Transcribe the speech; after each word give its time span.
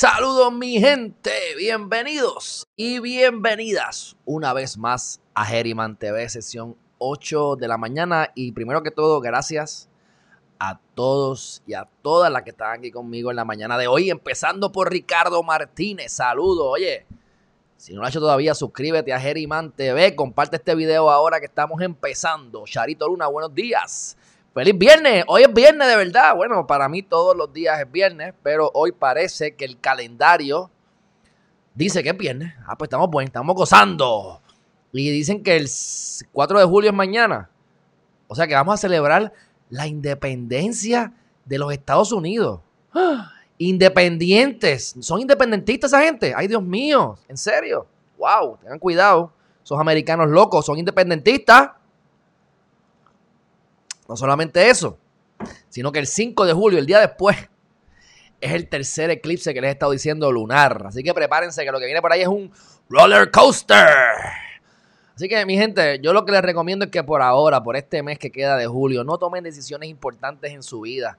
Saludos 0.00 0.50
mi 0.50 0.80
gente, 0.80 1.30
bienvenidos 1.58 2.66
y 2.74 3.00
bienvenidas 3.00 4.16
una 4.24 4.54
vez 4.54 4.78
más 4.78 5.20
a 5.34 5.54
Herriman 5.54 5.94
TV, 5.94 6.26
sesión 6.30 6.74
8 6.96 7.56
de 7.56 7.68
la 7.68 7.76
mañana. 7.76 8.30
Y 8.34 8.52
primero 8.52 8.82
que 8.82 8.90
todo, 8.90 9.20
gracias 9.20 9.90
a 10.58 10.80
todos 10.94 11.62
y 11.66 11.74
a 11.74 11.86
todas 12.00 12.32
las 12.32 12.44
que 12.44 12.48
están 12.48 12.78
aquí 12.78 12.90
conmigo 12.90 13.28
en 13.28 13.36
la 13.36 13.44
mañana 13.44 13.76
de 13.76 13.88
hoy, 13.88 14.08
empezando 14.08 14.72
por 14.72 14.90
Ricardo 14.90 15.42
Martínez. 15.42 16.12
Saludos, 16.12 16.68
oye, 16.70 17.04
si 17.76 17.92
no 17.92 18.00
lo 18.00 18.06
has 18.06 18.12
hecho 18.12 18.20
todavía, 18.20 18.54
suscríbete 18.54 19.12
a 19.12 19.22
Herriman 19.22 19.70
TV, 19.70 20.16
comparte 20.16 20.56
este 20.56 20.74
video 20.74 21.10
ahora 21.10 21.40
que 21.40 21.46
estamos 21.46 21.82
empezando. 21.82 22.64
Charito 22.64 23.06
Luna, 23.06 23.26
buenos 23.26 23.54
días. 23.54 24.16
Feliz 24.52 24.76
viernes, 24.76 25.24
hoy 25.28 25.42
es 25.42 25.54
viernes 25.54 25.86
de 25.86 25.96
verdad. 25.96 26.34
Bueno, 26.34 26.66
para 26.66 26.88
mí 26.88 27.02
todos 27.02 27.36
los 27.36 27.52
días 27.52 27.78
es 27.80 27.90
viernes, 27.90 28.34
pero 28.42 28.68
hoy 28.74 28.90
parece 28.90 29.54
que 29.54 29.64
el 29.64 29.78
calendario 29.78 30.70
dice 31.72 32.02
que 32.02 32.08
es 32.08 32.16
viernes. 32.16 32.52
Ah, 32.66 32.76
pues 32.76 32.88
estamos 32.88 33.08
buenos, 33.08 33.28
estamos 33.28 33.54
gozando. 33.54 34.40
Y 34.92 35.08
dicen 35.10 35.44
que 35.44 35.56
el 35.56 35.68
4 36.32 36.58
de 36.58 36.64
julio 36.64 36.90
es 36.90 36.96
mañana. 36.96 37.48
O 38.26 38.34
sea 38.34 38.48
que 38.48 38.54
vamos 38.54 38.74
a 38.74 38.76
celebrar 38.76 39.32
la 39.68 39.86
independencia 39.86 41.12
de 41.44 41.58
los 41.58 41.72
Estados 41.72 42.10
Unidos. 42.10 42.60
Independientes. 43.58 44.96
¿Son 45.00 45.20
independentistas 45.20 45.92
esa 45.92 46.02
gente? 46.02 46.32
Ay, 46.34 46.48
Dios 46.48 46.62
mío, 46.62 47.16
en 47.28 47.36
serio. 47.36 47.86
Wow, 48.18 48.56
tengan 48.60 48.80
cuidado. 48.80 49.32
Esos 49.62 49.78
americanos 49.78 50.28
locos 50.28 50.66
son 50.66 50.76
independentistas. 50.76 51.70
No 54.10 54.16
solamente 54.16 54.68
eso, 54.68 54.98
sino 55.68 55.92
que 55.92 56.00
el 56.00 56.08
5 56.08 56.44
de 56.44 56.52
julio, 56.52 56.80
el 56.80 56.86
día 56.86 56.98
después, 56.98 57.36
es 58.40 58.52
el 58.52 58.68
tercer 58.68 59.08
eclipse 59.08 59.54
que 59.54 59.60
les 59.60 59.68
he 59.68 59.72
estado 59.74 59.92
diciendo 59.92 60.32
lunar. 60.32 60.82
Así 60.84 61.04
que 61.04 61.14
prepárense 61.14 61.64
que 61.64 61.70
lo 61.70 61.78
que 61.78 61.84
viene 61.84 62.02
por 62.02 62.12
ahí 62.12 62.22
es 62.22 62.26
un 62.26 62.50
roller 62.88 63.30
coaster. 63.30 63.86
Así 65.14 65.28
que 65.28 65.46
mi 65.46 65.56
gente, 65.56 66.00
yo 66.02 66.12
lo 66.12 66.24
que 66.24 66.32
les 66.32 66.42
recomiendo 66.42 66.86
es 66.86 66.90
que 66.90 67.04
por 67.04 67.22
ahora, 67.22 67.62
por 67.62 67.76
este 67.76 68.02
mes 68.02 68.18
que 68.18 68.32
queda 68.32 68.56
de 68.56 68.66
julio, 68.66 69.04
no 69.04 69.16
tomen 69.16 69.44
decisiones 69.44 69.88
importantes 69.88 70.50
en 70.50 70.64
su 70.64 70.80
vida. 70.80 71.16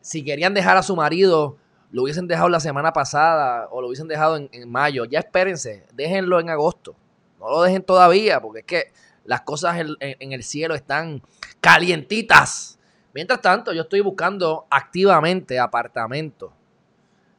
Si 0.00 0.22
querían 0.22 0.54
dejar 0.54 0.76
a 0.76 0.84
su 0.84 0.94
marido, 0.94 1.56
lo 1.90 2.04
hubiesen 2.04 2.28
dejado 2.28 2.48
la 2.48 2.60
semana 2.60 2.92
pasada 2.92 3.66
o 3.72 3.80
lo 3.80 3.88
hubiesen 3.88 4.06
dejado 4.06 4.36
en, 4.36 4.48
en 4.52 4.70
mayo. 4.70 5.04
Ya 5.04 5.18
espérense, 5.18 5.84
déjenlo 5.94 6.38
en 6.38 6.48
agosto. 6.48 6.94
No 7.40 7.50
lo 7.50 7.62
dejen 7.62 7.82
todavía, 7.82 8.40
porque 8.40 8.60
es 8.60 8.66
que 8.66 8.92
las 9.24 9.42
cosas 9.42 9.78
en, 9.78 9.96
en, 10.00 10.32
el 10.32 10.42
cielo 10.42 10.74
están 10.74 11.22
calientitas. 11.60 12.78
Mientras 13.12 13.40
tanto, 13.40 13.72
yo 13.72 13.82
estoy 13.82 14.00
buscando 14.00 14.66
activamente 14.70 15.58
apartamento. 15.58 16.52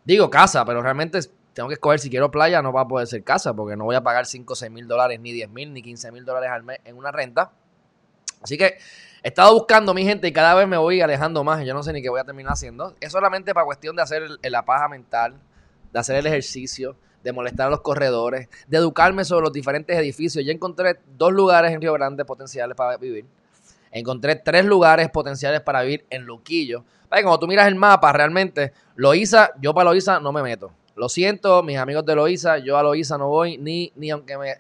Digo 0.04 0.30
casa, 0.30 0.66
pero 0.66 0.82
realmente 0.82 1.20
tengo 1.54 1.70
que 1.70 1.76
escoger 1.76 2.00
si 2.00 2.10
quiero 2.10 2.32
playa, 2.32 2.62
no 2.62 2.74
va 2.74 2.82
a 2.82 2.88
poder 2.88 3.08
ser 3.08 3.24
casa, 3.24 3.54
porque 3.54 3.76
no 3.76 3.86
voy 3.86 3.96
a 3.96 4.04
pagar 4.04 4.26
5 4.26 4.54
o 4.54 4.56
6 4.56 4.72
mil 4.72 4.88
dólares, 4.88 5.20
ni 5.20 5.32
10 5.32 5.50
mil, 5.50 5.74
ni 5.74 5.82
15 5.82 6.12
mil 6.12 6.26
dólares 6.26 6.50
al 6.50 6.64
mes 6.64 6.80
en 6.86 6.98
una 6.98 7.12
renta. 7.12 7.52
Así 8.42 8.58
que 8.58 8.78
he 9.24 9.28
estado 9.28 9.54
buscando 9.54 9.94
mi 9.94 10.04
gente 10.04 10.28
y 10.28 10.34
cada 10.34 10.56
vez 10.56 10.68
me 10.68 10.78
voy 10.78 11.02
alejando 11.02 11.44
más. 11.44 11.64
Yo 11.66 11.74
no 11.74 11.84
sé 11.84 11.94
ni 11.94 12.02
qué 12.02 12.10
voy 12.10 12.20
a 12.20 12.24
terminar 12.24 12.54
haciendo. 12.54 12.96
Es 13.00 13.12
solamente 13.12 13.54
para 13.54 13.66
cuestión 13.66 13.96
de 13.96 14.02
hacer 14.02 14.24
la 14.42 14.66
paja 14.66 14.88
mental, 14.88 15.36
de 15.94 16.00
hacer 16.00 16.16
el 16.16 16.26
ejercicio, 16.26 16.96
de 17.24 17.32
molestar 17.32 17.68
a 17.68 17.70
los 17.70 17.82
corredores, 17.82 18.50
de 18.68 18.78
educarme 18.78 19.26
sobre 19.26 19.44
los 19.44 19.54
diferentes 19.54 19.96
edificios. 19.96 20.44
Yo 20.44 20.52
encontré 20.52 21.00
dos 21.16 21.32
lugares 21.32 21.72
en 21.72 21.82
Río 21.82 21.94
Grande 21.94 22.26
potenciales 22.26 22.76
para 22.76 22.98
vivir. 22.98 23.26
Encontré 23.92 24.36
tres 24.36 24.66
lugares 24.66 25.10
potenciales 25.10 25.62
para 25.62 25.82
vivir 25.82 26.06
en 26.10 26.24
Luquillo. 26.24 26.84
Para 27.10 27.22
cuando 27.24 27.40
tú 27.40 27.48
miras 27.48 27.68
el 27.68 27.76
mapa, 27.76 28.14
realmente, 28.14 28.72
Loíza, 28.96 29.52
yo 29.60 29.74
para 29.74 29.90
Loíza 29.90 30.20
no 30.20 30.32
me 30.32 30.42
meto. 30.42 30.72
Lo 30.96 31.10
siento, 31.10 31.62
mis 31.64 31.78
amigos 31.78 32.06
de 32.06 32.16
Loíza, 32.16 32.58
yo 32.58 32.78
a 32.78 32.84
Loíza 32.84 33.18
no 33.18 33.28
voy, 33.28 33.58
ni, 33.58 33.92
ni 33.96 34.12
aunque 34.12 34.38
me... 34.38 34.56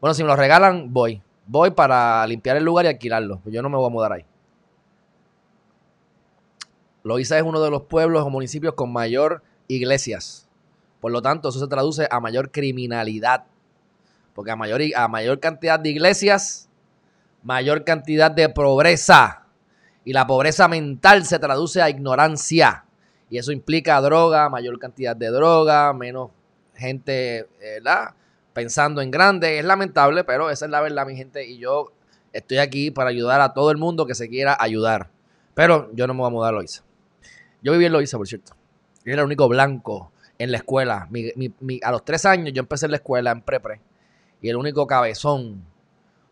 Bueno, 0.00 0.14
si 0.14 0.22
me 0.22 0.28
lo 0.28 0.36
regalan, 0.36 0.92
voy. 0.92 1.22
Voy 1.46 1.70
para 1.70 2.26
limpiar 2.26 2.56
el 2.56 2.64
lugar 2.64 2.86
y 2.86 2.88
alquilarlo. 2.88 3.40
Yo 3.46 3.62
no 3.62 3.68
me 3.68 3.76
voy 3.76 3.86
a 3.86 3.90
mudar 3.90 4.12
ahí. 4.12 4.24
Loíza 7.04 7.36
es 7.36 7.44
uno 7.44 7.60
de 7.60 7.70
los 7.70 7.82
pueblos 7.82 8.24
o 8.24 8.30
municipios 8.30 8.74
con 8.74 8.92
mayor 8.92 9.42
iglesias. 9.68 10.48
Por 11.00 11.10
lo 11.10 11.20
tanto, 11.20 11.48
eso 11.48 11.58
se 11.58 11.66
traduce 11.66 12.06
a 12.10 12.20
mayor 12.20 12.50
criminalidad. 12.50 13.44
Porque 14.34 14.50
a 14.50 14.56
mayor, 14.56 14.80
a 14.96 15.08
mayor 15.08 15.40
cantidad 15.40 15.78
de 15.78 15.90
iglesias, 15.90 16.68
mayor 17.42 17.84
cantidad 17.84 18.30
de 18.30 18.48
pobreza. 18.48 19.46
Y 20.04 20.12
la 20.12 20.26
pobreza 20.26 20.68
mental 20.68 21.24
se 21.24 21.38
traduce 21.38 21.80
a 21.80 21.90
ignorancia. 21.90 22.84
Y 23.30 23.38
eso 23.38 23.52
implica 23.52 24.00
droga, 24.00 24.48
mayor 24.48 24.78
cantidad 24.78 25.16
de 25.16 25.28
droga, 25.28 25.92
menos 25.92 26.30
gente, 26.74 27.48
¿verdad? 27.60 28.14
Pensando 28.52 29.00
en 29.00 29.10
grande. 29.10 29.58
Es 29.58 29.64
lamentable, 29.64 30.24
pero 30.24 30.50
esa 30.50 30.64
es 30.64 30.70
la 30.70 30.80
verdad, 30.80 31.06
mi 31.06 31.16
gente. 31.16 31.46
Y 31.46 31.58
yo 31.58 31.92
estoy 32.32 32.58
aquí 32.58 32.90
para 32.90 33.10
ayudar 33.10 33.40
a 33.40 33.54
todo 33.54 33.70
el 33.70 33.78
mundo 33.78 34.06
que 34.06 34.14
se 34.14 34.28
quiera 34.28 34.56
ayudar. 34.58 35.10
Pero 35.54 35.90
yo 35.94 36.06
no 36.06 36.14
me 36.14 36.20
voy 36.20 36.28
a 36.28 36.30
mudar 36.30 36.54
a 36.54 36.56
Loiza. 36.56 36.82
Yo 37.62 37.72
viví 37.72 37.84
en 37.84 37.92
Loiza, 37.92 38.18
por 38.18 38.26
cierto. 38.26 38.54
Yo 39.04 39.12
era 39.12 39.22
el 39.22 39.26
único 39.26 39.48
blanco 39.48 40.12
en 40.38 40.50
la 40.50 40.58
escuela. 40.58 41.06
Mi, 41.10 41.30
mi, 41.36 41.54
mi, 41.60 41.80
a 41.82 41.92
los 41.92 42.04
tres 42.04 42.24
años 42.24 42.52
yo 42.52 42.60
empecé 42.60 42.86
en 42.86 42.92
la 42.92 42.96
escuela, 42.96 43.30
en 43.30 43.42
prepre. 43.42 43.80
Y 44.40 44.48
el 44.48 44.56
único 44.56 44.86
cabezón 44.86 45.64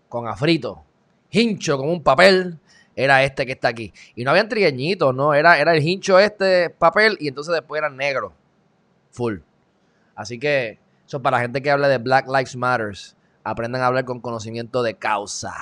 con 0.08 0.26
afrito, 0.26 0.84
hincho 1.30 1.76
como 1.76 1.92
un 1.92 2.02
papel, 2.02 2.58
era 2.96 3.22
este 3.22 3.46
que 3.46 3.52
está 3.52 3.68
aquí. 3.68 3.92
Y 4.14 4.24
no 4.24 4.30
habían 4.30 4.48
trigueñitos, 4.48 5.14
no, 5.14 5.34
era, 5.34 5.58
era 5.58 5.74
el 5.74 5.86
hincho 5.86 6.18
este 6.18 6.70
papel 6.70 7.16
y 7.20 7.28
entonces 7.28 7.54
después 7.54 7.78
era 7.78 7.90
negro. 7.90 8.32
Full. 9.10 9.38
Así 10.14 10.38
que 10.38 10.78
eso 11.06 11.16
es 11.16 11.22
para 11.22 11.38
la 11.38 11.42
gente 11.42 11.62
que 11.62 11.70
habla 11.70 11.88
de 11.88 11.98
Black 11.98 12.26
Lives 12.26 12.56
Matters. 12.56 13.16
Aprendan 13.42 13.82
a 13.82 13.86
hablar 13.86 14.04
con 14.04 14.20
conocimiento 14.20 14.82
de 14.82 14.94
causa. 14.94 15.54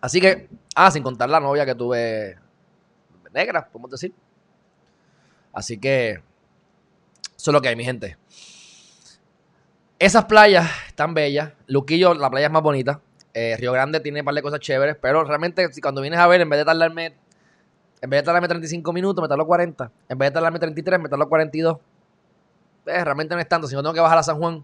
Así 0.00 0.20
que, 0.20 0.48
ah, 0.74 0.90
sin 0.90 1.02
contar 1.02 1.30
la 1.30 1.40
novia 1.40 1.64
que 1.64 1.74
tuve 1.74 2.36
negra, 3.32 3.68
podemos 3.68 3.90
decir. 3.90 4.12
Así 5.52 5.78
que, 5.78 6.22
eso 7.36 7.50
es 7.50 7.52
lo 7.52 7.60
que 7.60 7.68
hay, 7.68 7.76
mi 7.76 7.84
gente. 7.84 8.16
Esas 9.98 10.26
playas 10.26 10.70
están 10.88 11.14
bellas. 11.14 11.52
Luquillo, 11.66 12.12
la 12.12 12.28
playa 12.28 12.48
es 12.48 12.52
más 12.52 12.62
bonita. 12.62 13.00
Eh, 13.32 13.56
Río 13.58 13.72
Grande 13.72 14.00
tiene 14.00 14.20
un 14.20 14.26
par 14.26 14.34
de 14.34 14.42
cosas 14.42 14.60
chéveres, 14.60 14.96
pero 15.00 15.24
realmente 15.24 15.72
si 15.72 15.80
cuando 15.80 16.02
vienes 16.02 16.20
a 16.20 16.26
ver, 16.26 16.42
en 16.42 16.50
vez 16.50 16.58
de 16.58 16.64
tardarme, 16.66 17.14
en 18.02 18.10
vez 18.10 18.20
de 18.20 18.22
tardarme 18.24 18.46
35 18.46 18.92
minutos, 18.92 19.22
me 19.22 19.28
tardo 19.28 19.46
40. 19.46 19.90
En 20.08 20.18
vez 20.18 20.28
de 20.28 20.34
tardarme 20.34 20.58
33, 20.58 21.00
me 21.00 21.08
tardo 21.08 21.26
42. 21.26 21.78
Eh, 22.86 23.04
realmente 23.04 23.34
no 23.34 23.40
es 23.40 23.48
tanto. 23.48 23.66
Si 23.66 23.74
no 23.74 23.82
tengo 23.82 23.94
que 23.94 24.00
bajar 24.00 24.18
a 24.18 24.22
San 24.22 24.36
Juan, 24.36 24.62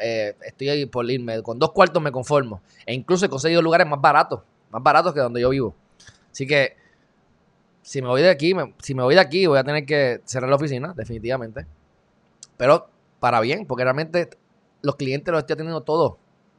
eh, 0.00 0.34
estoy 0.46 0.70
ahí 0.70 0.86
por 0.86 1.08
irme. 1.10 1.42
Con 1.42 1.58
dos 1.58 1.72
cuartos 1.72 2.02
me 2.02 2.10
conformo. 2.10 2.62
E 2.86 2.94
incluso 2.94 3.26
he 3.26 3.28
conseguido 3.28 3.60
lugares 3.60 3.86
más 3.86 4.00
baratos, 4.00 4.40
más 4.70 4.82
baratos 4.82 5.12
que 5.12 5.20
donde 5.20 5.42
yo 5.42 5.50
vivo. 5.50 5.74
Así 6.32 6.46
que 6.46 6.74
si 7.82 8.00
me 8.00 8.08
voy 8.08 8.22
de 8.22 8.30
aquí, 8.30 8.54
si 8.78 8.94
me 8.94 9.02
voy 9.02 9.14
de 9.14 9.20
aquí, 9.20 9.44
voy 9.44 9.58
a 9.58 9.64
tener 9.64 9.84
que 9.84 10.22
cerrar 10.24 10.48
la 10.48 10.56
oficina, 10.56 10.94
definitivamente. 10.96 11.66
Pero 12.56 12.88
para 13.18 13.40
bien, 13.40 13.66
porque 13.66 13.84
realmente 13.84 14.30
los 14.82 14.96
clientes 14.96 15.30
los 15.32 15.40
estoy 15.40 15.56
teniendo 15.56 15.82
todo, 15.82 16.18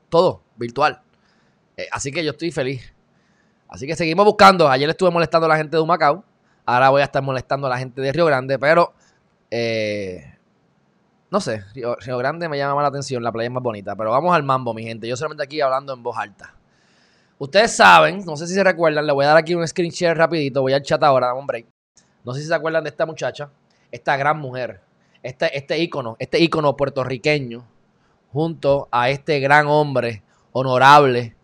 todo 0.10 0.44
virtual. 0.56 1.02
Eh, 1.78 1.88
así 1.92 2.12
que 2.12 2.24
yo 2.24 2.32
estoy 2.32 2.52
feliz. 2.52 2.94
Así 3.68 3.88
que 3.88 3.96
seguimos 3.96 4.26
buscando. 4.26 4.70
Ayer 4.70 4.90
estuve 4.90 5.12
molestando 5.12 5.46
a 5.46 5.50
la 5.50 5.58
gente 5.58 5.78
de 5.78 5.82
Humacao. 5.82 6.24
Ahora 6.66 6.90
voy 6.90 7.02
a 7.02 7.06
estar 7.06 7.24
molestando 7.24 7.68
a 7.68 7.70
la 7.70 7.78
gente 7.78 8.02
de 8.02 8.12
Río 8.12 8.26
Grande, 8.26 8.60
pero 8.60 8.94
eh, 9.50 10.38
no 11.30 11.40
sé, 11.40 11.64
Río, 11.74 12.18
Grande 12.18 12.48
me 12.50 12.58
llama 12.58 12.76
más 12.76 12.84
la 12.84 12.90
atención, 12.90 13.24
la 13.24 13.32
playa 13.32 13.48
es 13.48 13.54
más 13.54 13.64
bonita. 13.64 13.96
Pero 13.96 14.12
vamos 14.12 14.36
al 14.36 14.44
mambo, 14.44 14.74
mi 14.74 14.84
gente. 14.84 15.08
Yo 15.08 15.16
solamente 15.16 15.44
aquí 15.44 15.62
hablando 15.62 15.94
en 15.94 16.04
voz 16.04 16.18
alta. 16.18 16.54
Ustedes 17.40 17.76
saben, 17.76 18.24
no 18.26 18.38
sé 18.38 18.46
si 18.46 18.54
se 18.54 18.64
recuerdan, 18.64 19.08
le 19.08 19.14
voy 19.14 19.26
a 19.26 19.30
dar 19.30 19.38
aquí 19.38 19.56
un 19.56 19.68
screen 19.68 19.90
share 19.90 20.16
rapidito, 20.16 20.62
voy 20.62 20.74
al 20.74 20.84
chat 20.84 21.02
ahora, 21.02 21.34
break. 21.34 21.66
No 22.24 22.34
sé 22.34 22.42
si 22.42 22.48
se 22.48 22.54
acuerdan 22.54 22.84
de 22.84 22.92
esta 22.92 23.08
muchacha, 23.08 23.50
esta 23.90 24.16
gran 24.16 24.38
mujer, 24.38 24.80
este, 25.24 25.58
este 25.58 25.90
este 26.20 26.40
ícono 26.40 26.78
puertorriqueño, 26.78 27.66
junto 28.32 28.88
a 28.92 29.10
este 29.10 29.40
gran 29.40 29.68
hombre 29.68 30.24
honorable, 30.52 31.36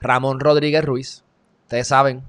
Ramón 0.00 0.40
Rodríguez 0.40 0.84
Ruiz. 0.84 1.24
Ustedes 1.62 1.88
saben 1.88 2.22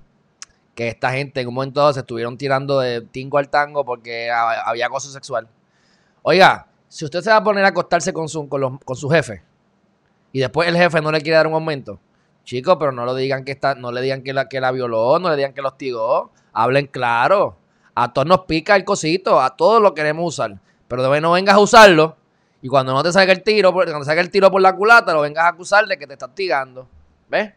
que 0.76 0.88
esta 0.88 1.12
gente 1.12 1.42
en 1.42 1.48
un 1.48 1.54
momento 1.54 1.92
se 1.94 2.00
estuvieron 2.02 2.38
tirando 2.38 2.80
de 2.80 3.02
tingo 3.02 3.38
al 3.38 3.50
tango 3.50 3.86
porque 3.86 4.30
había 4.32 4.88
acoso 4.88 5.12
sexual. 5.12 5.48
Oiga, 6.22 6.68
si 6.88 7.06
usted 7.06 7.22
se 7.22 7.30
va 7.30 7.38
a 7.38 7.44
poner 7.44 7.66
a 7.66 7.70
acostarse 7.70 8.14
con 8.14 8.28
su, 8.30 8.48
con 8.50 8.62
los, 8.62 8.80
con 8.84 8.96
su 8.96 9.10
jefe, 9.10 9.44
y 10.32 10.40
después 10.40 10.68
el 10.68 10.78
jefe 10.78 11.02
no 11.02 11.12
le 11.12 11.22
quiere 11.22 11.38
dar 11.38 11.48
un 11.48 11.54
aumento. 11.54 12.00
Chicos, 12.44 12.78
pero 12.80 12.92
no 12.92 13.06
lo 13.06 13.16
digan 13.16 13.46
que 13.46 13.52
está, 13.52 13.76
no 13.76 13.92
le 13.92 14.02
digan 14.02 14.24
que 14.24 14.34
la, 14.34 14.48
que 14.48 14.60
la 14.60 14.72
violó, 14.72 15.20
no 15.20 15.30
le 15.30 15.36
digan 15.36 15.54
que 15.54 15.62
lo 15.62 15.70
hostigó. 15.70 16.32
Hablen 16.54 16.88
claro. 16.88 17.58
A 17.96 18.14
todos 18.14 18.28
nos 18.28 18.42
pica 18.42 18.76
el 18.76 18.86
cosito, 18.86 19.42
a 19.42 19.56
todos 19.56 19.82
lo 19.82 19.94
queremos 19.94 20.26
usar. 20.26 20.60
Pero 20.88 21.10
de 21.10 21.22
no 21.22 21.32
vengas 21.32 21.56
a 21.56 21.60
usarlo 21.60 22.18
y 22.62 22.68
cuando 22.68 22.94
no 22.94 23.02
te 23.04 23.12
salga 23.12 23.32
el 23.32 23.42
tiro, 23.42 23.72
cuando 23.74 24.12
el 24.12 24.30
tiro 24.30 24.52
por 24.52 24.62
la 24.62 24.76
culata, 24.76 25.14
lo 25.14 25.22
vengas 25.22 25.46
a 25.46 25.50
acusar 25.50 25.86
de 25.86 25.98
que 25.98 26.06
te 26.06 26.14
está 26.14 26.26
hostigando. 26.26 26.88
¿Ves? 27.30 27.54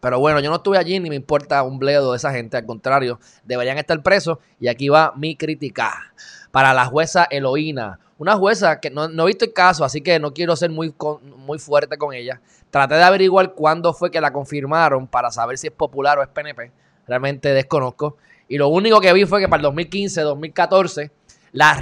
Pero 0.00 0.18
bueno, 0.18 0.40
yo 0.40 0.50
no 0.50 0.56
estuve 0.56 0.78
allí 0.78 0.98
ni 1.00 1.08
me 1.08 1.16
importa 1.16 1.62
un 1.62 1.78
bledo 1.78 2.12
de 2.12 2.16
esa 2.16 2.30
gente. 2.30 2.56
Al 2.56 2.64
contrario, 2.64 3.18
deberían 3.44 3.78
estar 3.78 4.02
presos. 4.02 4.38
Y 4.60 4.68
aquí 4.68 4.88
va 4.88 5.12
mi 5.16 5.36
crítica. 5.36 6.12
Para 6.50 6.72
la 6.72 6.86
jueza 6.86 7.24
Eloína. 7.24 7.98
Una 8.16 8.36
jueza 8.36 8.80
que 8.80 8.90
no, 8.90 9.06
he 9.06 9.26
visto 9.26 9.44
el 9.44 9.52
caso, 9.52 9.84
así 9.84 10.00
que 10.00 10.20
no 10.20 10.32
quiero 10.32 10.54
ser 10.56 10.70
muy, 10.70 10.94
muy 11.38 11.58
fuerte 11.58 11.98
con 11.98 12.14
ella. 12.14 12.40
Traté 12.70 12.94
de 12.94 13.02
averiguar 13.02 13.54
cuándo 13.54 13.92
fue 13.92 14.10
que 14.10 14.20
la 14.20 14.32
confirmaron 14.32 15.06
para 15.06 15.30
saber 15.30 15.58
si 15.58 15.66
es 15.66 15.72
popular 15.72 16.18
o 16.18 16.22
es 16.22 16.28
PNP. 16.28 16.70
Realmente 17.08 17.52
desconozco. 17.52 18.16
Y 18.46 18.56
lo 18.56 18.68
único 18.68 19.00
que 19.00 19.12
vi 19.12 19.24
fue 19.24 19.40
que 19.40 19.48
para 19.48 19.60
el 19.60 19.64
2015, 19.64 20.20
2014, 20.20 21.10
la 21.52 21.74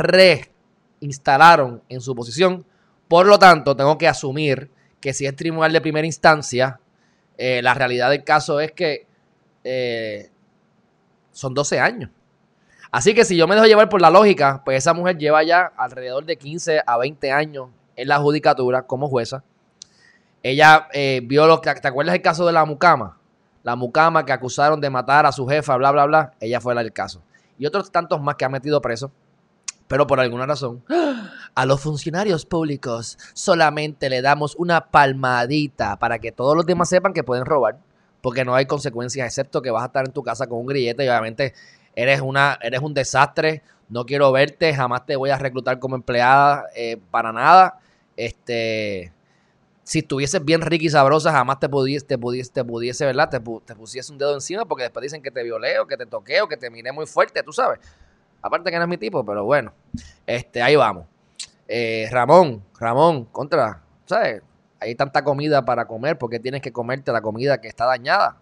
reinstalaron 1.02 1.82
en 1.88 2.00
su 2.00 2.14
posición. 2.14 2.64
Por 3.08 3.26
lo 3.26 3.38
tanto, 3.38 3.76
tengo 3.76 3.98
que 3.98 4.08
asumir 4.08 4.70
que 5.00 5.12
si 5.12 5.26
es 5.26 5.34
tribunal 5.34 5.72
de 5.72 5.80
primera 5.80 6.06
instancia, 6.06 6.78
eh, 7.36 7.60
la 7.60 7.74
realidad 7.74 8.08
del 8.10 8.22
caso 8.22 8.60
es 8.60 8.72
que 8.72 9.06
eh, 9.64 10.30
son 11.32 11.54
12 11.54 11.80
años. 11.80 12.10
Así 12.92 13.14
que 13.14 13.24
si 13.24 13.36
yo 13.36 13.48
me 13.48 13.54
dejo 13.54 13.66
llevar 13.66 13.88
por 13.88 14.00
la 14.00 14.10
lógica, 14.10 14.62
pues 14.64 14.78
esa 14.78 14.94
mujer 14.94 15.18
lleva 15.18 15.42
ya 15.42 15.72
alrededor 15.76 16.24
de 16.24 16.36
15 16.36 16.82
a 16.86 16.98
20 16.98 17.32
años 17.32 17.70
en 17.96 18.08
la 18.08 18.18
judicatura 18.18 18.82
como 18.82 19.08
jueza. 19.08 19.42
Ella 20.42 20.88
eh, 20.92 21.20
vio 21.24 21.46
lo 21.46 21.60
que. 21.60 21.74
¿Te 21.74 21.88
acuerdas 21.88 22.14
el 22.14 22.22
caso 22.22 22.46
de 22.46 22.52
la 22.52 22.64
mucama? 22.64 23.18
La 23.62 23.76
mucama 23.76 24.24
que 24.24 24.32
acusaron 24.32 24.80
de 24.80 24.90
matar 24.90 25.24
a 25.24 25.32
su 25.32 25.46
jefa, 25.46 25.76
bla, 25.76 25.90
bla, 25.90 26.04
bla. 26.06 26.32
Ella 26.40 26.60
fue 26.60 26.74
la 26.74 26.82
del 26.82 26.92
caso. 26.92 27.22
Y 27.58 27.66
otros 27.66 27.90
tantos 27.90 28.20
más 28.20 28.34
que 28.34 28.44
ha 28.44 28.48
metido 28.48 28.80
preso. 28.80 29.10
Pero 29.92 30.06
por 30.06 30.20
alguna 30.20 30.46
razón, 30.46 30.82
a 31.54 31.66
los 31.66 31.82
funcionarios 31.82 32.46
públicos 32.46 33.18
solamente 33.34 34.08
le 34.08 34.22
damos 34.22 34.56
una 34.56 34.86
palmadita 34.90 35.98
para 35.98 36.18
que 36.18 36.32
todos 36.32 36.56
los 36.56 36.64
demás 36.64 36.88
sepan 36.88 37.12
que 37.12 37.22
pueden 37.22 37.44
robar, 37.44 37.76
porque 38.22 38.42
no 38.42 38.54
hay 38.54 38.64
consecuencias, 38.64 39.26
excepto 39.26 39.60
que 39.60 39.70
vas 39.70 39.82
a 39.82 39.86
estar 39.88 40.06
en 40.06 40.12
tu 40.12 40.22
casa 40.22 40.46
con 40.46 40.60
un 40.60 40.66
grillete 40.66 41.04
y 41.04 41.08
obviamente 41.08 41.52
eres, 41.94 42.22
una, 42.22 42.58
eres 42.62 42.80
un 42.80 42.94
desastre, 42.94 43.62
no 43.90 44.06
quiero 44.06 44.32
verte, 44.32 44.72
jamás 44.72 45.04
te 45.04 45.14
voy 45.14 45.28
a 45.28 45.36
reclutar 45.36 45.78
como 45.78 45.94
empleada 45.94 46.68
eh, 46.74 46.98
para 47.10 47.30
nada. 47.30 47.78
Este, 48.16 49.12
si 49.82 49.98
estuvieses 49.98 50.42
bien 50.42 50.62
rica 50.62 50.86
y 50.86 50.88
sabrosa, 50.88 51.32
jamás 51.32 51.60
te 51.60 51.68
pudiese, 51.68 52.06
te 52.06 52.16
pudiese, 52.16 52.50
te 52.50 52.64
pudiese 52.64 53.04
¿verdad? 53.04 53.28
Te, 53.28 53.40
te 53.40 53.74
un 54.10 54.16
dedo 54.16 54.32
encima 54.32 54.64
porque 54.64 54.84
después 54.84 55.02
dicen 55.02 55.20
que 55.20 55.30
te 55.30 55.42
violé 55.42 55.78
o 55.80 55.86
que 55.86 55.98
te 55.98 56.06
toqué 56.06 56.40
o 56.40 56.48
que 56.48 56.56
te 56.56 56.70
miré 56.70 56.92
muy 56.92 57.04
fuerte, 57.04 57.42
tú 57.42 57.52
sabes. 57.52 57.78
Aparte 58.42 58.70
que 58.70 58.76
no 58.76 58.82
es 58.82 58.88
mi 58.88 58.98
tipo, 58.98 59.24
pero 59.24 59.44
bueno. 59.44 59.72
Este, 60.26 60.60
ahí 60.60 60.76
vamos. 60.76 61.06
Eh, 61.68 62.08
Ramón, 62.10 62.62
Ramón, 62.78 63.24
contra, 63.26 63.80
¿sabes? 64.04 64.42
Hay 64.80 64.94
tanta 64.96 65.22
comida 65.22 65.64
para 65.64 65.86
comer, 65.86 66.18
porque 66.18 66.40
tienes 66.40 66.60
que 66.60 66.72
comerte 66.72 67.12
la 67.12 67.22
comida 67.22 67.60
que 67.60 67.68
está 67.68 67.86
dañada? 67.86 68.36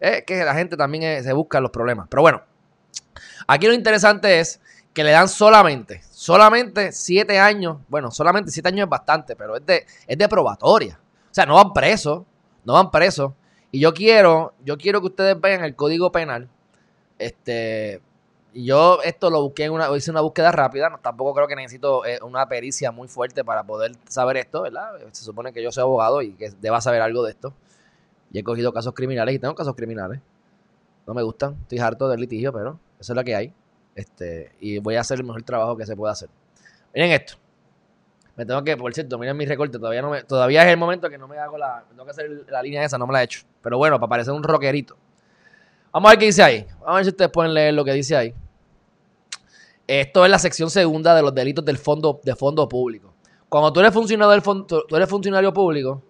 Es 0.00 0.24
que 0.24 0.44
la 0.44 0.54
gente 0.54 0.76
también 0.76 1.22
se 1.22 1.32
busca 1.32 1.60
los 1.60 1.70
problemas. 1.70 2.08
Pero 2.10 2.22
bueno, 2.22 2.42
aquí 3.46 3.66
lo 3.66 3.72
interesante 3.72 4.40
es 4.40 4.60
que 4.92 5.04
le 5.04 5.12
dan 5.12 5.28
solamente, 5.28 6.02
solamente 6.10 6.90
siete 6.90 7.38
años. 7.38 7.78
Bueno, 7.88 8.10
solamente 8.10 8.50
siete 8.50 8.68
años 8.68 8.84
es 8.84 8.90
bastante, 8.90 9.36
pero 9.36 9.56
es 9.56 9.64
de, 9.64 9.86
es 10.06 10.18
de 10.18 10.28
probatoria. 10.28 10.98
O 11.30 11.34
sea, 11.34 11.46
no 11.46 11.54
van 11.54 11.72
presos, 11.72 12.22
no 12.64 12.72
van 12.72 12.90
presos. 12.90 13.32
Y 13.70 13.78
yo 13.78 13.92
quiero, 13.92 14.54
yo 14.64 14.78
quiero 14.78 15.00
que 15.00 15.08
ustedes 15.08 15.40
vean 15.40 15.64
el 15.64 15.76
código 15.76 16.10
penal. 16.10 16.48
Este, 17.18 18.00
yo 18.54 19.02
esto 19.02 19.30
lo 19.30 19.42
busqué 19.42 19.64
en 19.64 19.72
una, 19.72 19.94
hice 19.96 20.10
una 20.10 20.20
búsqueda 20.20 20.50
rápida, 20.50 20.98
tampoco 21.02 21.34
creo 21.34 21.46
que 21.48 21.56
necesito 21.56 22.04
eh, 22.06 22.18
una 22.22 22.48
pericia 22.48 22.90
muy 22.90 23.08
fuerte 23.08 23.44
para 23.44 23.64
poder 23.64 23.92
saber 24.08 24.38
esto, 24.38 24.62
¿verdad? 24.62 24.92
Se 25.12 25.24
supone 25.24 25.52
que 25.52 25.62
yo 25.62 25.70
soy 25.70 25.82
abogado 25.82 26.22
y 26.22 26.32
que 26.32 26.50
deba 26.60 26.80
saber 26.80 27.02
algo 27.02 27.22
de 27.22 27.32
esto. 27.32 27.52
Y 28.32 28.38
he 28.38 28.44
cogido 28.44 28.72
casos 28.72 28.94
criminales 28.94 29.34
y 29.34 29.38
tengo 29.38 29.54
casos 29.54 29.74
criminales. 29.74 30.20
No 31.06 31.14
me 31.14 31.22
gustan, 31.22 31.56
estoy 31.62 31.78
harto 31.78 32.08
del 32.08 32.20
litigio, 32.20 32.52
pero 32.52 32.78
eso 32.98 33.12
es 33.12 33.16
lo 33.16 33.24
que 33.24 33.36
hay. 33.36 33.52
Este, 33.94 34.52
y 34.60 34.78
voy 34.78 34.96
a 34.96 35.00
hacer 35.00 35.18
el 35.18 35.24
mejor 35.24 35.42
trabajo 35.42 35.76
que 35.76 35.86
se 35.86 35.96
pueda 35.96 36.12
hacer. 36.12 36.28
Miren 36.94 37.12
esto. 37.12 37.34
Me 38.36 38.44
tengo 38.44 38.62
que, 38.62 38.76
por 38.76 38.92
cierto, 38.92 39.18
miren 39.18 39.36
mi 39.36 39.46
recorte, 39.46 39.78
todavía 39.78 40.02
no 40.02 40.10
me, 40.10 40.22
todavía 40.22 40.62
es 40.62 40.68
el 40.68 40.76
momento 40.76 41.08
que 41.08 41.16
no 41.16 41.26
me 41.26 41.38
hago 41.38 41.56
la, 41.56 41.84
tengo 41.88 42.04
que 42.04 42.10
hacer 42.10 42.30
la 42.48 42.62
línea 42.62 42.84
esa, 42.84 42.98
no 42.98 43.06
me 43.06 43.14
la 43.14 43.22
he 43.22 43.24
hecho. 43.24 43.40
Pero 43.62 43.78
bueno, 43.78 43.98
para 43.98 44.10
parecer 44.10 44.34
un 44.34 44.42
rockerito. 44.42 44.96
Vamos 45.96 46.10
a 46.10 46.12
ver 46.12 46.18
qué 46.18 46.26
dice 46.26 46.42
ahí. 46.42 46.66
Vamos 46.80 46.88
a 46.88 46.94
ver 46.96 47.04
si 47.06 47.08
ustedes 47.08 47.30
pueden 47.30 47.54
leer 47.54 47.72
lo 47.72 47.82
que 47.82 47.92
dice 47.94 48.14
ahí. 48.14 48.34
Esto 49.86 50.26
es 50.26 50.30
la 50.30 50.38
sección 50.38 50.68
segunda 50.68 51.14
de 51.14 51.22
los 51.22 51.34
delitos 51.34 51.64
del 51.64 51.78
fondo, 51.78 52.20
de 52.22 52.36
fondo 52.36 52.68
público. 52.68 53.14
Cuando 53.48 53.72
tú 53.72 53.80
eres 53.80 53.94
funcionario 53.94 54.30
del 54.30 54.42
fondo, 54.42 54.84
tú 54.86 54.94
eres 54.94 55.08
funcionario 55.08 55.54
público, 55.54 56.02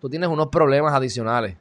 tú 0.00 0.10
tienes 0.10 0.28
unos 0.28 0.48
problemas 0.48 0.92
adicionales. 0.92 1.56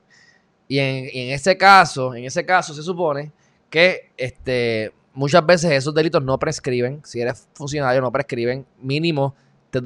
Y 0.67 0.79
en, 0.79 1.31
ese 1.31 1.55
caso, 1.55 2.15
en 2.15 2.25
ese 2.25 2.43
caso 2.43 2.73
se 2.73 2.81
supone 2.81 3.31
que 3.69 4.09
este, 4.17 4.91
muchas 5.13 5.45
veces 5.45 5.69
esos 5.69 5.93
delitos 5.93 6.23
no 6.23 6.39
prescriben. 6.39 7.01
Si 7.05 7.21
eres 7.21 7.47
funcionario, 7.53 8.01
no 8.01 8.11
prescriben. 8.11 8.65
Mínimo, 8.81 9.35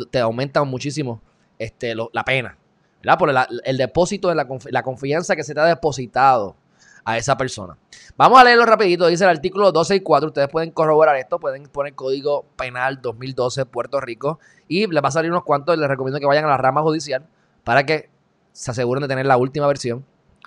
te, 0.09 0.19
aumentan 0.19 0.65
muchísimo 0.65 1.21
este, 1.59 1.93
la 1.93 2.23
pena. 2.23 2.57
¿verdad? 3.03 3.19
Por 3.19 3.35
el, 3.65 3.77
depósito 3.77 4.29
de 4.29 4.35
la, 4.35 4.47
la 4.69 4.81
confianza 4.81 5.35
que 5.35 5.43
se 5.43 5.53
te 5.53 5.59
ha 5.59 5.65
depositado 5.65 6.55
a 7.03 7.17
esa 7.17 7.37
persona. 7.37 7.77
Vamos 8.17 8.39
a 8.39 8.43
leerlo 8.43 8.65
rapidito, 8.65 9.07
dice 9.07 9.23
el 9.23 9.29
artículo 9.29 9.71
12 9.71 9.95
y 9.95 9.99
4, 10.01 10.27
ustedes 10.27 10.49
pueden 10.49 10.71
corroborar 10.71 11.15
esto, 11.17 11.39
pueden 11.39 11.63
poner 11.63 11.95
código 11.95 12.45
penal 12.55 13.01
2012 13.01 13.65
Puerto 13.65 13.99
Rico 13.99 14.39
y 14.67 14.87
les 14.87 15.03
va 15.03 15.07
a 15.07 15.11
salir 15.11 15.31
unos 15.31 15.43
cuantos, 15.43 15.77
les 15.77 15.87
recomiendo 15.87 16.19
que 16.19 16.25
vayan 16.25 16.45
a 16.45 16.49
la 16.49 16.57
rama 16.57 16.81
judicial 16.81 17.25
para 17.63 17.85
que 17.85 18.09
se 18.51 18.71
aseguren 18.71 19.01
de 19.01 19.07
tener 19.07 19.25
la 19.25 19.37
última 19.37 19.67
versión, 19.67 20.05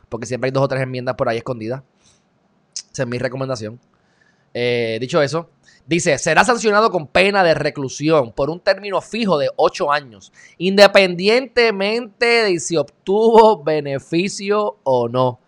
porque 0.08 0.26
siempre 0.26 0.48
hay 0.48 0.52
dos 0.52 0.62
o 0.62 0.68
tres 0.68 0.82
enmiendas 0.82 1.14
por 1.16 1.28
ahí 1.28 1.38
escondidas. 1.38 1.82
Esa 2.92 3.02
es 3.02 3.08
mi 3.08 3.18
recomendación. 3.18 3.80
Eh, 4.52 4.98
dicho 5.00 5.20
eso, 5.20 5.50
dice, 5.86 6.16
será 6.18 6.44
sancionado 6.44 6.90
con 6.90 7.08
pena 7.08 7.42
de 7.42 7.54
reclusión 7.54 8.32
por 8.32 8.50
un 8.50 8.60
término 8.60 9.00
fijo 9.00 9.36
de 9.36 9.50
8 9.56 9.90
años, 9.90 10.32
independientemente 10.58 12.26
de 12.26 12.60
si 12.60 12.76
obtuvo 12.76 13.64
beneficio 13.64 14.78
o 14.84 15.08
no. 15.08 15.40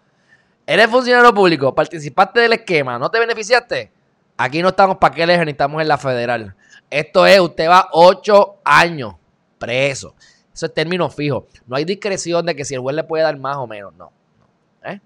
Eres 0.66 0.88
funcionario 0.88 1.32
público, 1.32 1.74
participaste 1.74 2.40
del 2.40 2.54
esquema, 2.54 2.98
¿no 2.98 3.08
te 3.08 3.20
beneficiaste? 3.20 3.92
Aquí 4.36 4.60
no 4.60 4.68
estamos 4.68 4.96
para 4.96 5.14
qué 5.14 5.24
les 5.26 5.38
necesitamos 5.38 5.80
en 5.80 5.88
la 5.88 5.96
federal. 5.96 6.56
Esto 6.90 7.24
es, 7.26 7.38
usted 7.38 7.68
va 7.68 7.88
ocho 7.92 8.56
años 8.64 9.14
preso. 9.58 10.14
Eso 10.52 10.66
es 10.66 10.74
término 10.74 11.08
fijo. 11.10 11.46
No 11.66 11.76
hay 11.76 11.84
discreción 11.84 12.44
de 12.46 12.56
que 12.56 12.64
si 12.64 12.74
el 12.74 12.80
juez 12.80 12.96
le 12.96 13.04
puede 13.04 13.22
dar 13.22 13.38
más 13.38 13.56
o 13.58 13.66
menos. 13.66 13.94
No. 13.94 14.10
¿Eh? 14.84 15.00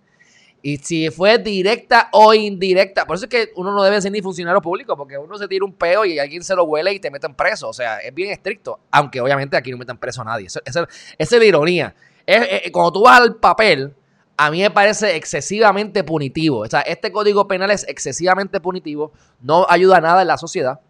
Y 0.62 0.76
si 0.78 1.10
fue 1.10 1.38
directa 1.38 2.08
o 2.12 2.32
indirecta. 2.32 3.06
Por 3.06 3.16
eso 3.16 3.24
es 3.26 3.30
que 3.30 3.50
uno 3.56 3.72
no 3.72 3.82
debe 3.82 4.00
ser 4.00 4.12
ni 4.12 4.22
funcionario 4.22 4.62
público, 4.62 4.96
porque 4.96 5.18
uno 5.18 5.36
se 5.36 5.48
tira 5.48 5.64
un 5.64 5.72
peo 5.72 6.04
y 6.04 6.18
alguien 6.18 6.42
se 6.42 6.54
lo 6.54 6.64
huele 6.64 6.92
y 6.92 7.00
te 7.00 7.10
meten 7.10 7.34
preso. 7.34 7.68
O 7.68 7.72
sea, 7.72 7.98
es 7.98 8.14
bien 8.14 8.30
estricto. 8.30 8.80
Aunque 8.90 9.20
obviamente 9.20 9.56
aquí 9.56 9.70
no 9.70 9.76
metan 9.76 9.98
preso 9.98 10.22
a 10.22 10.24
nadie. 10.24 10.46
Esa 10.46 10.88
es 11.18 11.32
la 11.32 11.44
ironía. 11.44 11.94
Es, 12.24 12.70
cuando 12.70 12.92
tú 12.92 13.02
vas 13.02 13.20
al 13.20 13.36
papel, 13.36 13.92
a 14.40 14.50
mí 14.50 14.62
me 14.62 14.70
parece 14.70 15.16
excesivamente 15.16 16.02
punitivo. 16.02 16.60
O 16.60 16.66
sea, 16.66 16.80
este 16.80 17.12
código 17.12 17.46
penal 17.46 17.70
es 17.70 17.86
excesivamente 17.86 18.58
punitivo, 18.58 19.12
no 19.42 19.66
ayuda 19.68 19.98
a 19.98 20.00
nada 20.00 20.22
en 20.22 20.28
la 20.28 20.38
sociedad, 20.38 20.80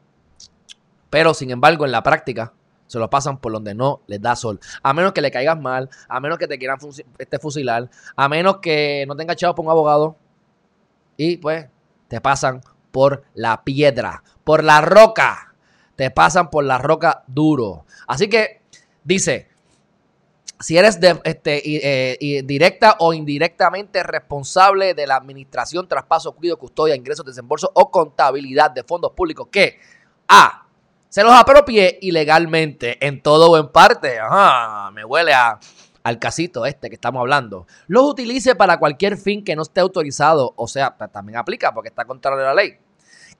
pero 1.11 1.35
sin 1.35 1.51
embargo 1.51 1.85
en 1.85 1.91
la 1.91 2.05
práctica 2.05 2.53
se 2.87 3.01
lo 3.01 3.11
pasan 3.11 3.39
por 3.39 3.51
donde 3.51 3.75
no 3.75 4.03
les 4.07 4.23
da 4.23 4.37
sol. 4.37 4.61
A 4.85 4.95
menos 4.95 5.13
que 5.13 5.21
le 5.21 5.33
caigas 5.33 5.61
mal, 5.61 5.91
a 6.09 6.21
menos 6.21 6.39
que 6.39 6.47
te 6.47 6.61
quieran 6.61 6.79
este 7.19 7.41
fusilar, 7.41 7.91
a 8.15 8.29
menos 8.29 8.59
que 8.59 9.05
no 9.09 9.17
tengas 9.17 9.35
chavos 9.35 9.57
por 9.57 9.65
un 9.65 9.73
abogado 9.73 10.15
y 11.17 11.39
pues 11.39 11.67
te 12.07 12.21
pasan 12.21 12.61
por 12.93 13.25
la 13.35 13.65
piedra, 13.65 14.23
por 14.45 14.63
la 14.63 14.81
roca. 14.81 15.55
Te 15.97 16.13
pasan 16.13 16.51
por 16.51 16.63
la 16.63 16.79
roca 16.79 17.25
duro. 17.27 17.85
Así 18.07 18.29
que 18.29 18.63
dice, 19.03 19.50
si 20.61 20.77
eres 20.77 21.01
de, 21.01 21.19
este, 21.25 21.63
eh, 21.65 22.43
directa 22.45 22.97
o 22.99 23.15
indirectamente 23.15 24.03
responsable 24.03 24.93
de 24.95 25.07
la 25.07 25.17
administración, 25.17 25.89
traspaso, 25.89 26.33
cuido, 26.33 26.59
custodia, 26.59 26.95
ingresos, 26.95 27.25
desembolso 27.25 27.71
o 27.75 27.91
contabilidad 27.91 28.71
de 28.71 28.85
fondos 28.85 29.13
públicos 29.13 29.49
que 29.51 29.79
A. 30.29 30.67
Se 31.09 31.25
los 31.25 31.33
apropie 31.33 31.99
ilegalmente 32.03 33.05
en 33.05 33.23
todo 33.23 33.51
o 33.51 33.59
en 33.59 33.69
parte. 33.69 34.21
Ajá, 34.21 34.91
me 34.93 35.05
huele 35.05 35.33
a, 35.33 35.59
al 36.05 36.19
casito 36.19 36.67
este 36.67 36.89
que 36.89 36.95
estamos 36.95 37.21
hablando. 37.21 37.67
Los 37.89 38.05
utilice 38.05 38.55
para 38.55 38.79
cualquier 38.79 39.17
fin 39.17 39.43
que 39.43 39.57
no 39.57 39.63
esté 39.63 39.81
autorizado. 39.81 40.53
O 40.57 40.69
sea, 40.69 40.97
también 41.13 41.39
aplica 41.39 41.73
porque 41.73 41.89
está 41.89 42.05
contrario 42.05 42.43
a 42.45 42.55
la 42.55 42.55
ley 42.55 42.79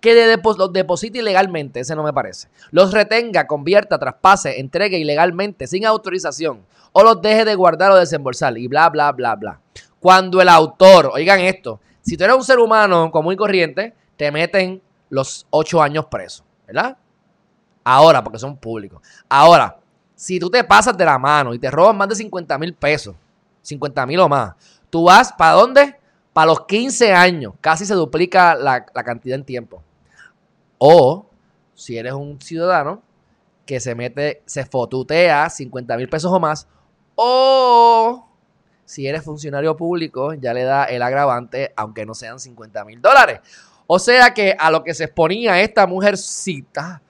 Que 0.01 0.15
de 0.15 0.37
los 0.37 0.73
deposite 0.73 1.19
ilegalmente, 1.19 1.81
ese 1.81 1.95
no 1.95 2.03
me 2.03 2.13
parece. 2.13 2.49
Los 2.71 2.93
retenga, 2.93 3.47
convierta, 3.47 3.99
traspase, 3.99 4.59
entregue 4.61 4.99
ilegalmente, 4.99 5.67
sin 5.67 5.85
autorización. 5.85 6.65
O 6.93 7.03
los 7.03 7.21
deje 7.21 7.45
de 7.45 7.55
guardar 7.55 7.93
o 7.93 7.97
desembolsar. 7.97 8.57
Y 8.57 8.67
bla, 8.67 8.89
bla, 8.89 9.13
bla, 9.13 9.37
bla. 9.37 9.61
Cuando 10.01 10.41
el 10.41 10.49
autor, 10.49 11.11
oigan 11.13 11.41
esto, 11.41 11.81
si 12.01 12.17
tú 12.17 12.25
eres 12.25 12.37
un 12.37 12.45
ser 12.45 12.59
humano 12.59 13.11
común 13.11 13.35
y 13.35 13.37
corriente, 13.37 13.95
te 14.17 14.33
meten 14.33 14.83
los 15.11 15.47
ocho 15.51 15.83
años 15.83 16.07
presos, 16.07 16.45
¿verdad? 16.67 16.97
Ahora, 17.85 18.23
porque 18.25 18.39
son 18.39 18.57
públicos. 18.57 19.03
Ahora, 19.29 19.77
si 20.15 20.39
tú 20.39 20.51
te 20.51 20.63
pasas 20.65 20.97
de 20.97 21.05
la 21.05 21.19
mano 21.19 21.55
y 21.55 21.59
te 21.59 21.71
roban 21.71 21.97
más 21.97 22.09
de 22.09 22.15
50 22.15 22.59
mil 22.59 22.75
pesos, 22.75 23.15
50 23.63 24.07
mil 24.07 24.21
o 24.21 24.29
más, 24.29 24.55
tú 24.89 25.05
vas 25.05 25.33
para 25.33 25.53
dónde? 25.53 25.97
Para 26.33 26.47
los 26.47 26.67
15 26.67 27.13
años. 27.13 27.55
Casi 27.61 27.87
se 27.87 27.95
duplica 27.95 28.55
la, 28.55 28.85
cantidad 28.85 29.35
en 29.35 29.45
tiempo. 29.45 29.83
O, 30.83 31.27
si 31.75 31.99
eres 31.99 32.15
un 32.15 32.41
ciudadano 32.41 33.03
que 33.67 33.81
se 33.81 33.95
mete, 33.95 34.43
se 34.47 34.65
fotutea 34.65 35.51
50 35.51 35.95
mil 35.99 36.09
pesos 36.09 36.33
o 36.33 36.41
más, 36.41 36.67
o 37.17 38.27
si 38.87 39.07
eres 39.07 39.23
funcionario 39.23 39.77
público, 39.77 40.33
ya 40.33 40.55
le 40.55 40.63
da 40.63 40.85
el 40.85 41.03
agravante, 41.03 41.75
aunque 41.77 42.07
no 42.07 42.15
sean 42.15 42.41
50 42.41 42.83
mil 42.87 43.03
dólares. 43.03 43.41
O 43.87 43.99
sea 43.99 44.33
que 44.33 44.57
a 44.59 44.71
lo 44.71 44.83
que 44.83 44.95
se 44.95 45.05
exponía 45.05 45.61
esta 45.61 45.87
mujercita 45.87 47.03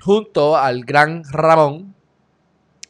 junto 0.00 0.56
al 0.56 0.84
gran 0.84 1.24
Ramón, 1.24 1.92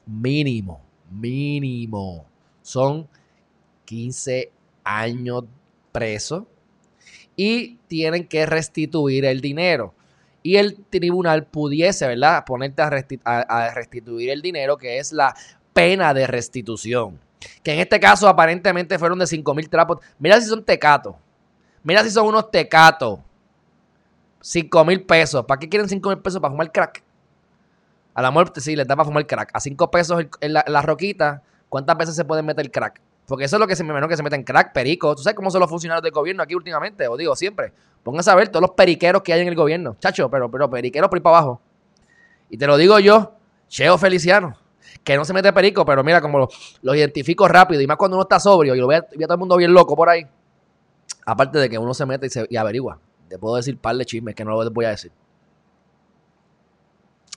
mínimo, 0.04 0.82
mínimo, 1.10 2.26
son 2.60 3.08
15 3.86 4.52
años 4.84 5.44
preso 5.90 6.46
y 7.34 7.78
tienen 7.88 8.28
que 8.28 8.44
restituir 8.44 9.24
el 9.24 9.40
dinero. 9.40 9.94
Y 10.42 10.56
el 10.56 10.84
tribunal 10.90 11.46
pudiese, 11.46 12.06
¿verdad?, 12.06 12.44
ponerte 12.44 12.82
a, 12.82 13.70
restituir 13.74 14.30
el 14.30 14.42
dinero, 14.42 14.76
que 14.76 14.98
es 14.98 15.12
la 15.12 15.34
pena 15.72 16.12
de 16.12 16.26
restitución. 16.26 17.18
Que 17.62 17.72
en 17.74 17.80
este 17.80 18.00
caso 18.00 18.28
aparentemente 18.28 18.98
fueron 18.98 19.18
de 19.18 19.26
5 19.26 19.54
mil 19.54 19.68
trapos. 19.68 19.98
Mira 20.18 20.40
si 20.40 20.48
son 20.48 20.64
tecatos. 20.64 21.14
Mira 21.82 22.02
si 22.02 22.10
son 22.10 22.26
unos 22.26 22.50
tecatos. 22.50 23.18
5 24.40 24.84
mil 24.84 25.04
pesos. 25.04 25.44
¿Para 25.44 25.58
qué 25.58 25.68
quieren 25.68 25.88
5 25.88 26.08
mil 26.08 26.18
pesos? 26.18 26.40
Para 26.40 26.52
fumar 26.52 26.70
crack. 26.72 27.02
A 28.14 28.22
la 28.22 28.30
muerte 28.30 28.60
sí, 28.60 28.76
les 28.76 28.86
da 28.86 28.96
para 28.96 29.06
fumar 29.06 29.26
crack. 29.26 29.50
A 29.54 29.60
5 29.60 29.90
pesos 29.90 30.24
en 30.40 30.52
la, 30.52 30.82
roquita, 30.82 31.42
¿cuántas 31.68 31.96
veces 31.96 32.16
se 32.16 32.24
puede 32.24 32.42
meter 32.42 32.70
crack? 32.70 33.00
Porque 33.26 33.44
eso 33.44 33.56
es 33.56 33.60
lo 33.60 33.66
que 33.66 33.76
se 33.76 33.84
me 33.84 33.94
menos 33.94 34.08
que 34.08 34.16
se 34.16 34.22
meten 34.22 34.42
crack, 34.42 34.72
perico. 34.72 35.14
¿Tú 35.14 35.22
sabes 35.22 35.36
cómo 35.36 35.50
son 35.50 35.60
los 35.60 35.70
funcionarios 35.70 36.02
del 36.02 36.12
gobierno 36.12 36.42
aquí 36.42 36.54
últimamente? 36.54 37.06
O 37.08 37.16
digo, 37.16 37.34
siempre. 37.36 37.72
Pónganse 38.02 38.30
a 38.30 38.34
ver 38.34 38.48
todos 38.48 38.62
los 38.62 38.72
periqueros 38.72 39.22
que 39.22 39.32
hay 39.32 39.40
en 39.42 39.48
el 39.48 39.54
gobierno. 39.54 39.96
Chacho, 40.00 40.28
pero, 40.28 40.50
pero 40.50 40.68
periqueros 40.68 41.08
por 41.08 41.18
ahí 41.18 41.22
para 41.22 41.38
abajo. 41.38 41.60
Y 42.50 42.58
te 42.58 42.66
lo 42.66 42.76
digo 42.76 42.98
yo, 42.98 43.34
Cheo 43.68 43.96
Feliciano, 43.96 44.54
que 45.04 45.16
no 45.16 45.24
se 45.24 45.32
mete 45.32 45.52
perico, 45.52 45.84
pero 45.84 46.04
mira, 46.04 46.20
como 46.20 46.48
lo, 46.82 46.94
identifico 46.94 47.48
rápido. 47.48 47.80
Y 47.80 47.86
más 47.86 47.96
cuando 47.96 48.16
uno 48.16 48.22
está 48.22 48.40
sobrio 48.40 48.74
y 48.74 48.78
lo 48.78 48.86
ve, 48.86 48.96
a 48.96 49.02
todo 49.02 49.32
el 49.32 49.38
mundo 49.38 49.56
bien 49.56 49.72
loco 49.72 49.96
por 49.96 50.08
ahí. 50.08 50.26
Aparte 51.24 51.58
de 51.58 51.70
que 51.70 51.78
uno 51.78 51.94
se 51.94 52.04
mete 52.04 52.26
y, 52.26 52.30
se, 52.30 52.46
averigua. 52.58 52.98
Te 53.28 53.38
puedo 53.38 53.56
decir 53.56 53.78
par 53.78 53.96
de 53.96 54.04
chismes 54.04 54.34
que 54.34 54.44
no 54.44 54.50
lo 54.50 54.70
voy 54.70 54.84
a 54.84 54.90
decir. 54.90 55.12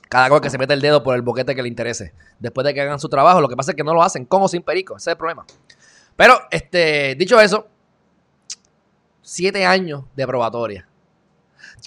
Cada 0.09 0.29
cual 0.29 0.41
que 0.41 0.49
se 0.49 0.57
mete 0.57 0.73
el 0.73 0.81
dedo 0.81 1.03
por 1.03 1.15
el 1.15 1.21
boquete 1.21 1.55
que 1.55 1.61
le 1.61 1.67
interese. 1.67 2.13
Después 2.39 2.65
de 2.65 2.73
que 2.73 2.81
hagan 2.81 2.99
su 2.99 3.09
trabajo, 3.09 3.41
lo 3.41 3.47
que 3.47 3.55
pasa 3.55 3.71
es 3.71 3.77
que 3.77 3.83
no 3.83 3.93
lo 3.93 4.03
hacen 4.03 4.25
con 4.25 4.41
o 4.41 4.47
sin 4.47 4.63
perico. 4.63 4.97
Ese 4.97 5.09
es 5.09 5.13
el 5.13 5.17
problema. 5.17 5.45
Pero, 6.15 6.39
este, 6.51 7.15
dicho 7.15 7.39
eso, 7.39 7.67
siete 9.25 9.65
años 9.65 10.03
de 10.15 10.27
probatoria. 10.27 10.87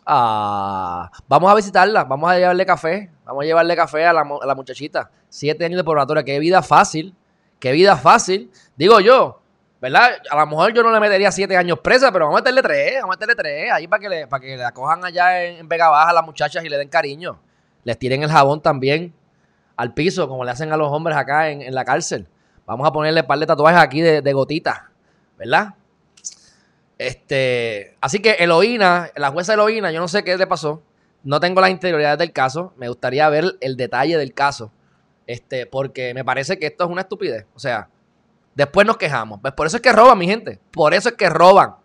Ah, 0.04 1.10
vamos 1.28 1.50
a 1.50 1.54
visitarla, 1.54 2.04
vamos 2.04 2.30
a 2.30 2.36
llevarle 2.36 2.66
café, 2.66 3.10
vamos 3.24 3.44
a 3.44 3.46
llevarle 3.46 3.76
café 3.76 4.04
a 4.04 4.12
la, 4.12 4.54
muchachita. 4.56 5.10
Siete 5.28 5.64
años 5.64 5.78
de 5.78 5.84
probatoria, 5.84 6.24
qué 6.24 6.38
vida 6.40 6.62
fácil, 6.62 7.14
qué 7.60 7.72
vida 7.72 7.96
fácil. 7.96 8.50
Digo 8.76 8.98
yo, 9.00 9.40
¿verdad? 9.80 10.10
A 10.30 10.36
lo 10.36 10.46
mejor 10.46 10.74
yo 10.74 10.82
no 10.82 10.90
le 10.90 10.98
metería 10.98 11.30
siete 11.30 11.56
años 11.56 11.78
presa, 11.78 12.10
pero 12.10 12.24
vamos 12.24 12.40
a 12.40 12.42
meterle 12.42 12.62
tres, 12.62 12.94
vamos 13.00 13.16
a 13.16 13.18
meterle 13.18 13.34
tres, 13.36 13.72
ahí 13.72 13.86
para 13.86 14.00
que 14.00 14.08
le, 14.08 14.26
para 14.26 14.40
que 14.40 14.56
la 14.56 14.72
cojan 14.72 15.04
allá 15.04 15.44
en, 15.44 15.68
Vega 15.68 15.90
Baja 15.90 16.10
a 16.10 16.12
las 16.14 16.24
muchachas 16.24 16.64
y 16.64 16.68
le 16.68 16.76
den 16.76 16.88
cariño. 16.88 17.38
Les 17.84 17.96
tiren 17.98 18.22
el 18.24 18.30
jabón 18.30 18.60
también 18.60 19.14
al 19.76 19.94
piso, 19.94 20.28
como 20.28 20.44
le 20.44 20.50
hacen 20.50 20.72
a 20.72 20.76
los 20.76 20.88
hombres 20.90 21.16
acá 21.16 21.50
en, 21.50 21.72
la 21.72 21.84
cárcel. 21.84 22.26
Vamos 22.66 22.86
a 22.86 22.92
ponerle 22.92 23.20
un 23.20 23.26
par 23.28 23.38
de 23.38 23.46
tatuajes 23.46 23.80
aquí 23.80 24.00
de, 24.00 24.22
de 24.22 24.32
gotitas, 24.32 24.80
¿verdad? 25.38 25.74
Este, 26.98 27.96
así 28.00 28.20
que 28.20 28.32
Eloína, 28.32 29.10
la 29.16 29.30
jueza 29.30 29.54
Eloína, 29.54 29.92
yo 29.92 30.00
no 30.00 30.08
sé 30.08 30.24
qué 30.24 30.36
le 30.36 30.46
pasó. 30.46 30.82
No 31.22 31.40
tengo 31.40 31.60
las 31.60 31.70
interioridades 31.70 32.18
del 32.18 32.32
caso. 32.32 32.74
Me 32.76 32.88
gustaría 32.88 33.28
ver 33.28 33.56
el 33.60 33.76
detalle 33.76 34.18
del 34.18 34.34
caso. 34.34 34.72
Este, 35.26 35.66
porque 35.66 36.12
me 36.14 36.24
parece 36.24 36.58
que 36.58 36.66
esto 36.66 36.84
es 36.84 36.90
una 36.90 37.02
estupidez. 37.02 37.46
O 37.54 37.58
sea, 37.58 37.88
Después 38.58 38.84
nos 38.84 38.96
quejamos. 38.96 39.38
Pues 39.40 39.54
por 39.54 39.68
eso 39.68 39.76
es 39.76 39.82
que 39.84 39.92
roban, 39.92 40.18
mi 40.18 40.26
gente. 40.26 40.58
Por 40.72 40.92
eso 40.92 41.10
es 41.10 41.14
que 41.14 41.30
roban. 41.30 41.76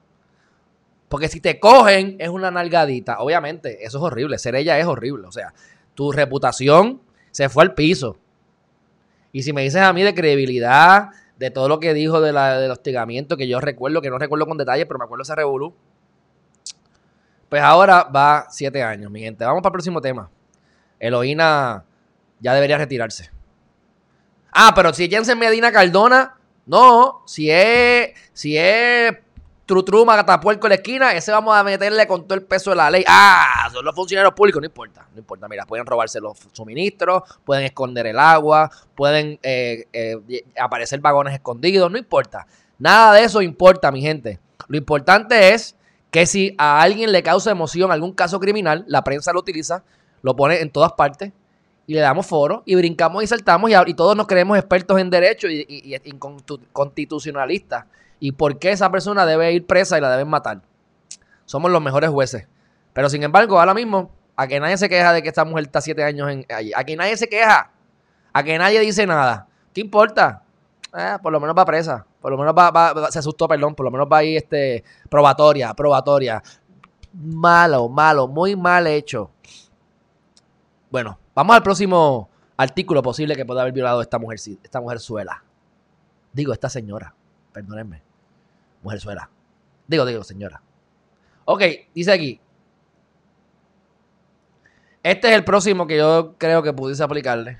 Porque 1.07 1.27
si 1.27 1.39
te 1.39 1.59
cogen, 1.59 2.15
es 2.17 2.29
una 2.29 2.49
nalgadita. 2.49 3.19
Obviamente, 3.19 3.85
eso 3.85 3.99
es 3.99 4.03
horrible. 4.03 4.39
Ser 4.39 4.55
ella 4.55 4.79
es 4.79 4.87
horrible. 4.87 5.27
O 5.27 5.31
sea, 5.31 5.53
tu 5.93 6.11
reputación 6.11 6.99
se 7.29 7.47
fue 7.47 7.61
al 7.61 7.75
piso. 7.75 8.17
Y 9.31 9.43
si 9.43 9.53
me 9.53 9.61
dices 9.61 9.83
a 9.83 9.93
mí 9.93 10.01
de 10.01 10.15
credibilidad, 10.15 11.09
de 11.37 11.51
todo 11.51 11.67
lo 11.67 11.79
que 11.79 11.93
dijo 11.93 12.21
de 12.21 12.31
la, 12.31 12.59
del 12.59 12.71
hostigamiento, 12.71 13.37
que 13.37 13.47
yo 13.47 13.59
recuerdo, 13.59 14.01
que 14.01 14.09
no 14.09 14.17
recuerdo 14.17 14.45
con 14.45 14.57
detalle, 14.57 14.85
pero 14.85 14.99
me 14.99 15.05
acuerdo 15.05 15.23
ese 15.23 15.35
revolú. 15.35 15.73
Pues 17.49 17.61
ahora 17.61 18.03
va 18.03 18.47
siete 18.49 18.81
años, 18.81 19.11
mi 19.11 19.21
gente. 19.21 19.45
Vamos 19.45 19.61
para 19.61 19.69
el 19.71 19.73
próximo 19.73 20.01
tema. 20.01 20.29
Eloína 20.99 21.83
ya 22.39 22.53
debería 22.53 22.77
retirarse. 22.77 23.29
Ah, 24.51 24.73
pero 24.75 24.93
si 24.93 25.09
Jensen 25.09 25.37
Medina 25.37 25.71
Cardona 25.71 26.37
no, 26.65 27.23
si 27.25 27.51
es, 27.51 28.11
si 28.31 28.57
es 28.57 29.13
Trutru 29.65 30.05
Magatapuerco 30.05 30.67
en 30.67 30.69
la 30.69 30.75
esquina, 30.75 31.13
ese 31.13 31.31
vamos 31.31 31.55
a 31.55 31.63
meterle 31.63 32.05
con 32.05 32.23
todo 32.23 32.35
el 32.35 32.43
peso 32.43 32.71
de 32.71 32.75
la 32.75 32.91
ley. 32.91 33.03
Ah, 33.07 33.69
son 33.71 33.85
los 33.85 33.95
funcionarios 33.95 34.33
públicos, 34.33 34.61
no 34.61 34.65
importa, 34.65 35.07
no 35.13 35.19
importa. 35.19 35.47
Mira, 35.47 35.65
pueden 35.65 35.85
robarse 35.85 36.19
los 36.19 36.37
suministros, 36.51 37.23
pueden 37.45 37.63
esconder 37.63 38.07
el 38.07 38.19
agua, 38.19 38.69
pueden 38.93 39.39
eh, 39.41 39.87
eh, 39.93 40.43
aparecer 40.59 40.99
vagones 40.99 41.33
escondidos, 41.33 41.89
no 41.89 41.97
importa. 41.97 42.45
Nada 42.77 43.13
de 43.13 43.23
eso 43.23 43.41
importa, 43.41 43.89
mi 43.91 44.01
gente. 44.01 44.39
Lo 44.67 44.77
importante 44.77 45.53
es 45.53 45.77
que 46.11 46.25
si 46.25 46.53
a 46.57 46.81
alguien 46.81 47.11
le 47.11 47.23
causa 47.23 47.49
emoción 47.49 47.91
algún 47.91 48.11
caso 48.11 48.39
criminal, 48.39 48.83
la 48.87 49.03
prensa 49.03 49.31
lo 49.31 49.39
utiliza, 49.39 49.83
lo 50.21 50.35
pone 50.35 50.59
en 50.59 50.69
todas 50.71 50.91
partes 50.93 51.31
y 51.87 51.93
le 51.93 52.01
damos 52.01 52.25
foro 52.25 52.63
y 52.65 52.75
brincamos 52.75 53.23
y 53.23 53.27
saltamos 53.27 53.71
y, 53.71 53.93
todos 53.93 54.15
nos 54.15 54.27
creemos 54.27 54.57
expertos 54.57 54.99
en 54.99 55.09
derecho 55.09 55.47
y, 55.47 55.65
y, 55.67 55.95
y, 55.95 56.13
constitucionalistas. 56.71 57.85
¿Y 58.23 58.31
por 58.31 58.57
qué 58.57 58.71
esa 58.71 58.89
persona 58.89 59.25
debe 59.25 59.51
ir 59.51 59.67
presa 59.67 59.97
y 59.97 60.01
la 60.01 60.09
deben 60.09 60.29
matar? 60.29 60.61
Somos 61.43 61.69
los 61.69 61.81
mejores 61.81 62.09
jueces. 62.09 62.47
Pero 62.93 63.09
sin 63.09 63.21
embargo, 63.21 63.59
ahora 63.59 63.73
mismo, 63.73 64.11
a 64.37 64.47
que 64.47 64.61
nadie 64.61 64.77
se 64.77 64.87
queja 64.87 65.11
de 65.11 65.21
que 65.21 65.27
esta 65.27 65.43
mujer 65.43 65.65
está 65.65 65.81
siete 65.81 66.03
años 66.03 66.29
en, 66.29 66.45
allí. 66.49 66.71
A 66.73 66.85
que 66.85 66.95
nadie 66.95 67.17
se 67.17 67.27
queja. 67.27 67.71
A 68.31 68.43
que 68.43 68.57
nadie 68.57 68.79
dice 68.79 69.05
nada. 69.05 69.47
¿Qué 69.73 69.81
importa? 69.81 70.41
Eh, 70.97 71.17
por 71.21 71.33
lo 71.33 71.41
menos 71.41 71.53
va 71.57 71.65
presa. 71.65 72.05
Por 72.21 72.31
lo 72.31 72.37
menos 72.37 72.55
va, 72.55 73.11
se 73.11 73.19
asustó, 73.19 73.47
perdón. 73.47 73.75
Por 73.75 73.83
lo 73.83 73.91
menos 73.91 74.07
va 74.09 74.19
ahí 74.19 74.37
este, 74.37 74.85
probatoria, 75.09 75.73
probatoria. 75.73 76.41
Malo, 77.13 77.89
malo, 77.89 78.29
muy 78.29 78.55
mal 78.55 78.87
hecho. 78.87 79.31
Bueno, 80.89 81.19
Vamos 81.35 81.55
al 81.55 81.63
próximo 81.63 82.29
artículo 82.57 83.01
posible 83.01 83.35
que 83.35 83.45
pueda 83.45 83.61
haber 83.61 83.73
violado 83.73 84.01
esta 84.01 84.19
mujer, 84.19 84.37
esta 84.63 84.79
mujer 84.79 84.99
suela. 84.99 85.43
Digo, 86.31 86.53
esta 86.53 86.69
señora. 86.69 87.15
Perdónenme. 87.51 88.12
Mujer 88.83 88.99
suela. 88.99 89.29
Digo, 89.87 90.05
digo, 90.05 90.23
señora. 90.23 90.61
Ok, 91.45 91.61
dice 91.95 92.11
aquí. 92.11 92.39
Este 95.01 95.29
es 95.29 95.35
el 95.35 95.43
próximo 95.43 95.87
que 95.87 95.97
yo 95.97 96.35
creo 96.37 96.61
que 96.61 96.71
pudiese 96.71 97.03
aplicarle. 97.03 97.57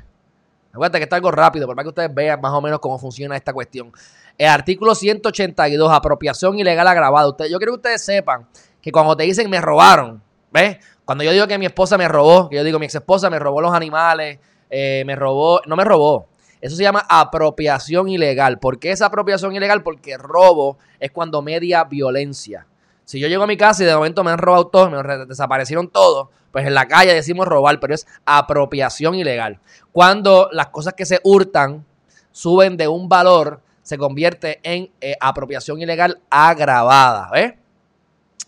Acuérdate 0.72 1.00
que 1.00 1.04
está 1.04 1.18
algo 1.18 1.30
rápido, 1.30 1.68
para 1.68 1.84
que 1.84 1.90
ustedes 1.90 2.14
vean 2.14 2.42
más 2.42 2.52
o 2.52 2.62
menos 2.62 2.80
cómo 2.80 2.98
funciona 2.98 3.36
esta 3.36 3.54
cuestión. 3.54 3.92
El 4.38 4.48
artículo 4.48 4.96
182, 4.96 5.92
apropiación 5.92 6.58
ilegal 6.58 6.88
agravada. 6.88 7.28
yo 7.48 7.58
quiero 7.58 7.74
que 7.74 7.78
ustedes 7.78 8.04
sepan 8.04 8.48
que 8.82 8.92
cuando 8.92 9.16
te 9.16 9.24
dicen 9.24 9.50
me 9.50 9.62
robaron, 9.62 10.22
¿ves? 10.52 10.78
Cuando 11.06 11.24
yo 11.24 11.32
digo 11.32 11.48
que 11.48 11.58
mi 11.58 11.66
esposa 11.66 11.98
me 11.98 12.08
robó, 12.08 12.50
que 12.50 12.56
yo 12.56 12.64
digo 12.64 12.80
mi 12.80 12.86
ex 12.86 12.96
esposa 12.96 13.30
me 13.30 13.38
robó 13.38 13.62
los 13.62 13.74
animales, 13.74 14.40
eh, 14.70 15.04
me 15.06 15.16
robó, 15.16 15.62
no 15.68 15.76
me 15.76 15.84
robó. 15.84 16.28
Eso 16.64 16.78
se 16.78 16.84
llama 16.84 17.06
apropiación 17.10 18.08
ilegal. 18.08 18.58
¿Por 18.58 18.80
qué 18.80 18.92
es 18.92 19.02
apropiación 19.02 19.54
ilegal? 19.54 19.84
Porque 19.84 20.16
robo 20.18 20.78
es 20.98 21.12
cuando 21.12 21.42
media 21.42 21.84
violencia. 21.84 22.68
Si 23.04 23.20
yo 23.20 23.28
llego 23.28 23.44
a 23.44 23.48
mi 23.48 23.58
casa 23.58 23.84
y 23.84 23.86
de 23.86 23.94
momento 23.94 24.24
me 24.24 24.32
han 24.32 24.38
robado 24.38 24.68
todo, 24.68 24.90
me 24.90 25.26
desaparecieron 25.26 25.90
todos, 25.90 26.30
pues 26.54 26.66
en 26.66 26.74
la 26.74 26.88
calle 26.88 27.14
decimos 27.14 27.50
robar, 27.50 27.82
pero 27.82 27.94
es 27.94 28.08
apropiación 28.24 29.16
ilegal. 29.16 29.60
Cuando 29.92 30.48
las 30.54 30.68
cosas 30.68 30.94
que 30.94 31.06
se 31.06 31.20
hurtan 31.26 31.86
suben 32.32 32.78
de 32.78 32.88
un 32.88 33.10
valor, 33.10 33.60
se 33.82 33.98
convierte 33.98 34.62
en 34.64 34.90
eh, 35.02 35.18
apropiación 35.20 35.82
ilegal 35.82 36.22
agravada. 36.30 37.30
¿Ves? 37.34 37.56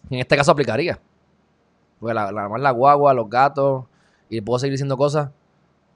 En 0.09 0.19
este 0.19 0.37
caso 0.37 0.53
aplicaría. 0.53 1.01
Porque 1.99 2.13
la, 2.13 2.31
la, 2.31 2.47
la 2.47 2.71
guagua, 2.71 3.13
los 3.13 3.29
gatos, 3.29 3.83
y 4.29 4.39
puedo 4.39 4.57
seguir 4.57 4.71
diciendo 4.71 4.95
cosas, 4.95 5.31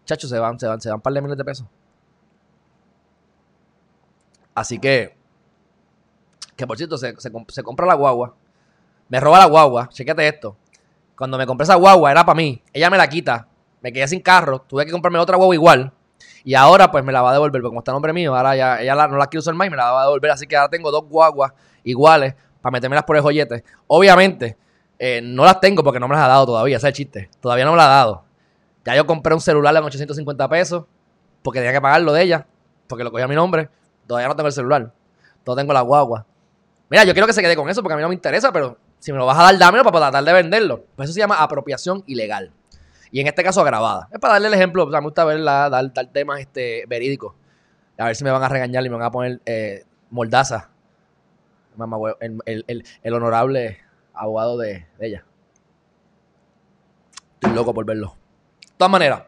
chachos, 0.03 0.29
se 0.29 0.37
van, 0.37 0.59
se 0.59 0.67
van, 0.67 0.81
se 0.81 0.89
van 0.89 0.97
un 0.97 1.01
par 1.01 1.13
de 1.13 1.21
miles 1.21 1.37
de 1.37 1.45
pesos. 1.45 1.65
Así 4.59 4.77
que, 4.77 5.15
que 6.57 6.67
por 6.67 6.75
cierto, 6.75 6.97
se, 6.97 7.13
compra 7.63 7.87
la 7.87 7.93
guagua, 7.93 8.35
me 9.07 9.17
roba 9.21 9.39
la 9.39 9.45
guagua, 9.45 9.87
chequete 9.87 10.27
esto. 10.27 10.57
Cuando 11.15 11.37
me 11.37 11.47
compré 11.47 11.63
esa 11.63 11.75
guagua 11.75 12.11
era 12.11 12.25
para 12.25 12.35
mí, 12.35 12.61
ella 12.73 12.89
me 12.89 12.97
la 12.97 13.07
quita, 13.07 13.47
me 13.79 13.93
quedé 13.93 14.05
sin 14.09 14.19
carro, 14.19 14.59
tuve 14.59 14.85
que 14.85 14.91
comprarme 14.91 15.17
otra 15.17 15.37
guagua 15.37 15.55
igual. 15.55 15.93
Y 16.43 16.55
ahora 16.55 16.91
pues 16.91 17.05
me 17.05 17.13
la 17.13 17.21
va 17.21 17.29
a 17.29 17.33
devolver, 17.33 17.61
porque 17.61 17.69
como 17.69 17.79
está 17.79 17.91
el 17.91 17.95
nombre 17.95 18.11
mío, 18.11 18.35
ahora 18.35 18.53
ya 18.53 18.81
ella 18.81 19.07
no 19.07 19.15
la 19.15 19.27
quiere 19.27 19.39
usar 19.39 19.53
más 19.53 19.67
y 19.67 19.69
me 19.69 19.77
la 19.77 19.91
va 19.91 20.01
a 20.01 20.05
devolver. 20.07 20.31
Así 20.31 20.45
que 20.45 20.57
ahora 20.57 20.69
tengo 20.69 20.91
dos 20.91 21.05
guaguas 21.07 21.53
iguales 21.85 22.35
para 22.61 22.71
metérmelas 22.71 23.05
por 23.05 23.15
el 23.15 23.21
joyete. 23.21 23.63
Obviamente, 23.87 24.57
eh, 24.97 25.21
no 25.23 25.45
las 25.45 25.61
tengo 25.61 25.85
porque 25.85 26.01
no 26.01 26.09
me 26.09 26.15
las 26.15 26.25
ha 26.25 26.27
dado 26.27 26.47
todavía, 26.47 26.75
ese 26.75 26.87
es 26.87 26.91
el 26.91 26.95
chiste. 26.95 27.29
Todavía 27.39 27.63
no 27.63 27.71
me 27.71 27.77
la 27.77 27.85
ha 27.85 27.95
dado. 27.95 28.25
Ya 28.83 28.93
yo 28.93 29.05
compré 29.05 29.33
un 29.33 29.39
celular 29.39 29.73
en 29.73 29.83
850 29.85 30.49
pesos 30.49 30.83
porque 31.43 31.59
tenía 31.59 31.71
que 31.71 31.79
pagarlo 31.79 32.11
de 32.11 32.23
ella, 32.23 32.45
porque 32.87 33.05
lo 33.05 33.11
cogía 33.11 33.23
a 33.23 33.29
mi 33.29 33.35
nombre. 33.35 33.69
Todavía 34.09 34.27
no 34.27 34.35
tengo 34.35 34.47
el 34.47 34.53
celular. 34.53 34.91
Todavía 35.43 35.61
tengo 35.61 35.73
la 35.73 35.81
guagua. 35.81 36.25
Mira, 36.89 37.03
yo 37.03 37.13
quiero 37.13 37.27
que 37.27 37.33
se 37.33 37.43
quede 37.43 37.55
con 37.55 37.69
eso 37.69 37.83
porque 37.83 37.93
a 37.93 37.95
mí 37.95 38.01
no 38.01 38.09
me 38.09 38.15
interesa, 38.15 38.51
pero 38.51 38.75
si 38.97 39.11
me 39.11 39.19
lo 39.19 39.27
vas 39.27 39.37
a 39.37 39.43
dar, 39.43 39.57
dámelo 39.59 39.83
para 39.83 40.09
tratar 40.09 40.23
de 40.23 40.33
venderlo. 40.33 40.83
Pues 40.95 41.05
eso 41.05 41.13
se 41.13 41.19
llama 41.19 41.35
apropiación 41.35 42.03
ilegal. 42.07 42.51
Y 43.11 43.19
en 43.19 43.27
este 43.27 43.43
caso 43.43 43.61
agravada. 43.61 44.09
Es 44.11 44.17
para 44.17 44.33
darle 44.33 44.47
el 44.47 44.55
ejemplo, 44.55 44.85
o 44.85 44.89
sea, 44.89 44.99
me 44.99 45.05
gusta 45.05 45.25
verla, 45.25 45.69
dar, 45.69 45.93
dar 45.93 46.07
temas 46.07 46.39
este, 46.39 46.85
verídicos. 46.87 47.35
A 47.99 48.05
ver 48.05 48.15
si 48.15 48.23
me 48.23 48.31
van 48.31 48.41
a 48.41 48.49
regañar 48.49 48.83
y 48.83 48.89
me 48.89 48.95
van 48.95 49.05
a 49.05 49.11
poner 49.11 49.41
eh, 49.45 49.85
mordaza. 50.09 50.71
Mamá, 51.75 51.97
el, 52.19 52.39
el, 52.47 52.65
el, 52.65 52.83
el, 53.03 53.13
honorable 53.13 53.77
abogado 54.15 54.57
de, 54.57 54.87
de, 54.97 55.07
ella. 55.07 55.25
Estoy 57.35 57.53
loco 57.53 57.75
por 57.75 57.85
verlo. 57.85 58.15
De 58.59 58.73
todas 58.75 58.91
maneras, 58.91 59.21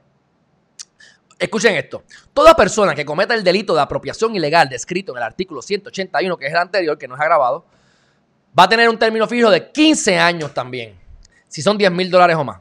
escuchen 1.42 1.76
esto. 1.76 2.04
Toda 2.34 2.56
persona 2.56 2.94
que 2.94 3.04
cometa 3.04 3.34
el 3.34 3.44
delito 3.44 3.74
de 3.74 3.82
apropiación 3.82 4.36
ilegal 4.36 4.70
descrito 4.70 5.12
en 5.12 5.18
el 5.18 5.24
artículo 5.24 5.62
181, 5.62 6.38
que 6.38 6.46
es 6.46 6.52
el 6.52 6.58
anterior, 6.58 6.98
que 6.98 7.08
no 7.08 7.16
es 7.16 7.22
agravado, 7.22 7.66
va 8.58 8.64
a 8.64 8.70
tener 8.70 8.88
un 8.88 8.98
término 8.98 9.28
fijo 9.28 9.50
de 9.50 9.72
15 9.72 10.18
años 10.20 10.54
también. 10.54 10.96
Si 11.48 11.62
son 11.62 11.78
10 11.78 11.92
mil 11.92 12.10
dólares 12.10 12.38
o 12.38 12.44
más. 12.44 12.60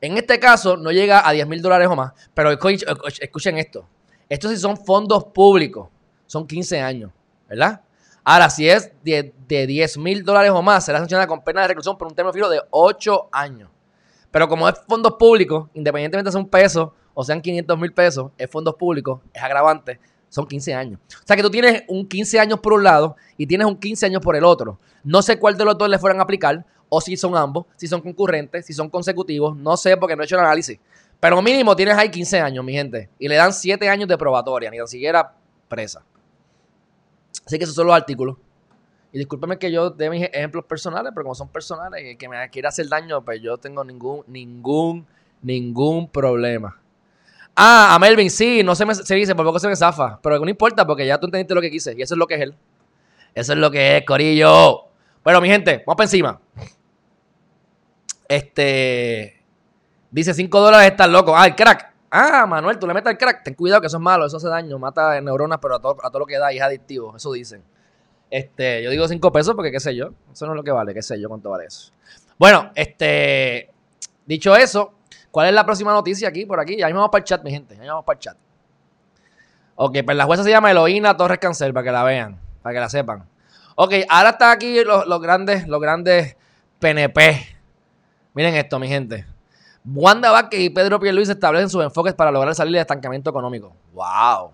En 0.00 0.16
este 0.18 0.40
caso 0.40 0.76
no 0.76 0.90
llega 0.90 1.26
a 1.26 1.32
10 1.32 1.46
mil 1.46 1.62
dólares 1.62 1.88
o 1.88 1.94
más, 1.94 2.12
pero 2.34 2.50
escuchen 2.50 3.58
esto. 3.58 3.86
Estos 4.28 4.50
sí 4.50 4.56
son 4.56 4.76
fondos 4.76 5.24
públicos, 5.24 5.88
son 6.26 6.46
15 6.46 6.80
años, 6.80 7.10
¿verdad? 7.48 7.82
Ahora, 8.24 8.50
si 8.50 8.68
es 8.68 8.90
de, 9.02 9.32
de 9.46 9.66
10 9.66 9.98
mil 9.98 10.24
dólares 10.24 10.50
o 10.52 10.62
más, 10.62 10.84
será 10.84 10.98
sancionada 10.98 11.26
con 11.26 11.42
pena 11.42 11.62
de 11.62 11.68
reclusión 11.68 11.96
por 11.96 12.08
un 12.08 12.14
término 12.14 12.32
fijo 12.32 12.48
de 12.48 12.60
8 12.70 13.28
años. 13.32 13.70
Pero 14.30 14.48
como 14.48 14.68
es 14.68 14.74
fondos 14.88 15.14
públicos, 15.18 15.68
independientemente 15.74 16.30
de 16.30 16.36
un 16.36 16.48
peso 16.48 16.94
o 17.14 17.24
sean 17.24 17.40
500 17.40 17.78
mil 17.78 17.92
pesos, 17.92 18.30
es 18.38 18.50
fondos 18.50 18.74
públicos, 18.74 19.20
es 19.32 19.42
agravante, 19.42 19.98
son 20.28 20.46
15 20.46 20.74
años. 20.74 21.00
O 21.14 21.26
sea 21.26 21.36
que 21.36 21.42
tú 21.42 21.50
tienes 21.50 21.82
un 21.88 22.06
15 22.06 22.38
años 22.38 22.60
por 22.60 22.72
un 22.72 22.84
lado 22.84 23.16
y 23.36 23.46
tienes 23.46 23.66
un 23.66 23.76
15 23.76 24.06
años 24.06 24.22
por 24.22 24.36
el 24.36 24.44
otro. 24.44 24.78
No 25.02 25.22
sé 25.22 25.38
cuál 25.38 25.56
de 25.56 25.64
los 25.64 25.76
dos 25.76 25.88
le 25.88 25.98
fueran 25.98 26.20
a 26.20 26.22
aplicar, 26.22 26.64
o 26.88 27.00
si 27.00 27.16
son 27.16 27.36
ambos, 27.36 27.66
si 27.76 27.86
son 27.86 28.00
concurrentes, 28.00 28.66
si 28.66 28.72
son 28.72 28.90
consecutivos, 28.90 29.56
no 29.56 29.76
sé 29.76 29.96
porque 29.96 30.16
no 30.16 30.22
he 30.22 30.24
hecho 30.26 30.36
el 30.36 30.42
análisis. 30.42 30.78
Pero 31.20 31.40
mínimo 31.42 31.76
tienes 31.76 31.96
ahí 31.96 32.10
15 32.10 32.40
años, 32.40 32.64
mi 32.64 32.72
gente, 32.72 33.08
y 33.18 33.28
le 33.28 33.36
dan 33.36 33.52
7 33.52 33.88
años 33.88 34.08
de 34.08 34.18
probatoria, 34.18 34.70
ni 34.70 34.78
tan 34.78 34.88
siquiera 34.88 35.34
presa. 35.68 36.02
Así 37.46 37.58
que 37.58 37.64
esos 37.64 37.76
son 37.76 37.86
los 37.86 37.96
artículos. 37.96 38.36
Y 39.12 39.18
discúlpeme 39.18 39.58
que 39.58 39.72
yo 39.72 39.90
dé 39.90 40.08
mis 40.08 40.24
ejemplos 40.24 40.64
personales, 40.64 41.12
pero 41.14 41.24
como 41.24 41.34
son 41.34 41.48
personales 41.48 42.12
y 42.12 42.16
que 42.16 42.28
me 42.28 42.48
quiera 42.50 42.68
hacer 42.68 42.88
daño, 42.88 43.24
pues 43.24 43.42
yo 43.42 43.58
tengo 43.58 43.84
ningún, 43.84 44.22
ningún, 44.26 45.06
ningún 45.42 46.08
problema. 46.08 46.79
Ah, 47.62 47.94
a 47.94 47.98
Melvin, 47.98 48.30
sí, 48.30 48.62
no 48.62 48.74
se 48.74 48.86
me 48.86 48.94
se 48.94 49.14
dice, 49.14 49.34
por 49.34 49.44
poco 49.44 49.58
se 49.58 49.68
me 49.68 49.76
zafa. 49.76 50.18
Pero 50.22 50.38
no 50.38 50.48
importa, 50.48 50.86
porque 50.86 51.06
ya 51.06 51.20
tú 51.20 51.26
entendiste 51.26 51.54
lo 51.54 51.60
que 51.60 51.70
quise. 51.70 51.94
Y 51.94 52.00
eso 52.00 52.14
es 52.14 52.18
lo 52.18 52.26
que 52.26 52.36
es 52.36 52.40
él. 52.40 52.54
Eso 53.34 53.52
es 53.52 53.58
lo 53.58 53.70
que 53.70 53.98
es, 53.98 54.06
Corillo. 54.06 54.84
Bueno, 55.22 55.42
mi 55.42 55.48
gente, 55.48 55.82
vamos 55.86 55.96
para 55.96 56.06
encima. 56.06 56.40
Este. 58.26 59.42
Dice 60.10 60.32
5 60.32 60.58
dólares, 60.58 60.90
estás 60.90 61.10
loco. 61.10 61.36
Ah, 61.36 61.48
el 61.48 61.54
crack. 61.54 61.92
Ah, 62.10 62.46
Manuel, 62.46 62.78
tú 62.78 62.86
le 62.86 62.94
metes 62.94 63.12
el 63.12 63.18
crack. 63.18 63.44
Ten 63.44 63.52
cuidado 63.52 63.82
que 63.82 63.88
eso 63.88 63.98
es 63.98 64.02
malo, 64.02 64.24
eso 64.24 64.38
hace 64.38 64.48
daño, 64.48 64.78
mata 64.78 65.20
neuronas, 65.20 65.58
pero 65.60 65.74
a 65.74 65.80
todo, 65.80 65.98
a 66.02 66.08
todo 66.08 66.20
lo 66.20 66.26
que 66.26 66.38
da 66.38 66.50
y 66.54 66.56
es 66.56 66.62
adictivo. 66.62 67.14
Eso 67.14 67.30
dicen. 67.32 67.62
Este, 68.30 68.82
yo 68.82 68.88
digo 68.88 69.06
5 69.06 69.32
pesos 69.32 69.54
porque 69.54 69.70
qué 69.70 69.80
sé 69.80 69.94
yo. 69.94 70.12
Eso 70.32 70.46
no 70.46 70.52
es 70.52 70.56
lo 70.56 70.64
que 70.64 70.70
vale, 70.70 70.94
qué 70.94 71.02
sé 71.02 71.20
yo 71.20 71.28
cuánto 71.28 71.50
vale 71.50 71.66
eso. 71.66 71.92
Bueno, 72.38 72.70
este. 72.74 73.68
Dicho 74.24 74.56
eso, 74.56 74.94
¿cuál 75.30 75.48
es 75.48 75.54
la 75.54 75.64
próxima 75.64 75.92
noticia 75.92 76.28
aquí, 76.28 76.46
por 76.46 76.60
aquí? 76.60 76.76
Ya 76.76 76.88
vamos 76.88 77.10
para 77.10 77.20
el 77.20 77.24
chat, 77.24 77.42
mi 77.42 77.50
gente. 77.50 77.76
Ya 77.76 77.92
vamos 77.92 78.04
para 78.04 78.16
el 78.16 78.20
chat. 78.20 78.36
Ok, 79.76 79.98
pues 80.04 80.16
la 80.16 80.24
jueza 80.24 80.44
se 80.44 80.50
llama 80.50 80.70
Eloína 80.70 81.16
Torres 81.16 81.38
Cancel, 81.38 81.72
para 81.72 81.84
que 81.84 81.92
la 81.92 82.04
vean, 82.04 82.38
para 82.62 82.74
que 82.74 82.80
la 82.80 82.88
sepan. 82.88 83.26
Ok, 83.76 83.94
ahora 84.08 84.30
está 84.30 84.52
aquí 84.52 84.84
los, 84.84 85.06
los 85.06 85.20
grandes, 85.20 85.66
los 85.66 85.80
grandes 85.80 86.36
PNP. 86.78 87.46
Miren 88.34 88.54
esto, 88.54 88.78
mi 88.78 88.88
gente. 88.88 89.26
Wanda 89.84 90.30
Vázquez 90.30 90.60
y 90.60 90.70
Pedro 90.70 91.00
Pierluis 91.00 91.28
establecen 91.28 91.70
sus 91.70 91.82
enfoques 91.82 92.12
para 92.14 92.30
lograr 92.30 92.54
salir 92.54 92.72
del 92.72 92.82
estancamiento 92.82 93.30
económico. 93.30 93.74
¡Wow! 93.94 94.52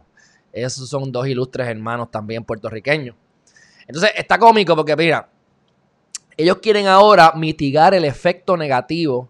Esos 0.52 0.88
son 0.88 1.10
dos 1.10 1.26
ilustres 1.26 1.68
hermanos 1.68 2.10
también 2.10 2.44
puertorriqueños. 2.44 3.16
Entonces, 3.86 4.12
está 4.16 4.38
cómico 4.38 4.74
porque, 4.74 4.96
mira, 4.96 5.28
ellos 6.36 6.58
quieren 6.58 6.86
ahora 6.86 7.32
mitigar 7.34 7.94
el 7.94 8.04
efecto 8.04 8.56
negativo 8.56 9.28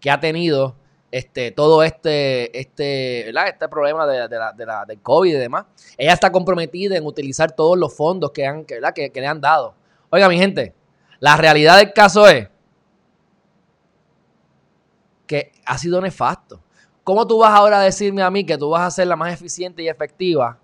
que 0.00 0.10
ha 0.10 0.20
tenido 0.20 0.76
este, 1.10 1.52
todo 1.52 1.82
este, 1.82 2.58
este, 2.58 3.30
este 3.30 3.68
problema 3.68 4.06
de, 4.06 4.28
la, 4.28 4.52
de 4.52 4.66
la, 4.66 4.84
del 4.84 5.00
COVID 5.00 5.30
y 5.30 5.38
demás. 5.38 5.64
Ella 5.96 6.12
está 6.12 6.30
comprometida 6.30 6.96
en 6.96 7.06
utilizar 7.06 7.52
todos 7.52 7.78
los 7.78 7.94
fondos 7.94 8.30
que, 8.32 8.46
han, 8.46 8.64
que, 8.64 8.80
que, 8.94 9.10
que 9.10 9.20
le 9.20 9.26
han 9.26 9.40
dado. 9.40 9.74
Oiga, 10.10 10.28
mi 10.28 10.38
gente, 10.38 10.74
la 11.18 11.36
realidad 11.36 11.78
del 11.78 11.92
caso 11.92 12.28
es 12.28 12.48
que 15.26 15.52
ha 15.64 15.78
sido 15.78 16.00
nefasto. 16.00 16.60
¿Cómo 17.04 17.26
tú 17.26 17.38
vas 17.38 17.52
ahora 17.52 17.80
a 17.80 17.84
decirme 17.84 18.22
a 18.22 18.30
mí 18.30 18.44
que 18.44 18.58
tú 18.58 18.70
vas 18.70 18.82
a 18.82 18.90
ser 18.90 19.06
la 19.06 19.16
más 19.16 19.32
eficiente 19.32 19.82
y 19.82 19.88
efectiva 19.88 20.58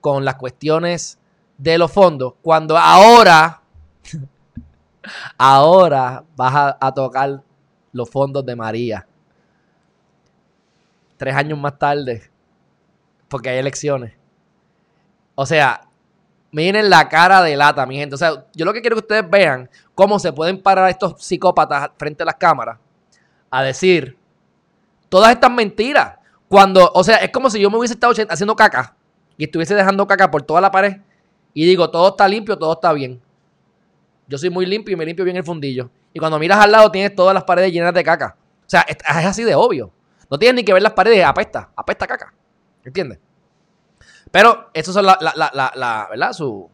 con 0.00 0.24
las 0.24 0.34
cuestiones 0.34 1.18
de 1.56 1.78
los 1.78 1.90
fondos 1.90 2.34
cuando 2.42 2.76
ahora, 2.76 3.62
ahora 5.38 6.22
vas 6.36 6.76
a 6.78 6.92
tocar 6.92 7.42
los 7.92 8.10
fondos 8.10 8.44
de 8.44 8.56
María? 8.56 9.06
Tres 11.24 11.36
años 11.36 11.58
más 11.58 11.78
tarde, 11.78 12.30
porque 13.28 13.48
hay 13.48 13.56
elecciones. 13.56 14.12
O 15.34 15.46
sea, 15.46 15.88
miren 16.50 16.90
la 16.90 17.08
cara 17.08 17.40
de 17.40 17.56
lata, 17.56 17.86
mi 17.86 17.96
gente. 17.96 18.14
O 18.14 18.18
sea, 18.18 18.44
yo 18.52 18.66
lo 18.66 18.74
que 18.74 18.82
quiero 18.82 18.96
que 18.96 19.00
ustedes 19.00 19.30
vean 19.30 19.70
cómo 19.94 20.18
se 20.18 20.34
pueden 20.34 20.60
parar 20.60 20.90
estos 20.90 21.24
psicópatas 21.24 21.92
frente 21.96 22.24
a 22.24 22.26
las 22.26 22.34
cámaras 22.34 22.78
a 23.50 23.62
decir 23.62 24.18
todas 25.08 25.32
estas 25.32 25.50
mentiras. 25.50 26.18
Cuando, 26.46 26.92
o 26.92 27.02
sea, 27.02 27.16
es 27.16 27.30
como 27.30 27.48
si 27.48 27.58
yo 27.58 27.70
me 27.70 27.78
hubiese 27.78 27.94
estado 27.94 28.12
haciendo 28.28 28.54
caca 28.54 28.94
y 29.38 29.44
estuviese 29.44 29.74
dejando 29.74 30.06
caca 30.06 30.30
por 30.30 30.42
toda 30.42 30.60
la 30.60 30.70
pared 30.70 30.98
y 31.54 31.64
digo, 31.64 31.88
todo 31.88 32.08
está 32.08 32.28
limpio, 32.28 32.58
todo 32.58 32.74
está 32.74 32.92
bien. 32.92 33.18
Yo 34.28 34.36
soy 34.36 34.50
muy 34.50 34.66
limpio 34.66 34.92
y 34.92 34.96
me 34.96 35.06
limpio 35.06 35.24
bien 35.24 35.38
el 35.38 35.44
fundillo. 35.44 35.88
Y 36.12 36.18
cuando 36.18 36.38
miras 36.38 36.58
al 36.62 36.70
lado 36.70 36.90
tienes 36.90 37.14
todas 37.14 37.32
las 37.32 37.44
paredes 37.44 37.72
llenas 37.72 37.94
de 37.94 38.04
caca. 38.04 38.36
O 38.60 38.68
sea, 38.68 38.82
es 38.82 38.98
así 39.08 39.42
de 39.42 39.54
obvio. 39.54 39.90
No 40.30 40.38
tienes 40.38 40.56
ni 40.56 40.64
que 40.64 40.72
ver 40.72 40.82
las 40.82 40.92
paredes, 40.92 41.24
apesta, 41.24 41.70
apesta 41.76 42.06
caca. 42.06 42.32
¿Entiendes? 42.84 43.18
Pero 44.30 44.70
eso 44.74 44.90
es 44.90 45.06
la, 45.06 46.06
¿verdad? 46.10 46.32
Su, 46.32 46.68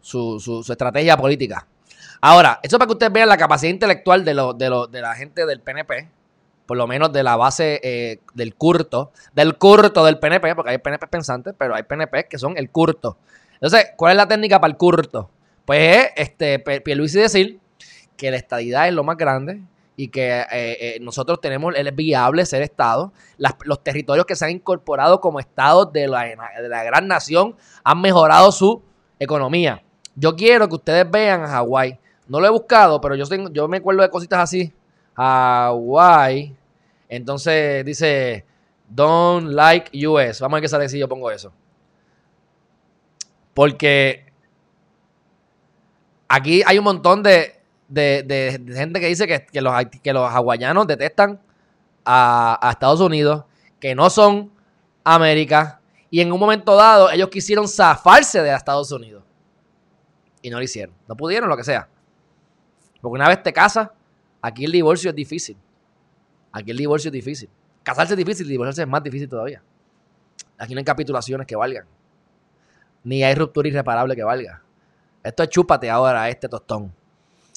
su, 0.00 0.38
su, 0.40 0.72
estrategia 0.72 1.16
política. 1.16 1.66
Ahora, 2.20 2.60
eso 2.62 2.78
para 2.78 2.86
que 2.86 2.92
ustedes 2.92 3.12
vean 3.12 3.28
la 3.28 3.36
capacidad 3.36 3.72
intelectual 3.72 4.24
de, 4.24 4.34
lo, 4.34 4.52
de, 4.52 4.70
lo, 4.70 4.86
de 4.86 5.00
la 5.00 5.14
gente 5.14 5.44
del 5.44 5.60
PNP, 5.60 6.08
por 6.66 6.76
lo 6.76 6.86
menos 6.86 7.12
de 7.12 7.22
la 7.22 7.36
base 7.36 7.80
eh, 7.82 8.20
del 8.34 8.54
curto, 8.54 9.12
del 9.34 9.58
curto 9.58 10.04
del 10.04 10.18
PNP, 10.18 10.54
porque 10.54 10.70
hay 10.70 10.78
PNP 10.78 11.06
pensantes, 11.08 11.54
pero 11.58 11.74
hay 11.74 11.82
PNP 11.82 12.28
que 12.28 12.38
son 12.38 12.56
el 12.56 12.70
curto. 12.70 13.18
Entonces, 13.54 13.92
¿cuál 13.96 14.12
es 14.12 14.16
la 14.16 14.28
técnica 14.28 14.60
para 14.60 14.70
el 14.70 14.76
curto? 14.76 15.30
Pues 15.64 15.96
es 16.14 16.28
este, 16.28 16.58
Pierluisi 16.58 17.18
decir 17.18 17.58
que 18.16 18.30
la 18.30 18.36
estadidad 18.36 18.88
es 18.88 18.94
lo 18.94 19.04
más 19.04 19.16
grande 19.16 19.62
y 19.96 20.08
que 20.08 20.40
eh, 20.40 20.46
eh, 20.50 20.98
nosotros 21.00 21.40
tenemos, 21.40 21.74
es 21.76 21.96
viable 21.96 22.44
ser 22.46 22.62
Estado. 22.62 23.12
Los 23.64 23.82
territorios 23.82 24.26
que 24.26 24.36
se 24.36 24.44
han 24.44 24.50
incorporado 24.50 25.20
como 25.20 25.40
Estados 25.40 25.92
de 25.92 26.08
la, 26.08 26.24
de 26.24 26.68
la 26.68 26.82
gran 26.84 27.06
nación 27.06 27.56
han 27.82 28.00
mejorado 28.00 28.50
su 28.52 28.82
economía. 29.18 29.82
Yo 30.16 30.34
quiero 30.36 30.68
que 30.68 30.74
ustedes 30.74 31.10
vean 31.10 31.42
a 31.42 31.48
Hawái 31.48 31.98
no 32.26 32.40
lo 32.40 32.46
he 32.46 32.50
buscado, 32.50 33.00
pero 33.00 33.14
yo, 33.14 33.26
tengo, 33.26 33.50
yo 33.50 33.68
me 33.68 33.78
acuerdo 33.78 34.02
de 34.02 34.10
cositas 34.10 34.40
así. 34.40 34.72
Hawaii. 35.14 36.56
Entonces 37.08 37.84
dice, 37.84 38.44
don't 38.88 39.50
like 39.50 40.06
US. 40.06 40.40
Vamos 40.40 40.54
a 40.54 40.56
ver 40.56 40.62
qué 40.62 40.68
sale 40.68 40.88
si 40.88 40.98
yo 40.98 41.08
pongo 41.08 41.30
eso. 41.30 41.52
Porque 43.52 44.32
aquí 46.28 46.62
hay 46.66 46.78
un 46.78 46.84
montón 46.84 47.22
de, 47.22 47.60
de, 47.94 48.62
gente 48.74 49.00
que 49.00 49.06
dice 49.06 49.26
que, 49.26 49.60
los, 49.60 49.74
que 50.02 50.12
los 50.12 50.30
hawaianos 50.30 50.86
detestan 50.86 51.40
a, 52.04 52.58
a 52.60 52.70
Estados 52.70 53.00
Unidos, 53.00 53.44
que 53.80 53.94
no 53.94 54.10
son 54.10 54.52
América, 55.04 55.80
y 56.10 56.20
en 56.20 56.32
un 56.32 56.38
momento 56.38 56.76
dado 56.76 57.10
ellos 57.10 57.28
quisieron 57.28 57.66
zafarse 57.66 58.42
de 58.42 58.54
Estados 58.54 58.90
Unidos. 58.92 59.24
Y 60.42 60.50
no 60.50 60.58
lo 60.58 60.62
hicieron. 60.62 60.94
No 61.08 61.16
pudieron, 61.16 61.48
lo 61.48 61.56
que 61.56 61.64
sea. 61.64 61.88
Porque 63.00 63.14
una 63.14 63.28
vez 63.28 63.42
te 63.42 63.52
casas, 63.52 63.88
aquí 64.40 64.64
el 64.64 64.72
divorcio 64.72 65.10
es 65.10 65.16
difícil. 65.16 65.56
Aquí 66.52 66.70
el 66.70 66.76
divorcio 66.76 67.08
es 67.08 67.12
difícil. 67.12 67.50
Casarse 67.82 68.12
es 68.14 68.16
difícil, 68.16 68.46
divorciarse 68.46 68.82
es 68.82 68.88
más 68.88 69.02
difícil 69.02 69.28
todavía. 69.28 69.62
Aquí 70.56 70.74
no 70.74 70.78
hay 70.78 70.84
capitulaciones 70.84 71.46
que 71.46 71.56
valgan. 71.56 71.86
Ni 73.02 73.24
hay 73.24 73.34
ruptura 73.34 73.68
irreparable 73.68 74.14
que 74.14 74.22
valga. 74.22 74.62
Esto 75.22 75.42
es 75.42 75.48
chúpate 75.48 75.90
ahora 75.90 76.28
este 76.28 76.48
tostón. 76.48 76.92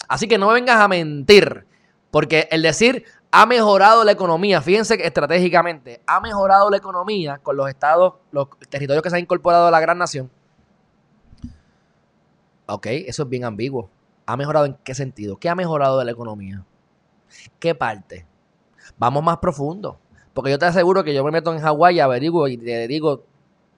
Así 0.08 0.28
que 0.28 0.38
no 0.38 0.48
vengas 0.48 0.80
a 0.80 0.88
mentir. 0.88 1.65
Porque 2.12 2.48
el 2.52 2.62
decir 2.62 3.04
ha 3.32 3.46
mejorado 3.46 4.04
la 4.04 4.12
economía, 4.12 4.62
fíjense 4.62 4.98
que 4.98 5.06
estratégicamente, 5.06 6.02
ha 6.08 6.22
mejorado 6.22 6.70
la 6.70 6.78
economía 6.78 7.39
con 7.43 7.58
los 7.58 7.70
estados, 7.70 8.15
los 8.32 8.48
territorios 8.70 9.04
que 9.04 9.10
se 9.10 9.17
han 9.17 9.24
incorporado 9.24 9.67
a 9.67 9.72
la 9.72 9.80
gran 9.80 9.98
nación. 9.98 10.32
Ok, 12.65 12.88
eso 12.88 13.24
es 13.24 13.30
bien 13.30 13.46
ambiguo. 13.46 13.89
¿Ha 14.26 14.36
mejorado 14.36 14.65
en 14.65 14.78
qué 14.84 14.93
sentido? 14.93 15.38
¿Qué 15.38 15.50
ha 15.50 15.56
mejorado 15.56 16.00
de 16.00 16.06
la 16.06 16.12
economía? 16.12 16.65
¿Qué 17.60 17.76
parte? 17.76 18.26
Vamos 18.98 19.24
más 19.24 19.38
profundo. 19.38 20.00
Porque 20.34 20.52
yo 20.52 20.60
te 20.60 20.65
aseguro 20.65 21.04
que 21.04 21.13
yo 21.13 21.24
me 21.24 21.32
meto 21.32 21.54
en 21.54 21.60
Hawái 21.60 21.96
y 21.96 22.00
averiguo 22.00 22.48
y 22.48 22.58
te 22.58 22.88
digo 22.88 23.24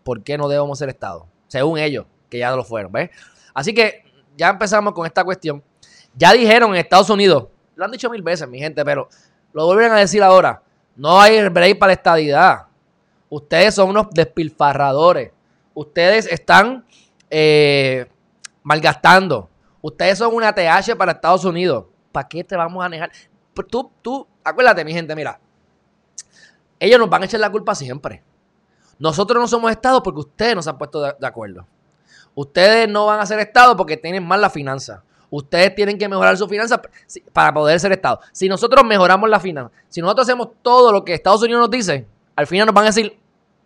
por 0.03 0.23
qué 0.23 0.37
no 0.37 0.49
debemos 0.49 0.77
ser 0.79 0.89
Estado. 0.89 1.27
Según 1.47 1.77
ellos, 1.77 2.05
que 2.29 2.39
ya 2.39 2.55
lo 2.55 2.63
fueron. 2.63 2.91
¿ves? 2.91 3.11
Así 3.53 3.73
que 3.73 4.03
ya 4.35 4.49
empezamos 4.49 4.93
con 4.93 5.05
esta 5.05 5.23
cuestión. 5.23 5.63
Ya 6.15 6.33
dijeron 6.33 6.71
en 6.71 6.77
Estados 6.77 7.09
Unidos, 7.09 7.47
lo 7.75 7.85
han 7.85 7.91
dicho 7.91 8.09
mil 8.09 8.21
veces, 8.21 8.47
mi 8.47 8.59
gente, 8.59 8.83
pero 8.83 9.07
lo 9.53 9.65
vuelven 9.65 9.91
a 9.91 9.97
decir 9.97 10.21
ahora. 10.21 10.61
No 10.95 11.19
hay 11.19 11.47
break 11.47 11.79
para 11.79 11.91
la 11.91 11.93
estadidad. 11.93 12.65
Ustedes 13.29 13.75
son 13.75 13.89
unos 13.89 14.09
despilfarradores. 14.11 15.31
Ustedes 15.73 16.25
están 16.25 16.85
eh, 17.29 18.09
malgastando. 18.63 19.49
Ustedes 19.81 20.17
son 20.17 20.35
una 20.35 20.53
TH 20.53 20.95
para 20.97 21.13
Estados 21.13 21.45
Unidos. 21.45 21.85
¿Para 22.11 22.27
qué 22.27 22.43
te 22.43 22.55
vamos 22.57 22.83
a 22.83 22.89
negar? 22.89 23.11
Tú, 23.69 23.91
tú, 24.01 24.27
acuérdate, 24.43 24.83
mi 24.83 24.91
gente, 24.91 25.15
mira. 25.15 25.39
Ellos 26.79 26.99
nos 26.99 27.09
van 27.09 27.21
a 27.21 27.25
echar 27.25 27.39
la 27.39 27.49
culpa 27.49 27.75
siempre. 27.75 28.23
Nosotros 28.97 29.41
no 29.41 29.47
somos 29.47 29.71
Estado 29.71 30.03
porque 30.03 30.19
ustedes 30.19 30.55
nos 30.55 30.67
han 30.67 30.77
puesto 30.77 31.01
de, 31.01 31.15
de 31.17 31.27
acuerdo. 31.27 31.65
Ustedes 32.35 32.89
no 32.89 33.05
van 33.05 33.19
a 33.19 33.25
ser 33.25 33.39
Estado 33.39 33.77
porque 33.77 33.95
tienen 33.95 34.25
mal 34.25 34.41
la 34.41 34.49
finanza. 34.49 35.03
Ustedes 35.31 35.75
tienen 35.75 35.97
que 35.97 36.09
mejorar 36.09 36.35
su 36.37 36.47
finanzas 36.47 36.79
para 37.33 37.53
poder 37.53 37.79
ser 37.79 37.91
Estado. 37.91 38.19
Si 38.31 38.49
nosotros 38.49 38.83
mejoramos 38.85 39.29
la 39.29 39.39
finanza, 39.39 39.71
si 39.87 40.01
nosotros 40.01 40.27
hacemos 40.27 40.49
todo 40.61 40.91
lo 40.91 41.05
que 41.05 41.13
Estados 41.13 41.43
Unidos 41.43 41.61
nos 41.61 41.69
dice, 41.69 42.07
al 42.35 42.47
final 42.47 42.65
nos 42.65 42.73
van 42.73 42.85
a 42.85 42.87
decir, 42.87 43.17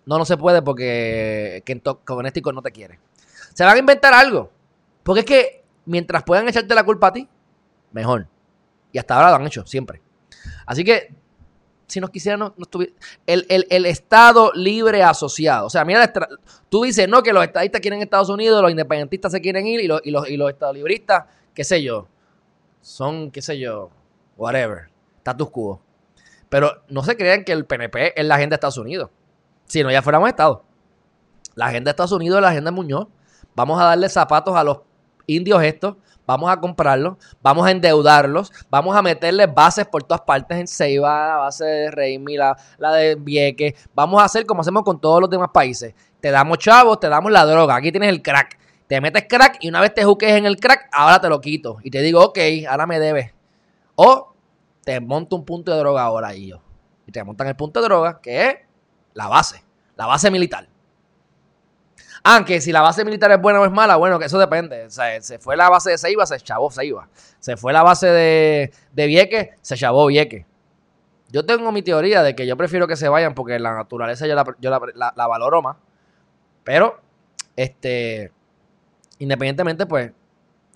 no, 0.05 0.17
no 0.17 0.25
se 0.25 0.35
puede 0.37 0.61
porque 0.61 1.63
Connecticut 2.03 2.53
no 2.53 2.61
te 2.61 2.71
quiere. 2.71 2.99
Se 3.53 3.63
van 3.63 3.75
a 3.75 3.79
inventar 3.79 4.13
algo. 4.13 4.51
Porque 5.03 5.21
es 5.21 5.25
que 5.25 5.63
mientras 5.85 6.23
puedan 6.23 6.47
echarte 6.47 6.73
la 6.75 6.83
culpa 6.83 7.07
a 7.07 7.13
ti, 7.13 7.27
mejor. 7.91 8.27
Y 8.91 8.97
hasta 8.97 9.15
ahora 9.15 9.29
lo 9.29 9.35
han 9.35 9.47
hecho, 9.47 9.65
siempre. 9.65 10.01
Así 10.65 10.83
que, 10.83 11.13
si 11.87 11.99
nos 11.99 12.09
quisieran, 12.09 12.39
no, 12.39 12.55
el, 13.25 13.45
el, 13.47 13.85
Estado 13.85 14.51
libre 14.53 15.03
asociado. 15.03 15.67
O 15.67 15.69
sea, 15.69 15.85
mira, 15.85 16.11
tú 16.69 16.83
dices, 16.83 17.07
no, 17.07 17.21
que 17.21 17.33
los 17.33 17.43
estadistas 17.43 17.81
quieren 17.81 18.01
Estados 18.01 18.29
Unidos, 18.29 18.61
los 18.61 18.71
independentistas 18.71 19.31
se 19.31 19.41
quieren 19.41 19.67
ir 19.67 19.81
y 19.81 19.87
los, 19.87 20.01
y 20.03 20.11
los, 20.11 20.29
y 20.29 20.37
los 20.37 20.49
estadolibristas 20.49 21.25
qué 21.53 21.63
sé 21.63 21.83
yo, 21.83 22.07
son, 22.81 23.31
qué 23.31 23.41
sé 23.41 23.59
yo, 23.59 23.89
whatever, 24.37 24.89
status 25.19 25.49
quo. 25.49 25.81
Pero 26.49 26.83
no 26.89 27.03
se 27.03 27.17
crean 27.17 27.43
que 27.43 27.51
el 27.51 27.65
PNP 27.65 28.19
es 28.19 28.25
la 28.25 28.35
agenda 28.35 28.53
de 28.53 28.57
Estados 28.57 28.77
Unidos. 28.77 29.09
Si 29.65 29.81
no, 29.83 29.91
ya 29.91 30.01
fuéramos 30.01 30.29
Estado. 30.29 30.63
La 31.55 31.67
agenda 31.67 31.89
de 31.89 31.91
Estados 31.91 32.11
Unidos 32.11 32.37
es 32.37 32.41
la 32.41 32.49
agenda 32.49 32.71
de 32.71 32.75
Muñoz. 32.75 33.07
Vamos 33.55 33.79
a 33.79 33.85
darle 33.85 34.09
zapatos 34.09 34.55
a 34.55 34.63
los 34.63 34.81
indios 35.27 35.63
estos, 35.63 35.95
vamos 36.25 36.51
a 36.51 36.59
comprarlos, 36.59 37.17
vamos 37.41 37.65
a 37.65 37.71
endeudarlos, 37.71 38.51
vamos 38.69 38.95
a 38.95 39.01
meterle 39.01 39.45
bases 39.47 39.85
por 39.87 40.03
todas 40.03 40.21
partes 40.21 40.57
en 40.57 40.67
Ceiba, 40.67 41.27
la 41.27 41.35
base 41.37 41.65
de 41.65 41.91
Reimi, 41.91 42.35
la, 42.35 42.57
la 42.77 42.93
de 42.93 43.15
Vieques. 43.15 43.73
Vamos 43.93 44.21
a 44.21 44.25
hacer 44.25 44.45
como 44.45 44.61
hacemos 44.61 44.83
con 44.83 44.99
todos 44.99 45.21
los 45.21 45.29
demás 45.29 45.49
países. 45.53 45.93
Te 46.19 46.31
damos 46.31 46.57
chavos, 46.57 46.99
te 46.99 47.09
damos 47.09 47.31
la 47.31 47.45
droga. 47.45 47.75
Aquí 47.75 47.91
tienes 47.91 48.09
el 48.09 48.21
crack. 48.21 48.57
Te 48.87 49.01
metes 49.01 49.25
crack 49.27 49.57
y 49.61 49.69
una 49.69 49.81
vez 49.81 49.93
te 49.93 50.03
juques 50.03 50.31
en 50.31 50.45
el 50.45 50.57
crack, 50.57 50.89
ahora 50.91 51.19
te 51.19 51.29
lo 51.29 51.39
quito. 51.41 51.77
Y 51.83 51.89
te 51.89 52.01
digo, 52.01 52.23
ok, 52.23 52.37
ahora 52.69 52.85
me 52.85 52.99
debes. 52.99 53.31
O 53.95 54.33
te 54.83 54.99
monto 54.99 55.35
un 55.35 55.45
punto 55.45 55.71
de 55.71 55.77
droga 55.77 56.03
ahora 56.03 56.35
y 56.35 56.47
yo. 56.47 56.61
Y 57.05 57.11
te 57.11 57.23
montan 57.23 57.47
el 57.47 57.55
punto 57.55 57.81
de 57.81 57.87
droga, 57.87 58.19
que 58.21 58.47
es 58.47 58.55
la 59.13 59.27
base. 59.27 59.63
La 59.95 60.05
base 60.05 60.29
militar. 60.31 60.67
Aunque 62.23 62.61
si 62.61 62.71
la 62.71 62.81
base 62.81 63.03
militar 63.03 63.31
es 63.31 63.41
buena 63.41 63.59
o 63.59 63.65
es 63.65 63.71
mala, 63.71 63.97
bueno, 63.97 64.17
que 64.17 64.25
eso 64.25 64.39
depende. 64.39 64.85
O 64.85 64.89
sea, 64.89 65.21
se 65.21 65.39
fue 65.39 65.57
la 65.57 65.69
base 65.69 65.91
de 65.91 65.97
Ceiba, 65.97 66.25
se 66.25 66.39
chavó 66.39 66.71
Ceiba. 66.71 67.09
Se 67.39 67.57
fue 67.57 67.73
la 67.73 67.83
base 67.83 68.07
de, 68.07 68.71
de 68.93 69.55
se 69.61 69.75
chavó 69.75 70.07
Vieques. 70.07 70.45
Yo 71.29 71.45
tengo 71.45 71.71
mi 71.71 71.81
teoría 71.81 72.23
de 72.23 72.35
que 72.35 72.45
yo 72.45 72.55
prefiero 72.55 72.87
que 72.87 72.95
se 72.95 73.09
vayan 73.09 73.33
porque 73.33 73.59
la 73.59 73.73
naturaleza 73.73 74.27
yo 74.27 74.35
yo 74.59 74.69
la 74.69 75.27
valoro 75.27 75.61
más. 75.61 75.77
Pero, 76.63 77.01
este, 77.55 78.31
independientemente, 79.19 79.85
pues, 79.85 80.11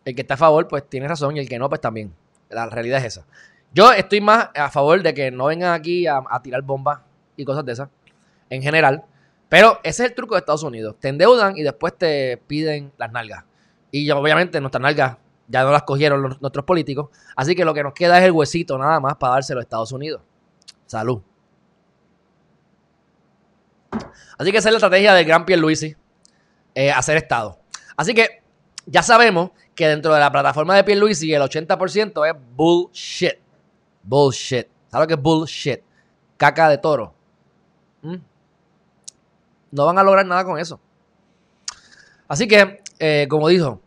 el 0.06 0.15
que 0.15 0.21
está 0.21 0.36
a 0.36 0.38
favor, 0.38 0.67
pues 0.67 0.88
tiene 0.89 1.08
razón 1.08 1.36
y 1.36 1.39
el 1.39 1.50
que 1.50 1.60
no, 1.60 1.67
pues 1.67 1.82
también. 1.82 2.13
La 2.50 2.67
realidad 2.67 3.00
es 3.00 3.17
esa. 3.17 3.26
Yo 3.73 3.91
estoy 3.91 4.21
más 4.21 4.50
a 4.56 4.69
favor 4.69 5.04
de 5.04 5.13
que 5.13 5.32
no 5.32 5.45
vengan 5.45 5.73
aquí 5.73 6.08
a, 6.08 6.21
tirar 6.41 6.62
bombas 6.62 7.02
y 7.36 7.43
cosas 7.43 7.65
de 7.65 7.73
esas, 7.73 7.89
en 8.50 8.62
general. 8.62 9.04
Pero 9.50 9.80
ese 9.84 10.04
es 10.04 10.10
el 10.10 10.15
truco 10.15 10.36
de 10.36 10.39
Estados 10.39 10.63
Unidos. 10.63 10.95
Te 11.00 11.10
endeudan 11.10 11.58
y 11.58 11.63
después 11.63 11.97
te 11.97 12.38
piden 12.47 12.91
las 12.97 13.12
nalgas. 13.12 13.43
Y 13.91 14.10
obviamente 14.12 14.60
nuestras 14.62 14.82
nalgas 14.82 15.17
ya 15.47 15.63
no 15.63 15.71
las 15.71 15.84
cogieron 15.84 16.38
nuestros 16.39 16.65
políticos. 16.65 17.10
Así 17.36 17.56
que 17.56 17.65
lo 17.65 17.73
que 17.73 17.84
nos 17.84 17.93
queda 17.93 18.17
es 18.19 18.26
el 18.26 18.32
huesito 18.32 18.78
nada 18.78 19.00
más 19.00 19.15
para 19.15 19.34
dárselo 19.34 19.60
a 19.60 19.63
Estados 19.63 19.91
Unidos. 19.91 20.21
Salud. 20.86 21.21
Así 24.38 24.52
que 24.52 24.58
esa 24.58 24.69
es 24.69 24.73
la 24.73 24.78
estrategia 24.78 25.13
del 25.13 25.26
gran 25.26 25.45
Pierluisi. 25.45 25.95
Eh, 26.76 26.91
hacer 26.91 27.17
Estado. 27.17 27.58
Así 27.97 28.13
que 28.13 28.41
ya 28.86 29.03
sabemos 29.03 29.51
que 29.75 29.88
dentro 29.88 30.13
de 30.13 30.19
la 30.19 30.31
plataforma 30.31 30.75
de 30.75 30.83
Pierluisi 30.83 31.33
el 31.33 31.41
80% 31.41 32.29
es 32.29 32.36
bullshit. 32.55 33.36
Bullshit. 34.03 34.67
¿Sabes 34.88 35.03
lo 35.03 35.07
que 35.07 35.13
es 35.15 35.21
bullshit? 35.21 35.79
Caca 36.38 36.69
de 36.69 36.77
toro. 36.77 37.13
¿Mm? 38.03 38.15
No 39.71 39.86
van 39.86 39.97
a 39.97 40.03
lograr 40.03 40.25
nada 40.25 40.45
con 40.45 40.57
eso. 40.57 40.79
Así 42.27 42.47
que, 42.47 42.81
eh, 42.99 43.27
como 43.29 43.49
dijo, 43.49 43.81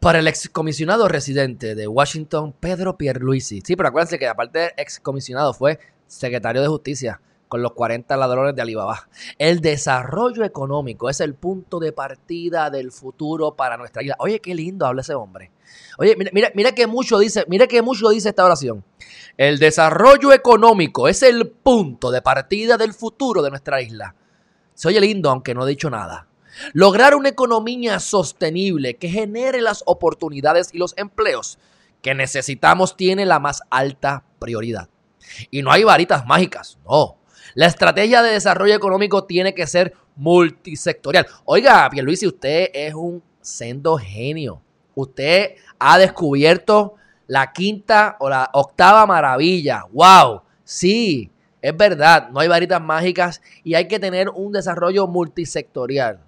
para 0.00 0.20
el 0.20 0.28
excomisionado 0.28 1.08
residente 1.08 1.74
de 1.74 1.88
Washington, 1.88 2.54
Pedro 2.58 2.96
Pierluisi. 2.96 3.60
Sí, 3.64 3.76
pero 3.76 3.88
acuérdense 3.88 4.18
que 4.18 4.28
aparte 4.28 4.58
de 4.58 4.74
excomisionado 4.76 5.52
fue 5.52 5.78
secretario 6.06 6.62
de 6.62 6.68
Justicia 6.68 7.20
con 7.48 7.62
los 7.62 7.72
40 7.72 8.16
ladrones 8.16 8.54
de 8.54 8.62
Alibaba. 8.62 9.08
El 9.38 9.60
desarrollo 9.60 10.44
económico 10.44 11.08
es 11.08 11.20
el 11.20 11.34
punto 11.34 11.78
de 11.78 11.92
partida 11.92 12.70
del 12.70 12.92
futuro 12.92 13.54
para 13.54 13.76
nuestra 13.76 14.02
isla. 14.02 14.16
Oye, 14.18 14.40
qué 14.40 14.54
lindo 14.54 14.86
habla 14.86 15.02
ese 15.02 15.14
hombre. 15.14 15.50
Oye, 15.98 16.16
mira, 16.16 16.30
mira, 16.32 16.52
mira 16.54 16.72
que 16.72 16.86
mucho 16.86 17.18
dice, 17.18 17.44
mira 17.48 17.66
que 17.66 17.82
mucho 17.82 18.08
dice 18.10 18.28
esta 18.28 18.44
oración. 18.44 18.84
El 19.36 19.58
desarrollo 19.58 20.32
económico 20.32 21.08
es 21.08 21.22
el 21.22 21.48
punto 21.48 22.10
de 22.10 22.22
partida 22.22 22.76
del 22.76 22.94
futuro 22.94 23.42
de 23.42 23.50
nuestra 23.50 23.80
isla. 23.80 24.14
Se 24.74 24.88
oye 24.88 25.00
lindo, 25.00 25.30
aunque 25.30 25.54
no 25.54 25.66
he 25.66 25.70
dicho 25.70 25.90
nada. 25.90 26.28
Lograr 26.72 27.14
una 27.14 27.28
economía 27.28 28.00
sostenible 28.00 28.96
que 28.96 29.08
genere 29.08 29.60
las 29.60 29.82
oportunidades 29.86 30.70
y 30.72 30.78
los 30.78 30.94
empleos 30.96 31.58
que 32.02 32.14
necesitamos 32.14 32.96
tiene 32.96 33.26
la 33.26 33.38
más 33.38 33.62
alta 33.70 34.24
prioridad. 34.38 34.88
Y 35.50 35.62
no 35.62 35.72
hay 35.72 35.84
varitas 35.84 36.26
mágicas, 36.26 36.78
no. 36.84 37.18
La 37.54 37.66
estrategia 37.66 38.22
de 38.22 38.32
desarrollo 38.32 38.74
económico 38.74 39.24
tiene 39.24 39.54
que 39.54 39.66
ser 39.66 39.94
multisectorial. 40.16 41.26
Oiga, 41.44 41.88
Pierluisi, 41.90 42.26
usted 42.26 42.70
es 42.72 42.94
un 42.94 43.22
sendo 43.40 43.96
genio. 43.96 44.60
Usted 44.94 45.54
ha 45.78 45.98
descubierto 45.98 46.94
la 47.26 47.52
quinta 47.52 48.16
o 48.20 48.28
la 48.28 48.48
octava 48.52 49.06
maravilla. 49.06 49.84
¡Wow! 49.92 50.42
Sí, 50.64 51.30
es 51.60 51.76
verdad, 51.76 52.30
no 52.30 52.40
hay 52.40 52.48
varitas 52.48 52.80
mágicas 52.80 53.40
y 53.62 53.74
hay 53.74 53.88
que 53.88 53.98
tener 53.98 54.28
un 54.28 54.52
desarrollo 54.52 55.06
multisectorial. 55.06 56.20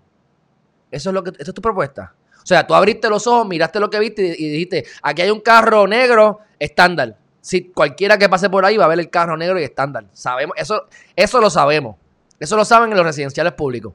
Eso 0.91 1.11
es 1.11 1.15
lo 1.15 1.23
que 1.23 1.31
eso 1.31 1.51
es 1.51 1.55
tu 1.55 1.63
propuesta. 1.63 2.15
O 2.43 2.47
sea, 2.47 2.67
tú 2.67 2.75
abriste 2.75 3.09
los 3.09 3.27
ojos, 3.27 3.47
miraste 3.47 3.79
lo 3.79 3.91
que 3.91 3.99
viste 3.99 4.35
y 4.39 4.49
dijiste, 4.49 4.85
aquí 5.03 5.23
hay 5.23 5.31
un 5.31 5.41
carro 5.41 5.87
negro 5.87 6.41
estándar 6.59 7.17
si 7.41 7.71
cualquiera 7.71 8.19
que 8.19 8.29
pase 8.29 8.51
por 8.51 8.65
ahí 8.65 8.77
va 8.77 8.85
a 8.85 8.89
ver 8.89 8.99
el 8.99 9.11
carro 9.11 9.37
negro 9.37 9.59
y 9.61 9.65
estándar. 9.65 10.07
Sabemos, 10.13 10.57
eso, 10.59 10.87
eso 11.17 11.41
lo 11.41 11.51
sabemos. 11.51 11.97
Eso 12.39 12.57
lo 12.57 12.65
saben 12.65 12.91
en 12.91 12.97
los 12.97 13.07
residenciales 13.07 13.53
públicos. 13.53 13.93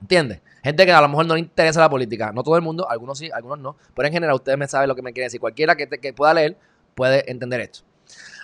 ¿Entiendes? 0.00 0.40
Gente 0.62 0.84
que 0.84 0.92
a 0.92 1.00
lo 1.00 1.08
mejor 1.08 1.26
no 1.26 1.34
le 1.34 1.40
interesa 1.40 1.80
la 1.80 1.88
política. 1.88 2.32
No 2.32 2.42
todo 2.42 2.56
el 2.56 2.62
mundo, 2.62 2.88
algunos 2.88 3.18
sí, 3.18 3.30
algunos 3.32 3.58
no. 3.58 3.76
Pero 3.94 4.06
en 4.06 4.12
general 4.12 4.34
ustedes 4.34 4.58
me 4.58 4.68
saben 4.68 4.88
lo 4.88 4.94
que 4.94 5.02
me 5.02 5.12
quieren 5.12 5.26
decir. 5.26 5.40
Cualquiera 5.40 5.76
que, 5.76 5.88
que 5.88 6.12
pueda 6.12 6.34
leer 6.34 6.56
puede 6.94 7.30
entender 7.30 7.60
esto. 7.60 7.80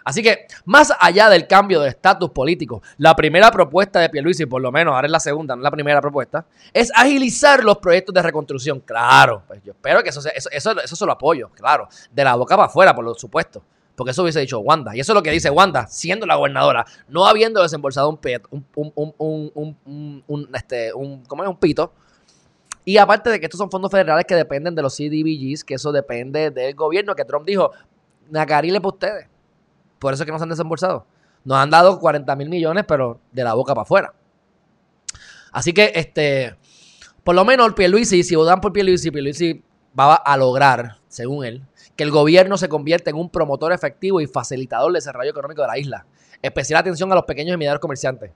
Así 0.04 0.22
que, 0.22 0.46
más 0.64 0.92
allá 1.00 1.28
del 1.28 1.46
cambio 1.46 1.80
de 1.80 1.90
estatus 1.90 2.30
político, 2.30 2.82
la 2.96 3.14
primera 3.14 3.50
propuesta 3.50 4.00
de 4.00 4.08
Pierluisi, 4.08 4.46
por 4.46 4.62
lo 4.62 4.72
menos 4.72 4.94
ahora 4.94 5.06
es 5.06 5.12
la 5.12 5.20
segunda, 5.20 5.54
no 5.54 5.60
la 5.60 5.70
primera 5.70 6.00
propuesta, 6.00 6.46
es 6.72 6.90
agilizar 6.94 7.62
los 7.62 7.76
proyectos 7.76 8.14
de 8.14 8.22
reconstrucción. 8.22 8.80
Claro, 8.80 9.42
pues 9.46 9.62
yo 9.62 9.72
espero 9.72 10.02
que 10.02 10.08
eso, 10.08 10.20
eso, 10.34 10.48
eso, 10.50 10.80
eso 10.80 10.96
se 10.96 11.04
lo 11.04 11.12
apoyo, 11.12 11.50
claro, 11.50 11.88
de 12.10 12.24
la 12.24 12.36
boca 12.36 12.56
para 12.56 12.68
afuera, 12.68 12.94
por 12.94 13.04
lo 13.04 13.14
supuesto. 13.14 13.62
Porque 13.98 14.12
eso 14.12 14.22
hubiese 14.22 14.38
dicho 14.38 14.60
Wanda. 14.60 14.94
Y 14.94 15.00
eso 15.00 15.10
es 15.10 15.14
lo 15.16 15.24
que 15.24 15.32
dice 15.32 15.50
Wanda, 15.50 15.88
siendo 15.88 16.24
la 16.24 16.36
gobernadora, 16.36 16.86
no 17.08 17.26
habiendo 17.26 17.60
desembolsado 17.60 18.08
un, 18.08 18.20
un, 18.76 18.92
un, 18.94 19.52
un, 19.54 20.24
un, 20.24 20.48
este, 20.54 20.94
un, 20.94 21.24
¿cómo 21.24 21.42
es? 21.42 21.48
un 21.48 21.56
pito. 21.56 21.92
Y 22.84 22.96
aparte 22.98 23.28
de 23.28 23.40
que 23.40 23.46
estos 23.46 23.58
son 23.58 23.72
fondos 23.72 23.90
federales 23.90 24.24
que 24.24 24.36
dependen 24.36 24.76
de 24.76 24.82
los 24.82 24.96
CDBGs, 24.96 25.64
que 25.64 25.74
eso 25.74 25.90
depende 25.90 26.52
del 26.52 26.76
gobierno, 26.76 27.16
que 27.16 27.24
Trump 27.24 27.44
dijo, 27.44 27.72
Nacarile 28.30 28.80
para 28.80 28.94
ustedes. 28.94 29.26
Por 29.98 30.14
eso 30.14 30.22
es 30.22 30.26
que 30.26 30.32
nos 30.32 30.42
han 30.42 30.50
desembolsado. 30.50 31.04
Nos 31.42 31.58
han 31.58 31.68
dado 31.68 31.98
40 31.98 32.36
mil 32.36 32.48
millones, 32.48 32.84
pero 32.86 33.18
de 33.32 33.42
la 33.42 33.54
boca 33.54 33.74
para 33.74 33.82
afuera. 33.82 34.14
Así 35.50 35.72
que, 35.72 35.90
este, 35.96 36.54
por 37.24 37.34
lo 37.34 37.44
menos 37.44 37.72
Pierluisi, 37.74 38.22
si 38.22 38.36
votan 38.36 38.60
por 38.60 38.72
Pierluisi, 38.72 39.10
Pierluisi 39.10 39.64
va 39.98 40.14
a 40.14 40.36
lograr, 40.36 40.98
según 41.08 41.44
él, 41.44 41.62
que 41.96 42.04
el 42.04 42.10
gobierno 42.10 42.56
se 42.56 42.68
convierta 42.68 43.10
en 43.10 43.16
un 43.16 43.30
promotor 43.30 43.72
efectivo 43.72 44.20
y 44.20 44.26
facilitador 44.26 44.88
del 44.88 44.94
desarrollo 44.94 45.30
económico 45.30 45.62
de 45.62 45.68
la 45.68 45.78
isla. 45.78 46.06
Especial 46.40 46.80
atención 46.80 47.10
a 47.12 47.14
los 47.14 47.24
pequeños 47.24 47.54
y 47.54 47.58
medianos 47.58 47.80
comerciantes. 47.80 48.30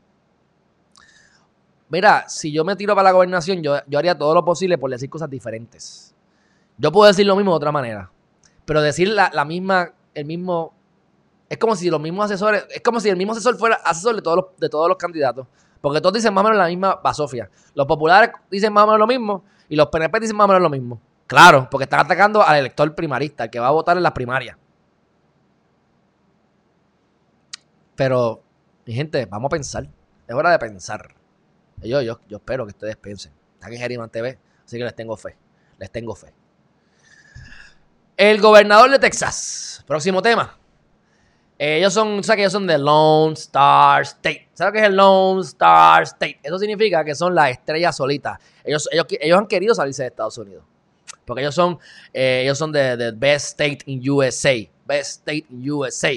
Mira, 1.88 2.28
si 2.28 2.52
yo 2.52 2.64
me 2.64 2.74
tiro 2.74 2.94
para 2.94 3.04
la 3.04 3.12
gobernación, 3.12 3.62
yo, 3.62 3.76
yo 3.86 3.98
haría 3.98 4.16
todo 4.16 4.34
lo 4.34 4.44
posible 4.44 4.78
por 4.78 4.90
decir 4.90 5.10
cosas 5.10 5.28
diferentes. 5.28 6.14
Yo 6.78 6.90
puedo 6.90 7.06
decir 7.06 7.26
lo 7.26 7.36
mismo 7.36 7.52
de 7.52 7.56
otra 7.56 7.70
manera, 7.70 8.10
pero 8.64 8.80
decir 8.80 9.08
la, 9.08 9.30
la 9.32 9.44
misma, 9.44 9.92
el 10.14 10.24
mismo 10.24 10.72
es 11.52 11.58
como 11.58 11.76
si 11.76 11.90
los 11.90 12.00
mismos 12.00 12.24
asesores, 12.24 12.64
es 12.70 12.80
como 12.80 12.98
si 12.98 13.10
el 13.10 13.16
mismo 13.18 13.32
asesor 13.32 13.58
fuera 13.58 13.76
asesor 13.84 14.16
de 14.16 14.22
todos 14.22 14.36
los, 14.36 14.46
de 14.58 14.70
todos 14.70 14.88
los 14.88 14.96
candidatos. 14.96 15.46
Porque 15.82 16.00
todos 16.00 16.14
dicen 16.14 16.32
más 16.32 16.42
o 16.42 16.44
menos 16.44 16.56
la 16.56 16.68
misma 16.68 16.94
basofia. 16.94 17.50
Los 17.74 17.86
populares 17.86 18.30
dicen 18.50 18.72
más 18.72 18.84
o 18.84 18.86
menos 18.86 19.00
lo 19.00 19.06
mismo 19.06 19.44
y 19.68 19.76
los 19.76 19.88
PNP 19.88 20.18
dicen 20.20 20.34
más 20.34 20.46
o 20.46 20.48
menos 20.48 20.62
lo 20.62 20.70
mismo. 20.70 20.98
Claro, 21.32 21.66
porque 21.70 21.84
están 21.84 22.00
atacando 22.00 22.42
al 22.42 22.58
elector 22.58 22.94
primarista, 22.94 23.44
el 23.44 23.50
que 23.50 23.58
va 23.58 23.68
a 23.68 23.70
votar 23.70 23.96
en 23.96 24.02
las 24.02 24.12
primarias. 24.12 24.54
Pero, 27.96 28.42
mi 28.84 28.92
gente, 28.92 29.24
vamos 29.24 29.48
a 29.48 29.52
pensar. 29.52 29.88
Es 30.28 30.34
hora 30.34 30.50
de 30.50 30.58
pensar. 30.58 31.14
Yo, 31.78 32.02
yo, 32.02 32.20
yo 32.28 32.36
espero 32.36 32.66
que 32.66 32.72
ustedes 32.72 32.98
piensen. 32.98 33.32
Están 33.54 33.72
en 33.72 33.78
Geriman 33.78 34.10
TV, 34.10 34.38
así 34.62 34.76
que 34.76 34.84
les 34.84 34.94
tengo 34.94 35.16
fe. 35.16 35.34
Les 35.78 35.90
tengo 35.90 36.14
fe. 36.14 36.34
El 38.18 38.38
gobernador 38.38 38.90
de 38.90 38.98
Texas. 38.98 39.82
Próximo 39.86 40.20
tema. 40.20 40.58
Eh, 41.58 41.78
ellos 41.78 41.94
son, 41.94 42.22
¿sabes 42.22 42.36
que 42.36 42.42
ellos 42.42 42.52
son 42.52 42.66
de 42.66 42.76
Lone 42.76 43.32
Star 43.32 44.02
State? 44.02 44.50
¿Sabes 44.52 44.74
qué 44.74 44.80
es 44.80 44.84
el 44.84 44.96
Lone 44.96 45.40
Star 45.40 46.02
State? 46.02 46.40
Eso 46.42 46.58
significa 46.58 47.02
que 47.02 47.14
son 47.14 47.34
las 47.34 47.52
estrellas 47.52 47.96
solitas. 47.96 48.38
Ellos, 48.62 48.86
ellos, 48.92 49.06
ellos 49.18 49.38
han 49.38 49.46
querido 49.46 49.74
salirse 49.74 50.02
de 50.02 50.08
Estados 50.08 50.36
Unidos. 50.36 50.64
Porque 51.32 51.42
ellos 51.42 51.54
son, 51.54 51.78
eh, 52.12 52.42
ellos 52.44 52.58
son 52.58 52.72
de, 52.72 52.96
de, 52.96 53.10
Best 53.12 53.60
State 53.60 53.78
in 53.86 54.08
USA. 54.08 54.54
Best 54.86 55.20
State 55.20 55.46
in 55.50 55.70
USA. 55.70 56.12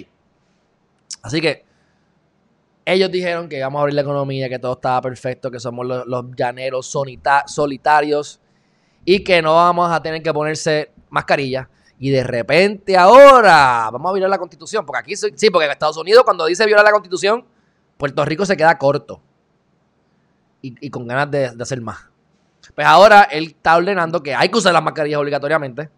Así 1.21 1.41
que 1.41 1.65
ellos 2.86 3.10
dijeron 3.10 3.49
que 3.49 3.58
íbamos 3.58 3.80
a 3.80 3.82
abrir 3.82 3.95
la 3.95 4.01
economía, 4.01 4.47
que 4.47 4.60
todo 4.60 4.73
estaba 4.73 5.01
perfecto, 5.01 5.49
que 5.49 5.60
somos 5.60 5.86
los, 5.86 6.06
los 6.06 6.25
llaneros 6.36 6.86
solitarios 7.47 8.39
y 9.04 9.23
que 9.23 9.41
no 9.41 9.56
vamos 9.56 9.91
a 9.91 10.01
tener 10.01 10.21
que 10.21 10.34
ponerse 10.34 10.91
mascarilla 11.10 11.69
y 11.97 12.10
de 12.10 12.23
repente 12.23 12.97
ahora 12.97 13.89
vamos 13.91 14.10
a 14.10 14.13
violar 14.13 14.30
la 14.30 14.38
constitución. 14.38 14.86
Porque 14.86 14.99
aquí 14.99 15.15
sí, 15.15 15.49
porque 15.49 15.65
en 15.65 15.71
Estados 15.71 15.97
Unidos 15.97 16.23
cuando 16.23 16.45
dice 16.45 16.65
violar 16.65 16.86
la 16.86 16.91
constitución, 16.91 17.45
Puerto 17.97 18.25
Rico 18.25 18.45
se 18.45 18.58
queda 18.58 18.78
corto. 18.78 19.21
Y, 20.62 20.89
con 20.89 21.08
ganas 21.08 21.30
de, 21.30 21.45
hacer 21.62 21.80
más. 21.80 22.08
Pues 22.73 22.88
ahora 22.88 23.23
él 23.23 23.47
está 23.47 23.75
ordenando 23.75 24.23
que 24.23 24.34
hay 24.34 24.49
que 24.49 24.58
usar 24.58 24.73
las 24.73 24.84
mascarillas 24.84 25.19
obligatoriamente 25.19 25.89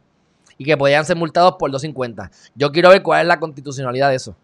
y 0.58 0.65
que 0.65 0.75
podían 0.75 1.06
ser 1.06 1.15
multados 1.15 1.56
por 1.58 1.71
250. 1.71 2.32
Yo 2.56 2.71
quiero 2.71 2.89
ver 2.89 3.03
cuál 3.03 3.21
es 3.21 3.27
la 3.27 3.39
constitucionalidad 3.39 4.10
de 4.10 4.15
eso. 4.15 4.36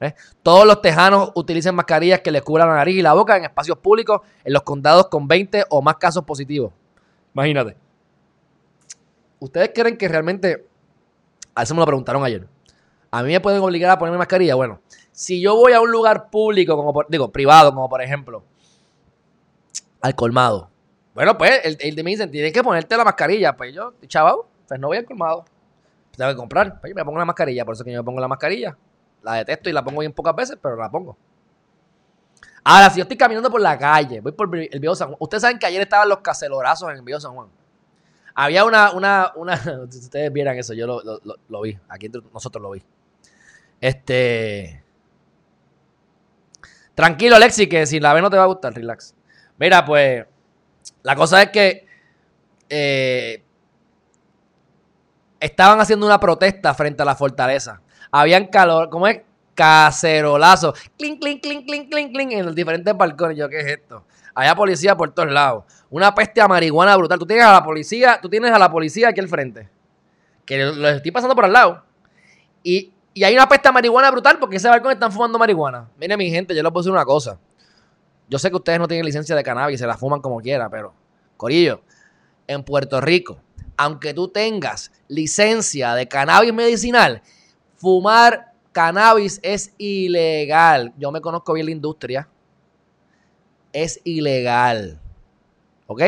¿Eh? 0.00 0.14
Todos 0.42 0.66
los 0.66 0.82
tejanos 0.82 1.30
utilicen 1.34 1.74
mascarillas 1.74 2.20
que 2.20 2.30
les 2.30 2.42
cubran 2.42 2.68
la 2.68 2.74
nariz 2.74 2.96
y 2.96 3.02
la 3.02 3.12
boca 3.12 3.36
en 3.36 3.44
espacios 3.44 3.78
públicos 3.78 4.20
en 4.44 4.52
los 4.52 4.62
condados 4.62 5.08
con 5.08 5.28
20 5.28 5.64
o 5.70 5.82
más 5.82 5.96
casos 5.96 6.24
positivos. 6.24 6.72
Imagínate. 7.34 7.76
¿Ustedes 9.38 9.70
creen 9.74 9.96
que 9.96 10.08
realmente... 10.08 10.66
A 11.54 11.62
eso 11.62 11.74
me 11.74 11.80
lo 11.80 11.86
preguntaron 11.86 12.24
ayer. 12.24 12.48
¿A 13.10 13.22
mí 13.22 13.30
me 13.30 13.40
pueden 13.40 13.62
obligar 13.62 13.90
a 13.90 13.98
ponerme 13.98 14.18
mascarilla? 14.18 14.56
Bueno, 14.56 14.80
si 15.12 15.40
yo 15.40 15.54
voy 15.54 15.72
a 15.72 15.80
un 15.80 15.90
lugar 15.90 16.30
público, 16.30 16.76
como 16.76 17.04
digo, 17.08 17.30
privado, 17.30 17.72
como 17.72 17.88
por 17.88 18.02
ejemplo, 18.02 18.42
al 20.00 20.16
colmado. 20.16 20.70
Bueno, 21.14 21.38
pues, 21.38 21.60
el 21.64 21.94
de 21.94 22.02
me 22.02 22.10
dicen, 22.10 22.30
tienes 22.30 22.52
que 22.52 22.62
ponerte 22.62 22.96
la 22.96 23.04
mascarilla. 23.04 23.56
Pues 23.56 23.72
yo, 23.72 23.94
chaval, 24.08 24.38
pues 24.66 24.80
no 24.80 24.88
voy 24.88 24.98
al 24.98 25.04
colmado. 25.04 25.44
Tengo 26.16 26.30
que 26.30 26.36
comprar. 26.36 26.80
Pues 26.80 26.90
yo 26.90 26.94
me 26.94 27.04
pongo 27.04 27.18
la 27.18 27.24
mascarilla, 27.24 27.64
por 27.64 27.74
eso 27.74 27.84
que 27.84 27.92
yo 27.92 28.00
me 28.00 28.04
pongo 28.04 28.20
la 28.20 28.28
mascarilla. 28.28 28.76
La 29.22 29.34
detesto 29.34 29.70
y 29.70 29.72
la 29.72 29.82
pongo 29.84 30.00
bien 30.00 30.12
pocas 30.12 30.34
veces, 30.34 30.58
pero 30.60 30.76
la 30.76 30.90
pongo. 30.90 31.16
Ahora, 32.64 32.90
si 32.90 32.96
yo 32.96 33.02
estoy 33.02 33.16
caminando 33.16 33.50
por 33.50 33.60
la 33.60 33.78
calle, 33.78 34.20
voy 34.20 34.32
por 34.32 34.54
el 34.56 34.80
Viejo 34.80 34.94
San 34.94 35.08
Juan. 35.08 35.18
Ustedes 35.20 35.42
saben 35.42 35.58
que 35.58 35.66
ayer 35.66 35.82
estaban 35.82 36.08
los 36.08 36.18
cacelorazos 36.18 36.90
en 36.90 36.96
el 36.96 37.02
Viejo 37.02 37.20
San 37.20 37.34
Juan. 37.34 37.48
Había 38.34 38.64
una, 38.64 38.90
una, 38.92 39.32
una, 39.36 39.56
si 39.90 39.98
ustedes 39.98 40.32
vieran 40.32 40.58
eso, 40.58 40.74
yo 40.74 40.86
lo, 40.86 41.20
lo, 41.48 41.60
vi, 41.60 41.78
aquí 41.88 42.10
nosotros 42.32 42.60
lo 42.62 42.70
vi. 42.70 42.82
Este... 43.80 44.82
Tranquilo, 46.94 47.36
Alexi, 47.36 47.68
que 47.68 47.86
si 47.86 48.00
la 48.00 48.14
ve 48.14 48.22
no 48.22 48.30
te 48.30 48.36
va 48.36 48.44
a 48.44 48.46
gustar, 48.46 48.72
relax. 48.72 49.14
Mira, 49.58 49.84
pues, 49.84 50.24
la 51.02 51.16
cosa 51.16 51.42
es 51.42 51.50
que 51.50 51.86
eh, 52.68 53.42
estaban 55.40 55.80
haciendo 55.80 56.06
una 56.06 56.18
protesta 56.18 56.74
frente 56.74 57.02
a 57.02 57.04
la 57.04 57.14
fortaleza. 57.14 57.80
Habían 58.10 58.46
calor, 58.46 58.88
¿cómo 58.88 59.06
es? 59.06 59.20
Cacerolazo. 59.54 60.74
Clink, 60.98 61.20
clink, 61.20 61.42
clink, 61.42 61.66
clink, 61.66 61.90
clink, 61.90 62.12
clink 62.12 62.32
en 62.32 62.46
los 62.46 62.54
diferentes 62.54 62.96
balcones. 62.96 63.36
Yo, 63.36 63.48
¿qué 63.48 63.60
es 63.60 63.66
esto? 63.66 64.04
Había 64.34 64.54
policía 64.54 64.96
por 64.96 65.12
todos 65.12 65.30
lados. 65.30 65.64
Una 65.90 66.14
peste 66.14 66.40
a 66.40 66.48
marihuana 66.48 66.96
brutal. 66.96 67.18
Tú 67.18 67.26
tienes 67.26 67.44
a 67.44 67.52
la 67.52 67.62
policía, 67.62 68.18
tú 68.20 68.28
tienes 68.28 68.50
a 68.52 68.58
la 68.58 68.70
policía 68.70 69.10
aquí 69.10 69.20
al 69.20 69.28
frente. 69.28 69.68
Que 70.44 70.58
los 70.58 70.96
estoy 70.96 71.12
pasando 71.12 71.34
por 71.34 71.44
al 71.44 71.52
lado. 71.52 71.84
Y, 72.62 72.92
hay 73.22 73.34
una 73.34 73.48
peste 73.48 73.68
a 73.68 73.72
marihuana 73.72 74.10
brutal 74.10 74.38
porque 74.40 74.56
ese 74.56 74.68
balcón 74.68 74.90
están 74.90 75.12
fumando 75.12 75.38
marihuana. 75.38 75.88
Mire, 75.96 76.16
mi 76.16 76.30
gente, 76.30 76.54
yo 76.54 76.62
les 76.62 76.72
puedo 76.72 76.82
decir 76.82 76.92
una 76.92 77.04
cosa. 77.04 77.38
Yo 78.28 78.38
sé 78.38 78.50
que 78.50 78.56
ustedes 78.56 78.78
no 78.78 78.88
tienen 78.88 79.04
licencia 79.04 79.36
de 79.36 79.42
cannabis, 79.42 79.80
se 79.80 79.86
la 79.86 79.96
fuman 79.96 80.20
como 80.20 80.40
quiera, 80.40 80.68
pero, 80.70 80.94
Corillo, 81.36 81.82
en 82.46 82.62
Puerto 82.62 83.00
Rico, 83.00 83.38
aunque 83.76 84.14
tú 84.14 84.28
tengas 84.28 84.92
licencia 85.08 85.94
de 85.94 86.08
cannabis 86.08 86.52
medicinal, 86.52 87.22
fumar 87.76 88.52
cannabis 88.72 89.40
es 89.42 89.72
ilegal. 89.78 90.92
Yo 90.96 91.10
me 91.12 91.20
conozco 91.20 91.52
bien 91.52 91.66
la 91.66 91.72
industria 91.72 92.28
es 93.72 94.00
ilegal. 94.04 95.00
¿Ok? 95.86 96.02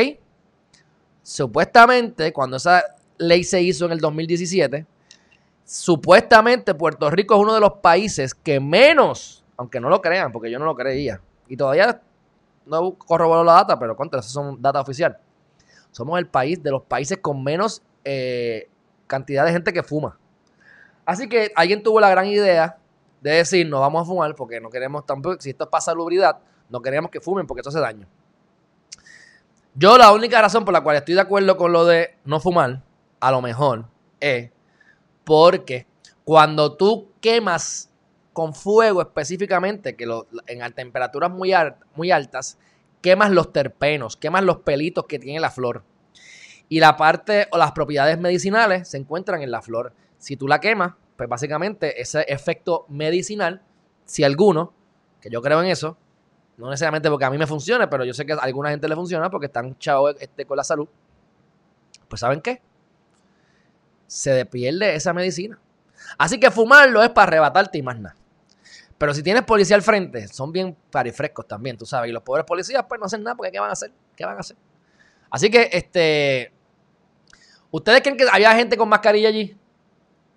Supuestamente, 1.21 2.33
cuando 2.33 2.57
esa 2.57 2.83
ley 3.17 3.43
se 3.43 3.61
hizo 3.61 3.85
en 3.85 3.91
el 3.91 3.99
2017, 3.99 4.85
supuestamente 5.65 6.73
Puerto 6.73 7.09
Rico 7.09 7.35
es 7.35 7.41
uno 7.41 7.53
de 7.53 7.59
los 7.59 7.73
países 7.73 8.33
que 8.33 8.59
menos, 8.59 9.43
aunque 9.57 9.79
no 9.79 9.89
lo 9.89 10.01
crean, 10.01 10.31
porque 10.31 10.49
yo 10.49 10.57
no 10.57 10.65
lo 10.65 10.75
creía, 10.75 11.21
y 11.49 11.57
todavía 11.57 12.01
no 12.67 12.93
corroboro 12.93 13.43
la 13.43 13.53
data, 13.53 13.79
pero 13.79 13.95
contra, 13.95 14.19
eso 14.19 14.29
son 14.29 14.61
data 14.61 14.81
oficial. 14.81 15.17
Somos 15.91 16.19
el 16.19 16.27
país 16.27 16.61
de 16.61 16.71
los 16.71 16.83
países 16.83 17.17
con 17.19 17.43
menos 17.43 17.81
eh, 18.03 18.69
cantidad 19.07 19.45
de 19.45 19.51
gente 19.51 19.73
que 19.73 19.83
fuma. 19.83 20.17
Así 21.05 21.29
que 21.29 21.51
alguien 21.55 21.81
tuvo 21.81 21.99
la 21.99 22.09
gran 22.09 22.27
idea 22.27 22.77
de 23.21 23.31
decir, 23.31 23.67
no 23.67 23.79
vamos 23.79 24.03
a 24.03 24.05
fumar 24.05 24.35
porque 24.35 24.59
no 24.59 24.69
queremos 24.69 25.05
tampoco, 25.05 25.37
si 25.39 25.51
esto 25.51 25.63
es 25.63 25.69
para 25.69 25.81
salubridad, 25.81 26.39
no 26.69 26.81
queremos 26.81 27.09
que 27.09 27.21
fumen 27.21 27.47
porque 27.47 27.61
eso 27.61 27.69
hace 27.69 27.79
daño. 27.79 28.07
Yo 29.73 29.97
la 29.97 30.11
única 30.11 30.41
razón 30.41 30.65
por 30.65 30.73
la 30.73 30.81
cual 30.81 30.97
estoy 30.97 31.15
de 31.15 31.21
acuerdo 31.21 31.55
con 31.55 31.71
lo 31.71 31.85
de 31.85 32.15
no 32.25 32.39
fumar, 32.39 32.81
a 33.19 33.31
lo 33.31 33.41
mejor, 33.41 33.85
es 34.19 34.51
porque 35.23 35.87
cuando 36.23 36.75
tú 36.75 37.11
quemas 37.21 37.89
con 38.37 38.53
fuego 38.53 39.01
específicamente, 39.01 39.95
que 39.95 40.07
en 40.45 40.73
temperaturas 40.73 41.31
muy, 41.31 41.55
muy 41.95 42.11
altas, 42.11 42.59
quemas 43.01 43.31
los 43.31 43.51
terpenos, 43.51 44.15
quemas 44.15 44.43
los 44.43 44.57
pelitos 44.57 45.05
que 45.07 45.17
tiene 45.17 45.39
la 45.39 45.49
flor. 45.49 45.83
Y 46.69 46.79
la 46.79 46.97
parte 46.97 47.47
o 47.49 47.57
las 47.57 47.71
propiedades 47.71 48.19
medicinales 48.19 48.89
se 48.89 48.97
encuentran 48.97 49.41
en 49.41 49.49
la 49.49 49.63
flor. 49.63 49.91
Si 50.19 50.37
tú 50.37 50.47
la 50.47 50.59
quemas, 50.59 50.93
pues 51.15 51.27
básicamente 51.27 51.99
ese 51.99 52.25
efecto 52.27 52.85
medicinal, 52.89 53.63
si 54.05 54.23
alguno, 54.23 54.71
que 55.19 55.31
yo 55.31 55.41
creo 55.41 55.59
en 55.63 55.69
eso, 55.69 55.97
No 56.57 56.69
necesariamente 56.69 57.09
porque 57.09 57.25
a 57.25 57.31
mí 57.31 57.39
me 57.39 57.47
funcione, 57.47 57.87
pero 57.87 58.05
yo 58.05 58.13
sé 58.13 58.23
que 58.23 58.33
a 58.33 58.35
alguna 58.35 58.69
gente 58.69 58.87
le 58.87 58.93
funciona 58.93 59.31
porque 59.31 59.47
están 59.47 59.75
chavos 59.79 60.15
este, 60.19 60.45
con 60.45 60.57
la 60.57 60.63
salud. 60.63 60.87
Pues 62.07 62.19
¿saben 62.19 62.41
qué? 62.41 62.61
Se 64.05 64.45
pierde 64.45 64.93
esa 64.93 65.11
medicina. 65.11 65.59
Así 66.19 66.39
que 66.39 66.51
fumarlo 66.51 67.01
es 67.01 67.09
para 67.09 67.29
arrebatarte 67.29 67.79
y 67.79 67.81
más 67.81 67.99
nada. 67.99 68.16
Pero 68.97 69.13
si 69.13 69.21
tienes 69.21 69.43
policía 69.43 69.75
al 69.75 69.83
frente, 69.83 70.27
son 70.27 70.51
bien 70.51 70.75
parifrescos 70.91 71.47
también, 71.47 71.77
tú 71.77 71.85
sabes. 71.85 72.09
Y 72.09 72.13
los 72.13 72.23
pobres 72.23 72.45
policías, 72.45 72.83
pues 72.87 72.99
no 72.99 73.05
hacen 73.05 73.23
nada 73.23 73.35
porque 73.35 73.51
¿qué 73.51 73.59
van 73.59 73.69
a 73.69 73.73
hacer? 73.73 73.91
¿Qué 74.15 74.25
van 74.25 74.37
a 74.37 74.39
hacer? 74.39 74.57
Así 75.29 75.49
que, 75.49 75.69
este. 75.71 76.51
¿Ustedes 77.69 78.01
creen 78.01 78.17
que 78.17 78.25
había 78.31 78.53
gente 78.55 78.77
con 78.77 78.89
mascarilla 78.89 79.29
allí? 79.29 79.55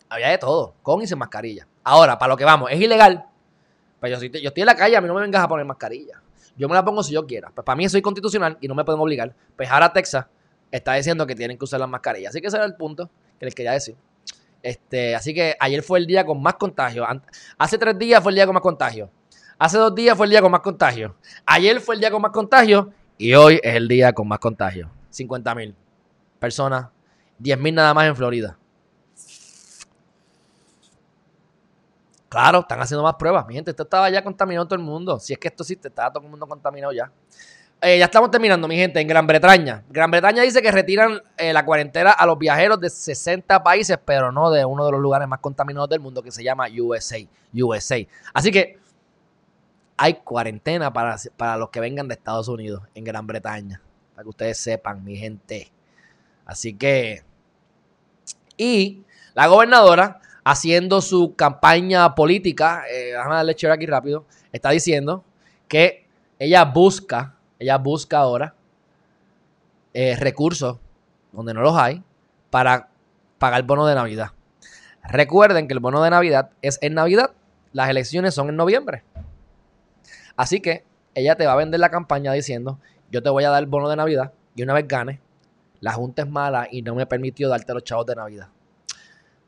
Había 0.09 0.29
de 0.29 0.39
todo, 0.39 0.75
con 0.83 1.01
y 1.01 1.07
sin 1.07 1.19
mascarilla. 1.19 1.67
Ahora, 1.85 2.19
para 2.19 2.31
lo 2.31 2.37
que 2.37 2.45
vamos, 2.45 2.71
es 2.71 2.81
ilegal. 2.81 3.25
Pues 4.01 4.13
yo, 4.13 4.27
yo 4.27 4.49
estoy 4.49 4.63
en 4.63 4.67
la 4.67 4.75
calle, 4.75 4.97
a 4.97 5.01
mí 5.01 5.07
no 5.07 5.15
me 5.15 5.21
vengas 5.21 5.43
a 5.43 5.49
poner 5.49 5.65
mascarilla. 5.65 6.21
Yo 6.57 6.69
me 6.69 6.75
la 6.75 6.85
pongo 6.85 7.03
si 7.03 7.15
yo 7.15 7.27
quiera. 7.27 7.51
Pues 7.55 7.65
para 7.65 7.77
mí 7.77 7.85
eso 7.85 7.97
es 7.97 8.03
constitucional 8.03 8.59
y 8.61 8.69
no 8.69 8.75
me 8.75 8.85
pueden 8.85 9.01
obligar. 9.01 9.35
Pues 9.57 9.71
ahora 9.71 9.93
Texas 9.93 10.27
está 10.71 10.95
diciendo 10.95 11.27
que 11.27 11.35
tienen 11.35 11.57
que 11.57 11.65
usar 11.65 11.81
las 11.81 11.89
mascarillas. 11.89 12.31
Así 12.31 12.41
que 12.41 12.49
ese 12.49 12.57
era 12.57 12.67
el 12.67 12.77
punto 12.77 13.09
que 13.39 13.47
les 13.47 13.55
quería 13.55 13.73
decir. 13.73 13.97
Este, 14.63 15.15
así 15.15 15.33
que 15.33 15.57
ayer 15.59 15.83
fue 15.83 15.99
el 15.99 16.07
día 16.07 16.25
con 16.25 16.43
más 16.43 16.55
contagio. 16.55 17.07
Hace 17.59 17.79
tres 17.79 17.99
días 17.99 18.23
fue 18.23 18.33
el 18.33 18.37
día 18.37 18.47
con 18.47 18.55
más 18.55 18.63
contagio. 18.63 19.11
Hace 19.59 19.79
dos 19.79 19.95
días 19.95 20.17
fue 20.17 20.27
el 20.27 20.31
día 20.31 20.41
con 20.41 20.51
más 20.51 20.61
contagio. 20.61 21.17
Ayer 21.47 21.81
fue 21.81 21.95
el 21.95 22.01
día 22.01 22.11
con 22.11 22.23
más 22.23 22.33
contagio. 22.33 22.93
Y 23.19 23.35
hoy 23.35 23.61
es 23.63 23.75
el 23.75 23.89
día 23.89 24.13
con 24.13 24.27
más 24.27 24.39
contagio. 24.39 24.91
50 25.11 25.55
mil 25.55 25.75
personas. 26.39 26.89
10 27.39 27.59
mil 27.59 27.75
nada 27.75 27.93
más 27.95 28.07
en 28.07 28.17
Florida. 28.17 28.57
Claro, 32.29 32.61
están 32.61 32.81
haciendo 32.81 33.03
más 33.03 33.17
pruebas. 33.17 33.45
Mi 33.47 33.55
gente, 33.55 33.73
esto 33.73 33.83
estaba 33.83 34.09
ya 34.09 34.23
contaminado 34.23 34.65
todo 34.67 34.77
el 34.77 34.85
mundo. 34.85 35.19
Si 35.19 35.33
es 35.33 35.39
que 35.39 35.49
esto 35.49 35.65
existe, 35.65 35.89
estaba 35.89 36.13
todo 36.13 36.23
el 36.25 36.31
mundo 36.31 36.47
contaminado 36.47 36.93
ya. 36.93 37.11
Eh, 37.83 37.99
ya 37.99 38.05
estamos 38.05 38.31
terminando, 38.31 38.69
mi 38.69 38.77
gente, 38.77 39.01
en 39.01 39.09
Gran 39.09 39.27
Bretaña. 39.27 39.83
Gran 39.89 40.11
Bretaña 40.11 40.43
dice 40.43 40.61
que 40.61 40.71
retiran 40.71 41.23
eh, 41.39 41.51
la 41.55 41.65
cuarentena 41.65 42.11
a 42.11 42.27
los 42.27 42.39
viajeros 42.39 42.79
de 42.79 42.91
60 42.91 43.63
países, 43.63 43.99
pero 44.05 44.31
no 44.31 44.51
de 44.51 44.67
uno 44.67 44.85
de 44.85 44.93
los 44.93 45.01
lugares 45.01 45.27
más 45.27 45.39
contaminados 45.39 45.89
del 45.89 46.01
mundo 46.01 46.23
que 46.23 46.31
se 46.31 46.45
llama 46.45 46.67
USA. 46.79 47.17
USA. 47.55 48.07
Así 48.35 48.51
que 48.51 48.79
hay 49.97 50.15
cuarentena 50.15 50.93
para, 50.93 51.17
para 51.39 51.57
los 51.57 51.71
que 51.71 51.81
vengan 51.81 52.07
de 52.07 52.15
Estados 52.15 52.49
Unidos 52.49 52.83
en 52.95 53.03
Gran 53.03 53.27
Bretaña. 53.27 53.81
Para 54.15 54.25
que 54.25 54.29
ustedes 54.29 54.59
sepan, 54.59 55.03
mi 55.03 55.17
gente. 55.17 55.73
Así 56.45 56.75
que. 56.75 57.23
Y 58.59 59.05
la 59.33 59.47
gobernadora, 59.47 60.21
haciendo 60.45 61.01
su 61.01 61.35
campaña 61.35 62.15
política, 62.15 62.85
eh, 62.91 63.13
déjame 63.13 63.37
darle 63.37 63.57
aquí 63.73 63.87
rápido, 63.87 64.27
está 64.53 64.69
diciendo 64.69 65.25
que 65.67 66.07
ella 66.39 66.65
busca 66.67 67.37
ella 67.61 67.79
busca 67.79 68.19
ahora 68.19 68.55
eh, 69.95 70.17
recursos 70.17 70.79
donde 71.31 71.55
no 71.55 71.61
los 71.61 71.77
hay 71.77 72.03
para 72.51 72.89
pagar 73.39 73.61
el 73.61 73.67
bono 73.67 73.87
de 73.87 73.95
Navidad. 73.95 74.33
Recuerden 75.05 75.69
que 75.69 75.75
el 75.75 75.81
bono 75.81 76.03
de 76.03 76.11
Navidad 76.11 76.51
es 76.63 76.79
en 76.83 76.95
Navidad, 76.95 77.31
las 77.73 77.89
elecciones 77.89 78.35
son 78.35 78.49
en 78.49 78.57
noviembre. 78.57 79.05
Así 80.37 80.61
que 80.61 80.85
ella 81.15 81.37
te 81.37 81.47
va 81.47 81.53
a 81.53 81.57
vender 81.57 81.81
la 81.81 81.91
campaña 81.91 82.33
diciendo, 82.33 82.79
yo 83.11 83.23
te 83.23 83.31
voy 83.31 83.45
a 83.45 83.51
dar 83.51 83.63
el 83.63 83.69
bono 83.69 83.89
de 83.89 83.97
Navidad 83.97 84.33
y 84.55 84.63
una 84.63 84.75
vez 84.75 84.89
gane, 84.89 85.21
la 85.81 85.93
Junta 85.93 86.23
es 86.23 86.29
mala 86.29 86.67
y 86.71 86.83
no 86.83 86.95
me 86.95 87.07
permitió 87.07 87.49
darte 87.49 87.75
los 87.75 87.85
chavos 87.85 88.07
de 88.07 88.17
Navidad. 88.17 88.49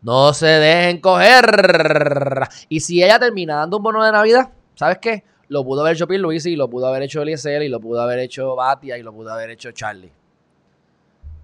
No 0.02 0.34
se 0.34 0.46
dejen 0.46 1.00
coger. 1.00 2.48
Y 2.68 2.80
si 2.80 3.02
ella 3.02 3.18
termina 3.18 3.56
dando 3.56 3.76
un 3.76 3.82
bono 3.84 4.04
de 4.04 4.12
Navidad, 4.12 4.50
¿sabes 4.74 4.98
qué? 4.98 5.24
Lo 5.52 5.64
pudo 5.64 5.82
haber 5.82 5.96
hecho 5.96 6.06
Luis 6.06 6.46
y 6.46 6.56
lo 6.56 6.70
pudo 6.70 6.86
haber 6.86 7.02
hecho 7.02 7.20
Eliezer 7.20 7.60
y 7.62 7.68
lo 7.68 7.78
pudo 7.78 8.00
haber 8.00 8.20
hecho 8.20 8.56
Batia 8.56 8.96
y 8.96 9.02
lo 9.02 9.12
pudo 9.12 9.30
haber 9.30 9.50
hecho 9.50 9.70
Charlie. 9.70 10.10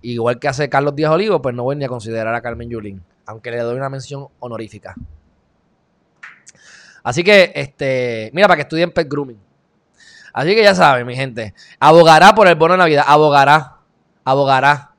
Igual 0.01 0.39
que 0.39 0.49
hace 0.49 0.71
Carlos 0.71 0.97
Díaz 0.97 1.11
Olivo, 1.11 1.43
pues 1.43 1.55
no 1.55 1.65
voy 1.65 1.77
ni 1.77 1.85
a 1.85 1.89
considerar 1.89 2.35
a 2.35 2.41
Carmen 2.41 2.71
Yulín, 2.71 3.05
aunque 3.27 3.51
le 3.51 3.59
doy 3.59 3.77
una 3.77 3.91
mención 3.91 4.29
honorífica. 4.39 4.95
Así 7.03 7.23
que, 7.23 7.53
este, 7.55 8.31
mira, 8.33 8.49
para 8.49 8.57
que 8.57 8.63
estudien 8.63 8.93
pet 8.93 9.07
grooming. 9.11 9.39
Así 10.33 10.55
que 10.55 10.63
ya 10.63 10.75
saben, 10.75 11.07
mi 11.07 11.15
gente, 11.15 11.53
abogará 11.79 12.35
por 12.35 12.49
el 12.49 12.55
bono 12.55 12.73
de 12.75 12.79
Navidad, 12.79 13.05
abogará, 13.07 13.77
abogará, 14.25 14.95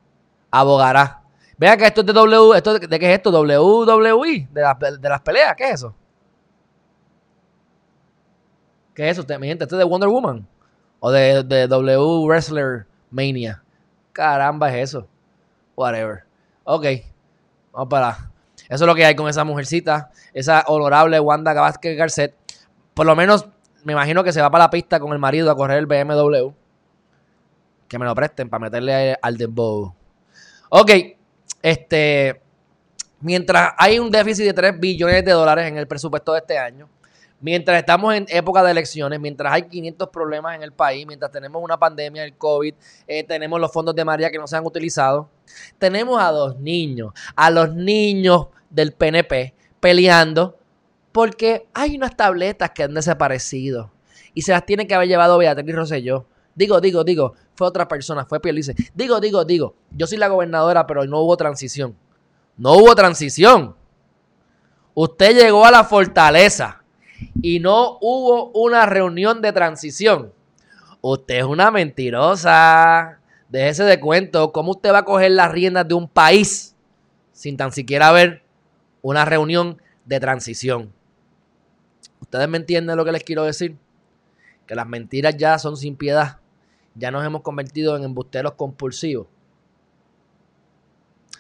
abogará. 0.52 1.24
Vean 1.58 1.80
que 1.80 1.86
esto 1.88 2.02
es 2.02 2.08
de 2.08 2.14
W, 2.14 2.56
esto 2.56 2.78
de, 2.78 3.00
qué 3.00 3.12
es 3.12 3.18
esto, 3.18 3.32
WWE, 3.32 4.50
de, 4.52 4.98
de 5.00 5.10
las 5.10 5.22
peleas, 5.22 5.56
¿qué 5.56 5.64
es 5.64 5.74
eso? 5.74 5.96
¿Qué 9.00 9.10
es 9.10 9.18
eso? 9.18 9.40
Mi 9.40 9.48
gente, 9.48 9.64
¿esto 9.64 9.78
es 9.78 9.80
de 9.80 9.86
Wonder 9.86 10.10
Woman? 10.10 10.46
¿O 11.00 11.10
de, 11.10 11.42
W 11.70 12.26
Wrestler 12.28 12.86
Mania? 13.10 13.64
Caramba, 14.12 14.76
es 14.76 14.90
eso. 14.90 15.08
Whatever. 15.78 16.26
Ok. 16.66 16.86
Vamos 17.72 17.88
para. 17.90 18.30
Eso 18.68 18.84
es 18.84 18.86
lo 18.86 18.94
que 18.94 19.06
hay 19.06 19.16
con 19.16 19.30
esa 19.30 19.46
mujercita. 19.46 20.12
Esa 20.34 20.66
honorable 20.68 21.18
Wanda 21.22 21.54
Vázquez 21.54 21.98
Garcet. 21.98 22.36
Por 22.94 23.06
lo 23.06 23.16
menos, 23.16 23.48
me 23.86 23.94
imagino 23.94 24.22
que 24.22 24.34
se 24.34 24.42
va 24.42 24.52
para 24.52 24.66
la 24.66 24.70
pista 24.70 25.00
con 25.00 25.14
el 25.14 25.20
marido 25.20 25.50
a 25.50 25.56
correr 25.56 25.78
el 25.78 25.86
BMW. 25.86 26.50
Que 27.88 27.98
me 27.98 28.04
lo 28.04 28.14
presten 28.14 28.50
para 28.50 28.66
meterle 28.66 29.18
al 29.22 29.38
dembow. 29.38 29.94
Ok. 30.72 30.92
Este. 31.62 32.42
Mientras 33.22 33.72
hay 33.78 33.98
un 33.98 34.12
déficit 34.12 34.44
de 34.44 34.54
3 34.54 34.78
billones 34.78 35.24
de 35.24 35.32
dólares 35.32 35.70
en 35.70 35.78
el 35.78 35.88
presupuesto 35.88 36.34
de 36.34 36.40
este 36.40 36.58
año, 36.58 36.90
Mientras 37.42 37.80
estamos 37.80 38.14
en 38.14 38.26
época 38.30 38.62
de 38.64 38.72
elecciones, 38.72 39.20
mientras 39.20 39.54
hay 39.54 39.64
500 39.64 40.10
problemas 40.10 40.56
en 40.56 40.64
el 40.64 40.74
país, 40.74 41.08
mientras 41.08 41.32
tenemos 41.32 41.64
una 41.64 41.80
pandemia, 41.80 42.26
el 42.26 42.36
COVID, 42.36 42.74
eh, 43.08 43.24
tenemos 43.24 43.62
los 43.62 43.72
fondos 43.72 43.96
de 43.96 44.04
María 44.04 44.30
que 44.30 44.38
no 44.38 44.46
se 44.46 44.58
han 44.58 44.66
utilizado, 44.66 45.30
tenemos 45.78 46.22
a 46.22 46.32
dos 46.32 46.60
niños, 46.60 47.14
a 47.36 47.50
los 47.50 47.74
niños 47.74 48.48
del 48.70 48.92
PNP 48.92 49.54
peleando 49.80 50.58
porque 51.12 51.68
hay 51.74 51.96
unas 51.96 52.16
tabletas 52.16 52.72
que 52.72 52.84
han 52.84 52.94
desaparecido 52.94 53.92
y 54.34 54.42
se 54.42 54.52
las 54.52 54.66
tiene 54.66 54.86
que 54.86 54.94
haber 54.94 55.08
llevado 55.08 55.38
Beatriz 55.38 55.76
Rosselló. 55.76 56.26
Digo, 56.56 56.82
digo, 56.82 57.04
digo, 57.04 57.34
fue 57.56 57.68
otra 57.68 57.88
persona, 57.88 58.26
fue 58.26 58.42
Pielice. 58.42 58.76
Digo, 58.94 59.20
digo, 59.20 59.46
digo, 59.46 59.76
yo 59.92 60.08
soy 60.08 60.18
la 60.18 60.28
gobernadora, 60.28 60.86
pero 60.86 61.06
no 61.06 61.20
hubo 61.22 61.38
transición. 61.38 61.96
No 62.58 62.74
hubo 62.74 62.94
transición. 62.96 63.76
Usted 64.94 65.36
llegó 65.36 65.66
a 65.66 65.72
la 65.72 65.86
fortaleza 65.86 66.79
y 67.42 67.60
no 67.60 67.98
hubo 68.02 68.52
una 68.52 68.86
reunión 68.86 69.42
de 69.42 69.54
transición. 69.54 70.34
Usted 71.02 71.36
es 71.36 71.44
una 71.44 71.72
mentirosa. 71.72 73.20
Déjese 73.48 73.84
de 73.84 74.00
cuento. 74.00 74.52
¿Cómo 74.52 74.72
usted 74.72 74.92
va 74.92 75.00
a 75.00 75.06
coger 75.06 75.32
las 75.32 75.52
riendas 75.52 75.88
de 75.88 75.94
un 75.94 76.08
país 76.08 76.76
sin 77.32 77.58
tan 77.58 77.72
siquiera 77.72 78.10
haber 78.10 78.44
una 79.02 79.26
reunión 79.26 79.82
de 80.06 80.20
transición? 80.20 80.94
¿Ustedes 82.22 82.48
me 82.50 82.58
entienden 82.58 82.98
lo 82.98 83.06
que 83.06 83.12
les 83.12 83.24
quiero 83.24 83.44
decir? 83.44 83.78
Que 84.68 84.76
las 84.76 84.88
mentiras 84.88 85.36
ya 85.38 85.58
son 85.58 85.78
sin 85.78 85.96
piedad. 85.96 86.38
Ya 86.96 87.12
nos 87.12 87.26
hemos 87.26 87.42
convertido 87.42 87.96
en 87.96 88.04
embusteros 88.04 88.54
compulsivos. 88.54 89.28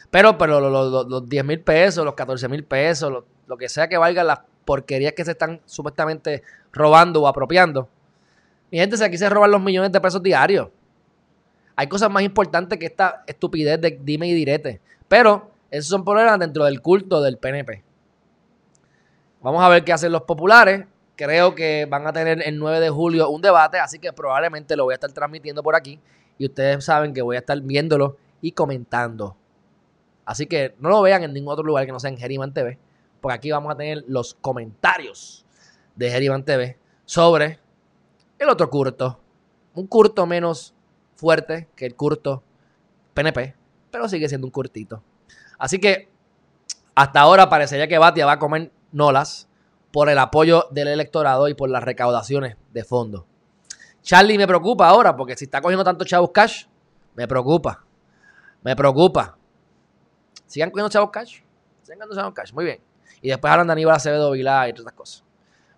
Pero, 0.09 0.37
pero 0.37 0.59
los, 0.59 1.29
10 1.29 1.45
mil 1.45 1.59
pesos, 1.59 2.03
los 2.03 2.15
14 2.15 2.47
mil 2.47 2.63
pesos, 2.63 3.11
lo, 3.11 3.25
lo, 3.45 3.57
que 3.57 3.69
sea 3.69 3.87
que 3.87 3.97
valga 3.97 4.23
las 4.23 4.39
porquerías 4.69 5.13
que 5.13 5.25
se 5.25 5.31
están 5.31 5.59
supuestamente 5.65 6.43
robando 6.71 7.23
o 7.23 7.27
apropiando. 7.27 7.89
Mi 8.69 8.77
gente, 8.77 8.97
si 8.97 9.03
aquí 9.03 9.17
se 9.17 9.27
roban 9.27 9.49
los 9.49 9.59
millones 9.59 9.91
de 9.91 9.99
pesos 9.99 10.21
diarios. 10.21 10.69
Hay 11.75 11.87
cosas 11.87 12.11
más 12.11 12.21
importantes 12.21 12.77
que 12.77 12.85
esta 12.85 13.23
estupidez 13.25 13.81
de 13.81 13.99
dime 13.99 14.27
y 14.27 14.33
direte. 14.35 14.79
Pero 15.07 15.49
esos 15.71 15.87
son 15.87 16.05
problemas 16.05 16.37
dentro 16.37 16.65
del 16.65 16.83
culto 16.83 17.19
del 17.19 17.39
PNP. 17.39 17.83
Vamos 19.41 19.63
a 19.63 19.69
ver 19.69 19.83
qué 19.83 19.91
hacen 19.91 20.11
los 20.11 20.21
populares. 20.21 20.85
Creo 21.15 21.55
que 21.55 21.87
van 21.89 22.05
a 22.05 22.13
tener 22.13 22.47
el 22.47 22.59
9 22.59 22.79
de 22.79 22.91
julio 22.91 23.27
un 23.31 23.41
debate, 23.41 23.79
así 23.79 23.97
que 23.97 24.13
probablemente 24.13 24.75
lo 24.75 24.83
voy 24.83 24.91
a 24.91 24.97
estar 24.97 25.11
transmitiendo 25.11 25.63
por 25.63 25.75
aquí. 25.75 25.99
Y 26.37 26.45
ustedes 26.45 26.85
saben 26.85 27.15
que 27.15 27.23
voy 27.23 27.37
a 27.37 27.39
estar 27.39 27.59
viéndolo 27.59 28.17
y 28.39 28.51
comentando. 28.51 29.35
Así 30.25 30.45
que 30.45 30.75
no 30.77 30.89
lo 30.89 31.01
vean 31.01 31.23
en 31.23 31.33
ningún 31.33 31.53
otro 31.53 31.65
lugar 31.65 31.87
que 31.87 31.91
no 31.91 31.99
sea 31.99 32.11
en 32.11 32.17
Geriman 32.17 32.53
TV 32.53 32.77
porque 33.21 33.35
aquí 33.35 33.51
vamos 33.51 33.73
a 33.73 33.77
tener 33.77 34.03
los 34.07 34.33
comentarios 34.35 35.45
de 35.95 36.09
Geriman 36.09 36.43
TV 36.43 36.77
sobre 37.05 37.59
el 38.37 38.49
otro 38.49 38.69
curto. 38.69 39.19
Un 39.73 39.87
curto 39.87 40.25
menos 40.25 40.73
fuerte 41.15 41.69
que 41.75 41.85
el 41.85 41.95
curto 41.95 42.43
PNP, 43.13 43.55
pero 43.91 44.07
sigue 44.07 44.29
siendo 44.29 44.47
un 44.47 44.51
curtito. 44.51 45.03
Así 45.57 45.79
que 45.79 46.09
hasta 46.95 47.21
ahora 47.21 47.49
parecería 47.49 47.87
que 47.87 47.97
Batia 47.97 48.25
va 48.25 48.33
a 48.33 48.39
comer 48.39 48.71
nolas 48.91 49.47
por 49.91 50.09
el 50.09 50.17
apoyo 50.17 50.67
del 50.71 50.87
electorado 50.87 51.47
y 51.47 51.53
por 51.53 51.69
las 51.69 51.83
recaudaciones 51.83 52.55
de 52.71 52.83
fondo. 52.83 53.25
Charlie 54.01 54.37
me 54.37 54.47
preocupa 54.47 54.87
ahora 54.87 55.15
porque 55.15 55.35
si 55.35 55.45
está 55.45 55.61
cogiendo 55.61 55.83
tanto 55.83 56.05
chavos 56.05 56.31
cash, 56.33 56.65
me 57.15 57.27
preocupa. 57.27 57.83
Me 58.61 58.75
preocupa. 58.75 59.37
Sigan 60.45 60.71
cogiendo 60.71 60.89
chavos 60.89 61.11
cash. 61.11 61.41
Sigan 61.83 61.99
cogiendo 61.99 62.15
chavos 62.15 62.33
cash. 62.33 62.53
Muy 62.53 62.65
bien. 62.65 62.88
Y 63.21 63.29
después 63.29 63.51
hablan 63.51 63.67
de 63.67 63.73
Aníbal 63.73 63.95
Acevedo 63.95 64.31
Vilá 64.31 64.69
y 64.69 64.73
todas 64.73 64.85
esas 64.87 64.93
cosas. 64.93 65.23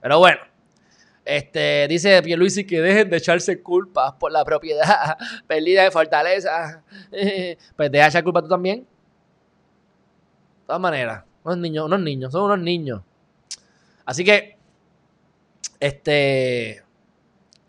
Pero 0.01 0.19
bueno, 0.19 0.39
Este, 1.23 1.87
dice 1.87 2.21
Pierluisi 2.23 2.65
que 2.65 2.81
dejen 2.81 3.09
de 3.09 3.17
echarse 3.17 3.61
culpas 3.61 4.13
por 4.13 4.31
la 4.31 4.43
propiedad, 4.43 5.17
pérdida 5.47 5.83
de 5.83 5.91
fortaleza. 5.91 6.83
pues 7.75 7.91
deja 7.91 8.05
de 8.05 8.09
echar 8.09 8.23
culpa 8.23 8.41
tú 8.41 8.47
también. 8.47 8.79
De 8.81 8.87
todas 10.65 10.81
maneras, 10.81 11.23
unos 11.43 11.57
niños, 11.59 11.85
unos 11.85 11.99
niños, 11.99 12.31
son 12.31 12.43
unos 12.43 12.59
niños. 12.59 13.01
Así 14.05 14.23
que, 14.23 14.57
este, 15.79 16.83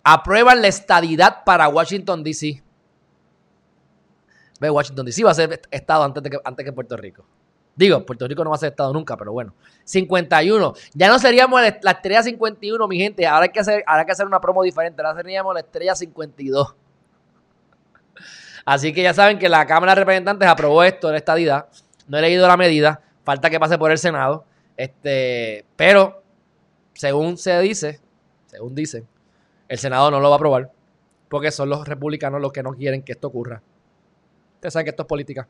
aprueban 0.03 0.63
la 0.63 0.69
estadidad 0.69 1.45
para 1.45 1.69
Washington, 1.69 2.23
D.C. 2.23 2.63
Ve, 4.61 4.71
Washington 4.71 5.07
D.C. 5.07 5.25
va 5.25 5.33
a 5.33 5.35
ser 5.35 5.61
estado 5.71 6.05
antes, 6.05 6.23
que, 6.23 6.39
antes 6.45 6.65
que 6.65 6.73
Puerto 6.73 6.97
Rico. 6.97 7.25
Digo, 7.75 8.05
Puerto 8.05 8.29
Rico 8.29 8.45
no 8.45 8.51
va 8.51 8.57
a 8.57 8.59
ser 8.59 8.71
estado 8.71 8.93
nunca, 8.93 9.17
pero 9.17 9.33
bueno. 9.33 9.55
51. 9.85 10.75
Ya 10.95 11.09
no 11.09 11.19
seríamos 11.19 11.61
la 11.61 11.91
estrella 11.91 12.23
51, 12.23 12.87
mi 12.87 12.99
gente. 12.99 13.27
Ahora 13.27 13.45
hay 13.45 13.51
que 13.51 13.61
hacer, 13.61 13.83
ahora 13.87 14.05
que 14.05 14.13
hacer 14.13 14.27
una 14.27 14.41
promo 14.41 14.63
diferente. 14.63 15.03
Ahora 15.03 15.17
seríamos 15.17 15.55
la 15.55 15.61
estrella 15.61 15.95
52. 15.95 16.75
Así 18.65 18.93
que 18.93 19.03
ya 19.03 19.15
saben 19.15 19.39
que 19.39 19.49
la 19.49 19.67
Cámara 19.67 19.95
de 19.95 20.01
Representantes 20.01 20.49
aprobó 20.49 20.85
esto 20.85 21.09
en 21.09 21.17
estadidad. 21.17 21.67
No 22.07 22.19
he 22.19 22.21
leído 22.21 22.47
la 22.47 22.57
medida. 22.57 23.01
Falta 23.25 23.51
que 23.51 23.59
pase 23.59 23.79
por 23.79 23.91
el 23.91 23.99
Senado. 23.99 24.45
Este, 24.77 25.65
pero, 25.77 26.23
según 26.95 27.39
se 27.39 27.59
dice, 27.61 28.01
según 28.47 28.75
dice, 28.75 29.05
el 29.69 29.79
Senado 29.79 30.11
no 30.11 30.21
lo 30.21 30.29
va 30.29 30.35
a 30.35 30.37
aprobar. 30.37 30.71
Porque 31.29 31.51
son 31.51 31.71
los 31.71 31.89
republicanos 31.89 32.41
los 32.41 32.53
que 32.53 32.63
no 32.63 32.75
quieren 32.75 33.03
que 33.03 33.13
esto 33.13 33.29
ocurra. 33.29 33.63
Ustedes 34.57 34.75
saben 34.75 34.85
que 34.85 34.91
esto 34.91 35.03
es 35.03 35.09
política. 35.09 35.49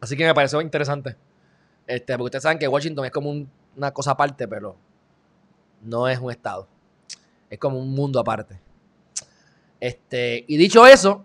Así 0.00 0.16
que 0.16 0.24
me 0.24 0.34
pareció 0.34 0.60
interesante. 0.60 1.16
Este, 1.86 2.14
porque 2.14 2.24
ustedes 2.24 2.42
saben 2.42 2.58
que 2.58 2.68
Washington 2.68 3.04
es 3.04 3.10
como 3.10 3.30
una 3.76 3.90
cosa 3.92 4.12
aparte, 4.12 4.48
pero 4.48 4.76
no 5.82 6.08
es 6.08 6.18
un 6.18 6.30
estado. 6.30 6.66
Es 7.48 7.58
como 7.58 7.78
un 7.78 7.90
mundo 7.90 8.18
aparte. 8.18 8.58
Este, 9.78 10.44
y 10.48 10.56
dicho 10.56 10.86
eso, 10.86 11.24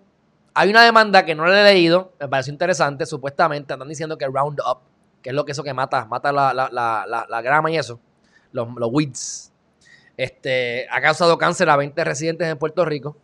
hay 0.54 0.70
una 0.70 0.84
demanda 0.84 1.26
que 1.26 1.34
no 1.34 1.46
le 1.46 1.62
he 1.62 1.64
leído, 1.64 2.14
me 2.20 2.28
pareció 2.28 2.52
interesante. 2.52 3.06
Supuestamente 3.06 3.74
andan 3.74 3.88
diciendo 3.88 4.18
que 4.18 4.26
Roundup, 4.28 4.80
que 5.22 5.30
es 5.30 5.36
lo 5.36 5.46
que 5.46 5.54
eso 5.54 5.64
que 5.64 5.74
mata, 5.74 6.06
mata 6.06 6.32
la, 6.32 7.42
grama 7.44 7.72
y 7.72 7.78
eso, 7.78 8.00
los, 8.52 8.68
los 8.76 8.90
weeds, 8.92 9.52
este, 10.18 10.88
ha 10.92 11.02
causado 11.02 11.38
cáncer 11.38 11.70
a 11.70 11.78
20 11.78 12.04
residentes 12.04 12.48
en 12.48 12.58
Puerto 12.58 12.86
Rico. 12.86 13.18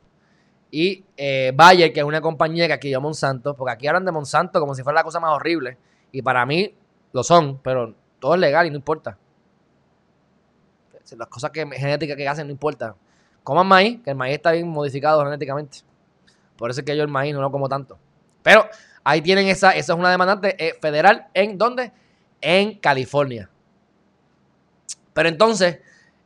Y 0.69 1.05
eh, 1.15 1.51
Bayer, 1.55 1.93
que 1.93 2.01
es 2.01 2.05
una 2.05 2.21
compañía 2.21 2.67
que 2.67 2.73
adquirió 2.73 2.99
Monsanto, 2.99 3.55
porque 3.55 3.73
aquí 3.73 3.87
hablan 3.87 4.05
de 4.05 4.11
Monsanto 4.11 4.59
como 4.59 4.75
si 4.75 4.83
fuera 4.83 4.99
la 4.99 5.03
cosa 5.03 5.19
más 5.19 5.31
horrible. 5.31 5.77
Y 6.11 6.21
para 6.21 6.45
mí 6.45 6.73
lo 7.13 7.23
son, 7.23 7.59
pero 7.59 7.93
todo 8.19 8.35
es 8.35 8.39
legal 8.39 8.67
y 8.67 8.69
no 8.69 8.75
importa. 8.75 9.17
Las 11.17 11.27
cosas 11.29 11.51
que, 11.51 11.65
genéticas 11.65 12.17
que 12.17 12.27
hacen 12.27 12.47
no 12.47 12.51
importa. 12.51 12.95
Coman 13.43 13.65
maíz, 13.65 14.01
que 14.03 14.09
el 14.09 14.17
maíz 14.17 14.35
está 14.35 14.51
bien 14.51 14.67
modificado 14.67 15.23
genéticamente. 15.23 15.79
Por 16.57 16.69
eso 16.69 16.81
es 16.81 16.85
que 16.85 16.97
yo 16.97 17.03
el 17.03 17.09
maíz 17.09 17.33
no 17.33 17.41
lo 17.41 17.49
como 17.49 17.69
tanto. 17.69 17.97
Pero 18.43 18.67
ahí 19.05 19.21
tienen 19.21 19.47
esa, 19.47 19.71
esa 19.71 19.93
es 19.93 19.99
una 19.99 20.11
demandante 20.11 20.55
eh, 20.63 20.77
federal. 20.81 21.27
¿En 21.33 21.57
dónde? 21.57 21.93
En 22.41 22.77
California. 22.79 23.49
Pero 25.13 25.29
entonces, 25.29 25.79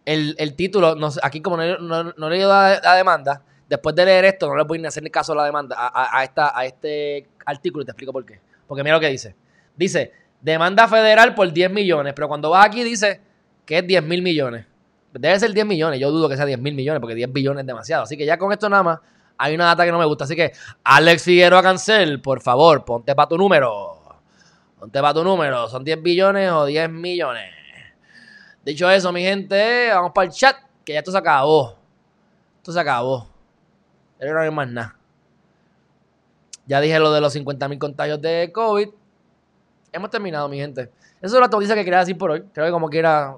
el, 0.03 0.55
título, 0.55 0.97
aquí 1.21 1.41
como 1.41 1.57
no, 1.57 1.77
no, 1.77 2.03
no 2.17 2.27
he 2.27 2.31
leído 2.31 2.49
la 2.49 2.95
demanda, 2.95 3.43
Después 3.71 3.95
de 3.95 4.03
leer 4.03 4.25
esto, 4.25 4.49
no 4.49 4.57
le 4.57 4.65
voy 4.65 4.83
a 4.83 4.89
hacer 4.89 5.01
ni 5.01 5.09
caso 5.09 5.31
a 5.31 5.35
la 5.37 5.45
demanda, 5.45 5.77
a, 5.79 6.25
esta, 6.25 6.51
a 6.53 6.65
este 6.65 7.29
artículo 7.45 7.83
y 7.83 7.85
te 7.85 7.91
explico 7.91 8.11
por 8.11 8.25
qué. 8.25 8.41
Porque 8.67 8.83
mira 8.83 8.97
lo 8.97 8.99
que 8.99 9.07
dice. 9.07 9.33
Dice, 9.77 10.11
demanda 10.41 10.89
federal 10.89 11.33
por 11.33 11.49
10 11.49 11.71
millones, 11.71 12.11
pero 12.13 12.27
cuando 12.27 12.49
vas 12.49 12.65
aquí 12.65 12.83
dice 12.83 13.21
que 13.65 13.77
es 13.77 13.87
10 13.87 14.03
mil 14.03 14.21
millones. 14.21 14.65
Debe 15.13 15.39
ser 15.39 15.53
10 15.53 15.65
millones, 15.65 16.01
yo 16.01 16.11
dudo 16.11 16.27
que 16.27 16.35
sea 16.35 16.45
10 16.45 16.59
mil 16.59 16.75
millones, 16.75 16.99
porque 16.99 17.15
10 17.15 17.31
billones 17.31 17.61
es 17.61 17.67
demasiado. 17.67 18.03
Así 18.03 18.17
que 18.17 18.25
ya 18.25 18.37
con 18.37 18.51
esto 18.51 18.67
nada 18.67 18.83
más, 18.83 18.99
hay 19.37 19.55
una 19.55 19.67
data 19.67 19.85
que 19.85 19.91
no 19.93 19.99
me 19.99 20.05
gusta. 20.05 20.25
Así 20.25 20.35
que, 20.35 20.51
Alex 20.83 21.23
Figueroa 21.23 21.63
Cancel, 21.63 22.19
por 22.19 22.41
favor, 22.41 22.83
ponte 22.83 23.15
para 23.15 23.29
tu 23.29 23.37
número. 23.37 24.01
Ponte 24.77 24.99
para 24.99 25.13
tu 25.13 25.23
número. 25.23 25.69
¿Son 25.69 25.81
10 25.81 26.03
billones 26.03 26.51
o 26.51 26.65
10 26.65 26.89
millones? 26.89 27.49
Dicho 28.65 28.91
eso, 28.91 29.13
mi 29.13 29.21
gente, 29.21 29.91
vamos 29.93 30.11
para 30.13 30.25
el 30.25 30.33
chat, 30.33 30.57
que 30.83 30.91
ya 30.91 30.99
esto 30.99 31.13
se 31.13 31.17
acabó. 31.17 31.77
Esto 32.57 32.73
se 32.73 32.79
acabó. 32.81 33.30
Pero 34.21 34.35
no 34.35 34.41
hay 34.41 34.51
más 34.51 34.69
nada. 34.69 34.95
Ya 36.67 36.79
dije 36.79 36.99
lo 36.99 37.11
de 37.11 37.19
los 37.19 37.35
50.000 37.35 37.79
contagios 37.79 38.21
de 38.21 38.51
COVID. 38.53 38.87
Hemos 39.91 40.11
terminado, 40.11 40.47
mi 40.47 40.59
gente. 40.59 40.91
Eso 41.19 41.35
es 41.37 41.41
la 41.41 41.47
noticia 41.47 41.73
que 41.73 41.83
quería 41.83 42.01
decir 42.01 42.15
por 42.19 42.29
hoy. 42.29 42.43
Creo 42.53 42.67
que 42.67 42.71
como 42.71 42.87
quiera 42.87 43.35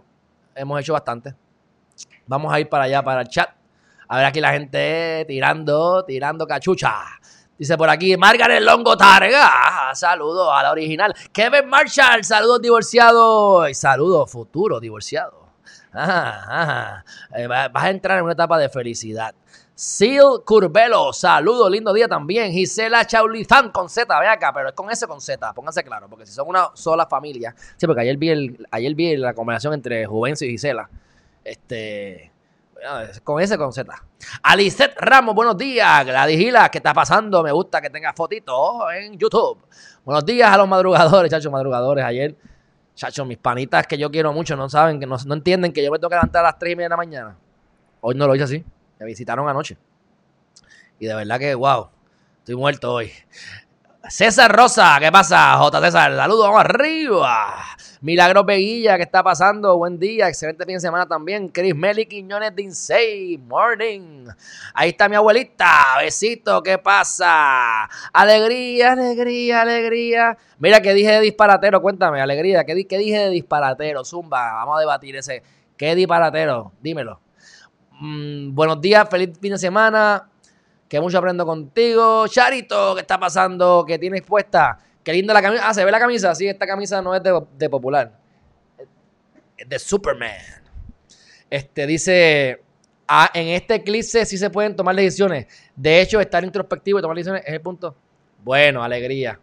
hemos 0.53 0.81
hecho 0.81 0.91
bastante. 0.91 1.33
Vamos 2.27 2.53
a 2.53 2.59
ir 2.59 2.67
para 2.67 2.83
allá, 2.83 3.01
para 3.01 3.21
el 3.21 3.29
chat. 3.29 3.49
A 4.09 4.17
ver 4.17 4.25
aquí 4.25 4.41
la 4.41 4.51
gente 4.51 5.23
tirando, 5.25 6.03
tirando 6.03 6.45
cachucha. 6.45 6.93
Dice 7.57 7.77
por 7.77 7.89
aquí, 7.89 8.17
Margaret 8.17 8.61
Longo 8.61 8.97
Targa. 8.97 9.95
Saludos 9.95 10.49
a 10.51 10.63
la 10.63 10.71
original. 10.71 11.15
Kevin 11.31 11.69
Marshall, 11.69 12.25
saludos 12.25 12.61
divorciados. 12.61 13.69
Y 13.69 13.73
saludos 13.73 14.29
futuro 14.29 14.81
divorciado. 14.81 15.47
Eh, 17.35 17.47
vas 17.47 17.71
a 17.73 17.89
entrar 17.89 18.17
en 18.17 18.25
una 18.25 18.33
etapa 18.33 18.57
de 18.57 18.67
felicidad. 18.67 19.33
Sil 19.73 20.45
Curbelo, 20.45 21.11
saludo, 21.13 21.67
lindo 21.69 21.91
día 21.93 22.07
también. 22.07 22.51
Gisela 22.51 23.05
Chaulizán 23.05 23.71
con 23.71 23.89
Z, 23.89 24.19
ve 24.19 24.27
acá, 24.27 24.53
pero 24.53 24.69
es 24.69 24.75
con 24.75 24.91
S 24.91 25.07
con 25.07 25.19
Z, 25.19 25.53
pónganse 25.53 25.83
claro, 25.83 26.07
porque 26.07 26.25
si 26.25 26.33
son 26.33 26.47
una 26.47 26.69
sola 26.75 27.07
familia, 27.07 27.55
sí, 27.77 27.87
porque 27.87 28.01
ayer 28.01 28.17
vi, 28.17 28.29
el, 28.29 28.67
ayer 28.69 28.93
vi 28.93 29.17
la 29.17 29.33
combinación 29.33 29.73
entre 29.73 30.05
Juvencio 30.05 30.47
y 30.47 30.51
Gisela. 30.51 30.89
Este, 31.43 32.31
con 33.23 33.41
S 33.41 33.57
con 33.57 33.73
Z. 33.73 33.91
Alicet 34.43 34.93
Ramos, 34.97 35.33
buenos 35.33 35.57
días. 35.57 36.05
Gladys 36.05 36.37
Gila, 36.37 36.69
¿qué 36.69 36.77
está 36.77 36.93
pasando? 36.93 37.41
Me 37.41 37.51
gusta 37.51 37.81
que 37.81 37.89
tenga 37.89 38.13
fotitos 38.13 38.83
en 38.95 39.17
YouTube. 39.17 39.59
Buenos 40.05 40.25
días 40.25 40.51
a 40.51 40.57
los 40.57 40.67
madrugadores, 40.67 41.31
chachos, 41.31 41.51
madrugadores. 41.51 42.05
Ayer, 42.05 42.35
chachos, 42.93 43.25
mis 43.25 43.37
panitas 43.37 43.87
que 43.87 43.97
yo 43.97 44.11
quiero 44.11 44.33
mucho 44.33 44.55
no 44.55 44.69
saben, 44.69 44.99
que 44.99 45.05
no, 45.05 45.17
no 45.25 45.33
entienden 45.33 45.73
que 45.73 45.83
yo 45.83 45.91
me 45.91 45.97
tengo 45.97 46.09
que 46.09 46.15
levantar 46.15 46.45
a 46.45 46.49
las 46.49 46.59
3 46.59 46.73
y 46.73 46.75
media 46.75 46.85
de 46.85 46.89
la 46.89 46.97
mañana. 46.97 47.37
Hoy 48.01 48.15
no 48.15 48.27
lo 48.27 48.35
hice 48.35 48.43
así. 48.43 48.65
Me 48.99 49.05
visitaron 49.05 49.47
anoche. 49.47 49.77
Y 50.99 51.05
de 51.05 51.15
verdad 51.15 51.39
que, 51.39 51.55
wow, 51.55 51.89
estoy 52.39 52.55
muerto 52.55 52.93
hoy. 52.93 53.11
César 54.09 54.53
Rosa, 54.53 54.97
¿qué 54.99 55.11
pasa? 55.11 55.55
J. 55.57 55.81
César, 55.81 56.15
saludos, 56.15 56.45
vamos 56.47 56.59
arriba. 56.59 57.63
Milagro 58.01 58.45
Peguilla, 58.45 58.97
¿qué 58.97 59.03
está 59.03 59.23
pasando? 59.23 59.77
Buen 59.77 59.97
día, 59.97 60.27
excelente 60.27 60.65
fin 60.65 60.75
de 60.75 60.81
semana 60.81 61.07
también. 61.07 61.47
Chris 61.47 61.73
Meli 61.73 62.05
Quiñones 62.05 62.53
de 62.53 62.63
Insane, 62.63 63.39
morning. 63.47 64.27
Ahí 64.73 64.89
está 64.89 65.07
mi 65.07 65.15
abuelita, 65.15 65.95
besito, 65.99 66.61
¿qué 66.61 66.77
pasa? 66.77 67.89
Alegría, 68.11 68.91
alegría, 68.91 69.61
alegría. 69.61 70.37
Mira, 70.59 70.81
¿qué 70.81 70.93
dije 70.93 71.13
de 71.13 71.21
disparatero? 71.21 71.81
Cuéntame, 71.81 72.19
alegría, 72.19 72.65
¿qué, 72.65 72.85
qué 72.85 72.97
dije 72.97 73.19
de 73.19 73.29
disparatero? 73.29 74.03
Zumba, 74.03 74.51
vamos 74.51 74.75
a 74.75 74.79
debatir 74.81 75.15
ese. 75.15 75.43
¿Qué 75.77 75.95
disparatero? 75.95 76.73
Dímelo. 76.81 77.21
Mm, 77.99 78.55
buenos 78.55 78.81
días, 78.81 79.07
feliz 79.09 79.37
fin 79.39 79.51
de 79.51 79.57
semana. 79.57 80.29
Que 80.87 80.99
mucho 80.99 81.17
aprendo 81.17 81.45
contigo. 81.45 82.27
Charito, 82.27 82.95
¿qué 82.95 83.01
está 83.01 83.19
pasando? 83.19 83.85
¿Qué 83.87 83.97
tienes 83.99 84.21
puesta? 84.23 84.79
Qué 85.03 85.13
linda 85.13 85.33
la 85.33 85.41
camisa. 85.41 85.67
Ah, 85.67 85.73
¿se 85.73 85.83
ve 85.85 85.91
la 85.91 85.99
camisa? 85.99 86.33
Sí, 86.35 86.47
esta 86.47 86.65
camisa 86.65 87.01
no 87.01 87.15
es 87.15 87.21
de, 87.23 87.69
popular. 87.69 88.11
Es 89.57 89.69
de 89.69 89.79
Superman. 89.79 90.31
Este 91.49 91.85
dice. 91.87 92.61
Ah, 93.07 93.29
en 93.33 93.49
este 93.49 93.75
eclipse 93.75 94.25
sí 94.25 94.37
se 94.37 94.49
pueden 94.49 94.75
tomar 94.75 94.95
decisiones. 94.95 95.47
De 95.75 96.01
hecho, 96.01 96.19
estar 96.19 96.43
introspectivo 96.43 96.99
y 96.99 97.01
tomar 97.01 97.15
decisiones 97.15 97.43
es 97.45 97.53
el 97.53 97.61
punto. 97.61 97.95
Bueno, 98.43 98.83
alegría. 98.83 99.39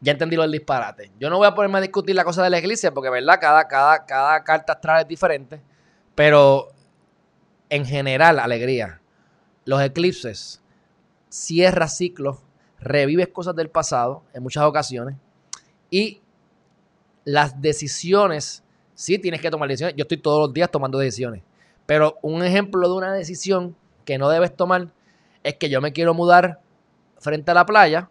Ya 0.00 0.12
entendí 0.12 0.36
lo 0.36 0.42
del 0.42 0.52
disparate. 0.52 1.10
Yo 1.18 1.30
no 1.30 1.38
voy 1.38 1.46
a 1.46 1.54
ponerme 1.54 1.78
a 1.78 1.80
discutir 1.82 2.14
la 2.14 2.24
cosa 2.24 2.42
de 2.42 2.50
la 2.50 2.58
iglesia 2.58 2.92
porque, 2.92 3.10
¿verdad? 3.10 3.38
Cada, 3.40 3.68
cada, 3.68 4.04
cada 4.04 4.42
carta 4.42 4.72
astral 4.72 5.02
es 5.02 5.08
diferente. 5.08 5.60
Pero 6.14 6.68
en 7.68 7.86
general, 7.86 8.38
alegría. 8.38 9.00
Los 9.64 9.82
eclipses 9.82 10.60
cierras 11.30 11.96
ciclos, 11.96 12.38
revives 12.80 13.28
cosas 13.28 13.54
del 13.54 13.70
pasado 13.70 14.22
en 14.34 14.42
muchas 14.42 14.64
ocasiones 14.64 15.16
y 15.90 16.20
las 17.24 17.60
decisiones, 17.60 18.64
sí 18.94 19.18
tienes 19.18 19.40
que 19.40 19.50
tomar 19.50 19.68
decisiones. 19.68 19.96
Yo 19.96 20.02
estoy 20.02 20.18
todos 20.18 20.48
los 20.48 20.54
días 20.54 20.70
tomando 20.70 20.98
decisiones, 20.98 21.42
pero 21.86 22.18
un 22.22 22.42
ejemplo 22.42 22.88
de 22.88 22.94
una 22.94 23.12
decisión 23.12 23.76
que 24.04 24.18
no 24.18 24.28
debes 24.28 24.54
tomar 24.56 24.88
es 25.42 25.54
que 25.54 25.68
yo 25.68 25.80
me 25.80 25.92
quiero 25.92 26.14
mudar 26.14 26.60
frente 27.18 27.50
a 27.50 27.54
la 27.54 27.66
playa. 27.66 28.10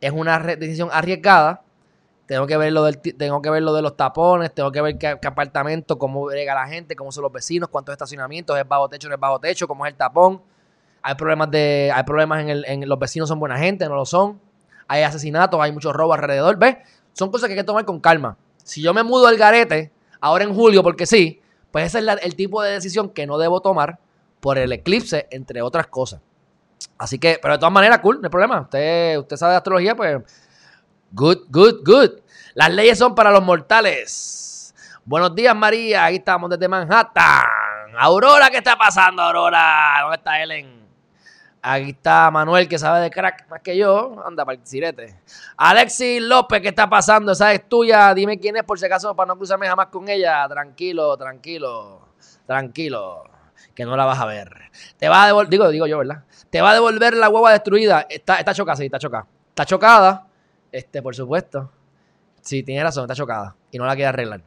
Es 0.00 0.12
una 0.12 0.38
decisión 0.38 0.88
arriesgada 0.92 1.62
tengo 2.28 2.46
que 2.46 2.58
ver 2.58 2.74
lo, 2.74 2.84
del, 2.84 3.00
tengo 3.00 3.40
que 3.40 3.48
ver 3.48 3.62
lo 3.62 3.72
de 3.72 3.80
los 3.80 3.96
tapones, 3.96 4.52
tengo 4.52 4.70
que 4.70 4.82
ver 4.82 4.98
qué, 4.98 5.18
apartamento, 5.26 5.98
cómo 5.98 6.28
llega 6.28 6.54
la 6.54 6.68
gente, 6.68 6.94
cómo 6.94 7.10
son 7.10 7.22
los 7.22 7.32
vecinos, 7.32 7.70
cuántos 7.70 7.94
estacionamientos, 7.94 8.58
es 8.58 8.68
bajo 8.68 8.86
techo, 8.86 9.08
no 9.08 9.14
es 9.14 9.20
bajo 9.20 9.40
techo, 9.40 9.66
cómo 9.66 9.86
es 9.86 9.92
el 9.92 9.96
tapón. 9.96 10.42
Hay 11.00 11.14
problemas 11.14 11.50
de, 11.50 11.90
hay 11.92 12.02
problemas 12.02 12.42
en, 12.42 12.50
el, 12.50 12.64
en 12.66 12.86
los 12.86 12.98
vecinos 12.98 13.30
son 13.30 13.40
buena 13.40 13.56
gente, 13.56 13.88
no 13.88 13.94
lo 13.94 14.04
son. 14.04 14.38
Hay 14.88 15.04
asesinatos, 15.04 15.58
hay 15.58 15.72
muchos 15.72 15.94
robos 15.94 16.18
alrededor, 16.18 16.58
¿ves? 16.58 16.76
Son 17.14 17.30
cosas 17.30 17.46
que 17.46 17.54
hay 17.54 17.60
que 17.60 17.64
tomar 17.64 17.86
con 17.86 17.98
calma. 17.98 18.36
Si 18.62 18.82
yo 18.82 18.92
me 18.92 19.02
mudo 19.02 19.26
al 19.26 19.38
garete, 19.38 19.90
ahora 20.20 20.44
en 20.44 20.54
julio, 20.54 20.82
porque 20.82 21.06
sí, 21.06 21.40
Pues 21.70 21.86
ese 21.86 22.00
es 22.00 22.18
el 22.22 22.36
tipo 22.36 22.62
de 22.62 22.72
decisión 22.72 23.08
que 23.08 23.26
no 23.26 23.38
debo 23.38 23.62
tomar 23.62 24.00
por 24.40 24.58
el 24.58 24.70
eclipse, 24.70 25.28
entre 25.30 25.62
otras 25.62 25.86
cosas. 25.86 26.20
Así 26.98 27.18
que, 27.18 27.38
pero 27.40 27.54
de 27.54 27.58
todas 27.58 27.72
maneras, 27.72 28.00
cool, 28.00 28.20
no 28.20 28.26
hay 28.26 28.30
problema. 28.30 28.60
Usted, 28.60 29.18
usted 29.18 29.36
sabe 29.36 29.52
de 29.52 29.56
astrología, 29.56 29.96
pues, 29.96 30.22
good, 31.12 31.46
good, 31.50 31.82
good. 31.84 32.10
Las 32.54 32.70
leyes 32.70 32.98
son 32.98 33.14
para 33.14 33.30
los 33.30 33.42
mortales. 33.42 34.74
Buenos 35.04 35.34
días, 35.34 35.54
María. 35.54 36.04
Aquí 36.04 36.16
estamos 36.16 36.50
desde 36.50 36.68
Manhattan. 36.68 37.44
Aurora, 37.98 38.50
¿qué 38.50 38.58
está 38.58 38.76
pasando, 38.76 39.22
Aurora? 39.22 40.00
¿Dónde 40.02 40.16
está 40.16 40.42
Ellen? 40.42 40.86
Aquí 41.60 41.90
está 41.90 42.30
Manuel, 42.30 42.68
que 42.68 42.78
sabe 42.78 43.00
de 43.00 43.10
crack 43.10 43.48
más 43.48 43.60
que 43.60 43.76
yo. 43.76 44.22
Anda, 44.24 44.44
para 44.44 44.58
el 44.58 44.66
sirete. 44.66 45.20
Alexis 45.56 46.22
López, 46.22 46.62
¿qué 46.62 46.68
está 46.68 46.88
pasando? 46.88 47.32
Esa 47.32 47.52
es 47.52 47.68
tuya. 47.68 48.14
Dime 48.14 48.38
quién 48.38 48.56
es, 48.56 48.64
por 48.64 48.78
si 48.78 48.86
acaso, 48.86 49.14
para 49.16 49.28
no 49.28 49.36
cruzarme 49.36 49.66
jamás 49.66 49.88
con 49.88 50.08
ella. 50.08 50.46
Tranquilo, 50.48 51.16
tranquilo, 51.16 52.08
tranquilo. 52.46 53.24
Que 53.74 53.84
no 53.84 53.96
la 53.96 54.04
vas 54.04 54.20
a 54.20 54.26
ver. 54.26 54.70
Te 54.96 55.08
va 55.08 55.24
a 55.24 55.26
devolver, 55.26 55.50
digo, 55.50 55.68
digo 55.70 55.86
yo, 55.86 55.98
¿verdad? 55.98 56.24
Te 56.50 56.60
va 56.60 56.70
a 56.70 56.74
devolver 56.74 57.14
la 57.14 57.28
hueva 57.28 57.52
destruida. 57.52 58.06
Está, 58.08 58.36
está 58.36 58.54
chocada, 58.54 58.76
sí, 58.76 58.84
está 58.84 58.98
chocada. 58.98 59.26
Está 59.48 59.64
chocada, 59.64 60.27
este, 60.72 61.02
por 61.02 61.14
supuesto. 61.14 61.70
Sí, 62.40 62.62
tiene 62.62 62.82
razón, 62.82 63.04
está 63.04 63.14
chocada. 63.14 63.56
Y 63.70 63.78
no 63.78 63.86
la 63.86 63.94
quiere 63.94 64.08
arreglar. 64.08 64.42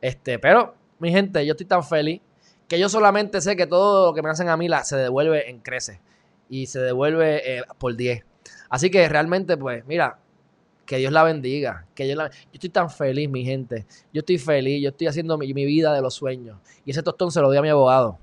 Este, 0.00 0.38
pero, 0.38 0.74
mi 0.98 1.10
gente, 1.10 1.44
yo 1.46 1.52
estoy 1.52 1.66
tan 1.66 1.84
feliz 1.84 2.20
que 2.68 2.78
yo 2.78 2.88
solamente 2.88 3.40
sé 3.40 3.56
que 3.56 3.66
todo 3.66 4.06
lo 4.06 4.14
que 4.14 4.22
me 4.22 4.30
hacen 4.30 4.48
a 4.48 4.56
mí 4.56 4.68
la, 4.68 4.84
se 4.84 4.96
devuelve 4.96 5.50
en 5.50 5.60
crece 5.60 6.00
y 6.48 6.66
se 6.66 6.80
devuelve 6.80 7.58
eh, 7.58 7.62
por 7.78 7.96
10. 7.96 8.24
Así 8.68 8.90
que 8.90 9.08
realmente, 9.08 9.56
pues, 9.56 9.84
mira, 9.86 10.18
que 10.86 10.96
Dios 10.98 11.12
la 11.12 11.22
bendiga. 11.22 11.86
Que 11.94 12.06
Yo 12.08 12.16
estoy 12.52 12.70
tan 12.70 12.90
feliz, 12.90 13.28
mi 13.28 13.44
gente. 13.44 13.86
Yo 14.12 14.20
estoy 14.20 14.38
feliz, 14.38 14.82
yo 14.82 14.90
estoy 14.90 15.06
haciendo 15.06 15.38
mi, 15.38 15.52
vida 15.52 15.92
de 15.92 16.02
los 16.02 16.14
sueños. 16.14 16.58
Y 16.84 16.90
ese 16.90 17.02
tostón 17.02 17.30
se 17.30 17.40
lo 17.40 17.50
di 17.50 17.58
a 17.58 17.62
mi 17.62 17.68
abogado. 17.68 18.18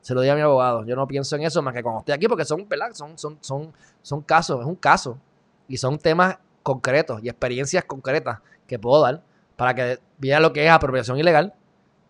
Se 0.00 0.14
lo 0.14 0.20
di 0.20 0.28
a 0.28 0.34
mi 0.34 0.40
abogado. 0.40 0.84
Yo 0.84 0.94
no 0.94 1.06
pienso 1.06 1.34
en 1.36 1.42
eso 1.42 1.62
más 1.62 1.74
que 1.74 1.82
cuando 1.82 2.00
estoy 2.00 2.14
aquí, 2.14 2.28
porque 2.28 2.44
son, 2.44 2.68
¿verdad? 2.68 2.92
Son, 2.92 3.18
son, 3.18 3.38
son, 3.40 3.72
son 4.02 4.22
casos, 4.22 4.60
es 4.60 4.66
un 4.66 4.76
caso. 4.76 5.18
Y 5.68 5.76
son 5.76 5.98
temas 5.98 6.38
concretos 6.66 7.22
y 7.22 7.28
experiencias 7.28 7.84
concretas 7.84 8.40
que 8.66 8.76
puedo 8.76 9.00
dar 9.00 9.22
para 9.54 9.72
que 9.72 10.00
vean 10.18 10.42
lo 10.42 10.52
que 10.52 10.66
es 10.66 10.72
apropiación 10.72 11.16
ilegal 11.16 11.54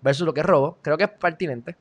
versus 0.01 0.25
lo 0.25 0.33
que 0.33 0.41
es 0.41 0.47
robo. 0.47 0.79
Creo 0.81 0.97
que 0.97 1.05
es 1.05 1.11
pertinente. 1.11 1.77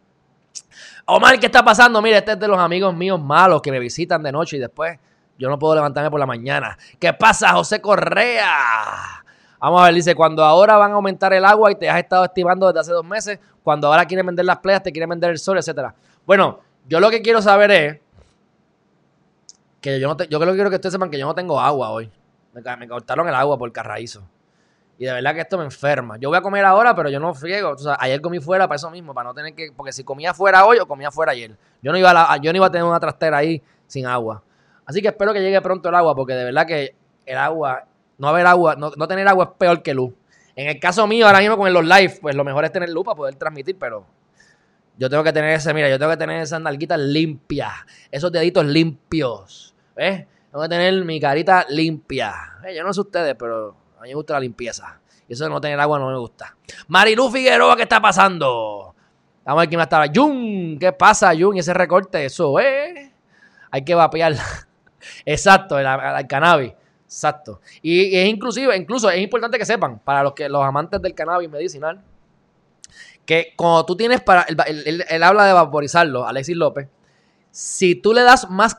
Omar, 1.05 1.39
¿qué 1.39 1.45
está 1.45 1.63
pasando? 1.63 2.01
Mire, 2.01 2.17
este 2.17 2.33
es 2.33 2.39
de 2.39 2.49
los 2.49 2.59
amigos 2.59 2.93
míos 2.93 3.17
malos 3.17 3.61
que 3.61 3.71
me 3.71 3.79
visitan 3.79 4.21
de 4.21 4.29
noche 4.29 4.57
y 4.57 4.59
después 4.59 4.99
yo 5.37 5.47
no 5.47 5.57
puedo 5.57 5.73
levantarme 5.75 6.11
por 6.11 6.19
la 6.19 6.25
mañana. 6.25 6.77
¿Qué 6.99 7.13
pasa, 7.13 7.53
José 7.53 7.79
Correa? 7.79 9.23
Vamos 9.57 9.81
a 9.81 9.85
ver, 9.85 9.93
dice, 9.93 10.13
cuando 10.13 10.43
ahora 10.43 10.75
van 10.75 10.91
a 10.91 10.95
aumentar 10.95 11.31
el 11.31 11.45
agua 11.45 11.71
y 11.71 11.75
te 11.75 11.89
has 11.89 11.97
estado 11.97 12.25
estimando 12.25 12.67
desde 12.67 12.81
hace 12.81 12.91
dos 12.91 13.05
meses, 13.05 13.39
cuando 13.63 13.87
ahora 13.87 14.05
quieren 14.05 14.25
vender 14.25 14.43
las 14.43 14.57
playas, 14.57 14.83
te 14.83 14.91
quieren 14.91 15.09
vender 15.09 15.29
el 15.29 15.39
sol, 15.39 15.57
etcétera. 15.57 15.95
Bueno, 16.25 16.59
yo 16.89 16.99
lo 16.99 17.09
que 17.09 17.21
quiero 17.21 17.41
saber 17.41 17.71
es 17.71 17.99
que 19.79 19.97
yo 19.97 20.09
no 20.09 20.17
te, 20.17 20.27
yo 20.27 20.41
que 20.41 20.45
quiero 20.45 20.69
que 20.69 20.75
ustedes 20.75 20.91
sepan 20.91 21.09
que 21.09 21.17
yo 21.17 21.25
no 21.25 21.33
tengo 21.33 21.57
agua 21.57 21.91
hoy. 21.91 22.11
Me, 22.63 22.87
cortaron 22.87 23.27
el 23.27 23.35
agua 23.35 23.57
por 23.57 23.71
carraízo. 23.71 24.23
Y 24.97 25.05
de 25.05 25.11
verdad 25.11 25.33
que 25.33 25.41
esto 25.41 25.57
me 25.57 25.65
enferma. 25.65 26.17
Yo 26.17 26.29
voy 26.29 26.37
a 26.37 26.41
comer 26.41 26.63
ahora, 26.63 26.95
pero 26.95 27.09
yo 27.09 27.19
no 27.19 27.33
friego. 27.33 27.71
O 27.71 27.77
sea, 27.77 27.97
ayer 27.99 28.21
comí 28.21 28.39
fuera 28.39 28.65
para 28.65 28.77
eso 28.77 28.89
mismo, 28.89 29.13
para 29.13 29.29
no 29.29 29.33
tener 29.33 29.53
que. 29.53 29.73
Porque 29.75 29.91
si 29.91 30.05
comía 30.05 30.33
fuera 30.33 30.65
hoy 30.65 30.79
o 30.79 30.87
comía 30.87 31.11
fuera 31.11 31.33
ayer. 31.33 31.57
Yo 31.81 31.91
no 31.91 31.97
iba 31.97 32.11
a, 32.11 32.37
yo 32.37 32.53
no 32.53 32.57
iba 32.57 32.67
a 32.67 32.71
tener 32.71 32.85
una 32.85 32.99
trastera 32.99 33.37
ahí 33.37 33.61
sin 33.87 34.05
agua. 34.05 34.41
Así 34.85 35.01
que 35.01 35.09
espero 35.09 35.33
que 35.33 35.41
llegue 35.41 35.59
pronto 35.61 35.89
el 35.89 35.95
agua, 35.95 36.15
porque 36.15 36.33
de 36.33 36.45
verdad 36.45 36.65
que 36.65 36.95
el 37.25 37.37
agua, 37.37 37.85
no 38.17 38.27
haber 38.29 38.45
agua, 38.45 38.75
no, 38.75 38.91
tener 39.07 39.27
agua 39.27 39.45
es 39.45 39.57
peor 39.57 39.81
que 39.81 39.93
luz. 39.93 40.13
En 40.55 40.69
el 40.69 40.79
caso 40.79 41.05
mío, 41.07 41.27
ahora 41.27 41.39
mismo 41.39 41.57
con 41.57 41.73
los 41.73 41.83
live, 41.83 42.19
pues 42.21 42.35
lo 42.35 42.45
mejor 42.45 42.63
es 42.63 42.71
tener 42.71 42.89
luz 42.89 43.03
para 43.03 43.15
poder 43.15 43.35
transmitir, 43.35 43.77
pero 43.77 44.05
yo 44.97 45.09
tengo 45.09 45.23
que 45.23 45.33
tener 45.33 45.49
ese, 45.49 45.73
mira, 45.73 45.89
yo 45.89 45.99
tengo 45.99 46.11
que 46.11 46.17
tener 46.17 46.41
esas 46.41 46.61
nalguitas 46.61 46.99
limpias, 46.99 47.73
esos 48.11 48.31
deditos 48.31 48.65
limpios. 48.65 49.75
¿Ves? 49.95 50.25
Tengo 50.55 50.63
que 50.63 50.69
tener 50.69 51.03
mi 51.03 51.19
carita 51.19 51.65
limpia. 51.67 52.33
Eh, 52.65 52.73
yo 52.73 52.81
no 52.81 52.93
sé 52.93 53.01
ustedes, 53.01 53.35
pero 53.37 53.75
a 53.99 54.03
mí 54.03 54.07
me 54.07 54.15
gusta 54.15 54.35
la 54.35 54.39
limpieza. 54.39 55.01
Y 55.27 55.33
eso 55.33 55.43
de 55.43 55.49
no 55.49 55.59
tener 55.59 55.77
agua 55.77 55.99
no 55.99 56.09
me 56.09 56.17
gusta. 56.17 56.55
Marilu 56.87 57.29
Figueroa, 57.29 57.75
¿qué 57.75 57.81
está 57.81 58.01
pasando? 58.01 58.95
Vamos 59.43 59.59
a 59.59 59.63
ver 59.63 59.67
quién 59.67 59.79
más 59.79 59.87
estaba. 59.87 60.05
Jun, 60.15 60.77
¿qué 60.79 60.93
pasa, 60.93 61.33
Jun? 61.37 61.57
Ese 61.57 61.73
recorte, 61.73 62.23
eso, 62.23 62.57
¿eh? 62.57 63.11
Hay 63.69 63.83
que 63.83 63.95
vapearla. 63.95 64.41
Exacto, 65.25 65.77
el, 65.77 65.85
cannabis. 66.29 66.71
Exacto. 67.03 67.59
Y, 67.81 68.15
es 68.15 68.29
inclusive, 68.29 68.77
incluso 68.77 69.09
es 69.09 69.19
importante 69.19 69.57
que 69.57 69.65
sepan, 69.65 69.99
para 69.99 70.23
los 70.23 70.31
que 70.31 70.47
los 70.47 70.63
amantes 70.63 71.01
del 71.01 71.13
cannabis 71.13 71.49
medicinal, 71.49 72.01
que 73.25 73.51
cuando 73.57 73.85
tú 73.85 73.97
tienes 73.97 74.21
para. 74.21 74.43
Él, 74.43 75.21
habla 75.21 75.47
de 75.47 75.51
vaporizarlo, 75.51 76.25
Alexis 76.25 76.55
López. 76.55 76.87
Si 77.55 77.95
tú 77.95 78.11
le 78.11 78.23
das 78.23 78.49
más, 78.49 78.75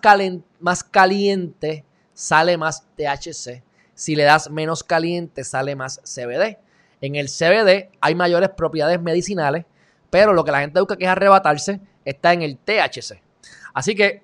más 0.60 0.84
caliente, 0.84 1.86
sale 2.12 2.58
más 2.58 2.86
THC. 2.94 3.62
Si 3.94 4.14
le 4.14 4.24
das 4.24 4.50
menos 4.50 4.84
caliente, 4.84 5.44
sale 5.44 5.74
más 5.74 5.98
CBD. 6.04 6.58
En 7.00 7.14
el 7.14 7.28
CBD 7.28 7.88
hay 8.02 8.14
mayores 8.14 8.50
propiedades 8.50 9.00
medicinales, 9.00 9.64
pero 10.10 10.34
lo 10.34 10.44
que 10.44 10.50
la 10.50 10.60
gente 10.60 10.78
busca 10.78 10.98
que 10.98 11.04
es 11.04 11.10
arrebatarse 11.10 11.80
está 12.04 12.34
en 12.34 12.42
el 12.42 12.58
THC. 12.58 13.22
Así 13.72 13.94
que, 13.94 14.22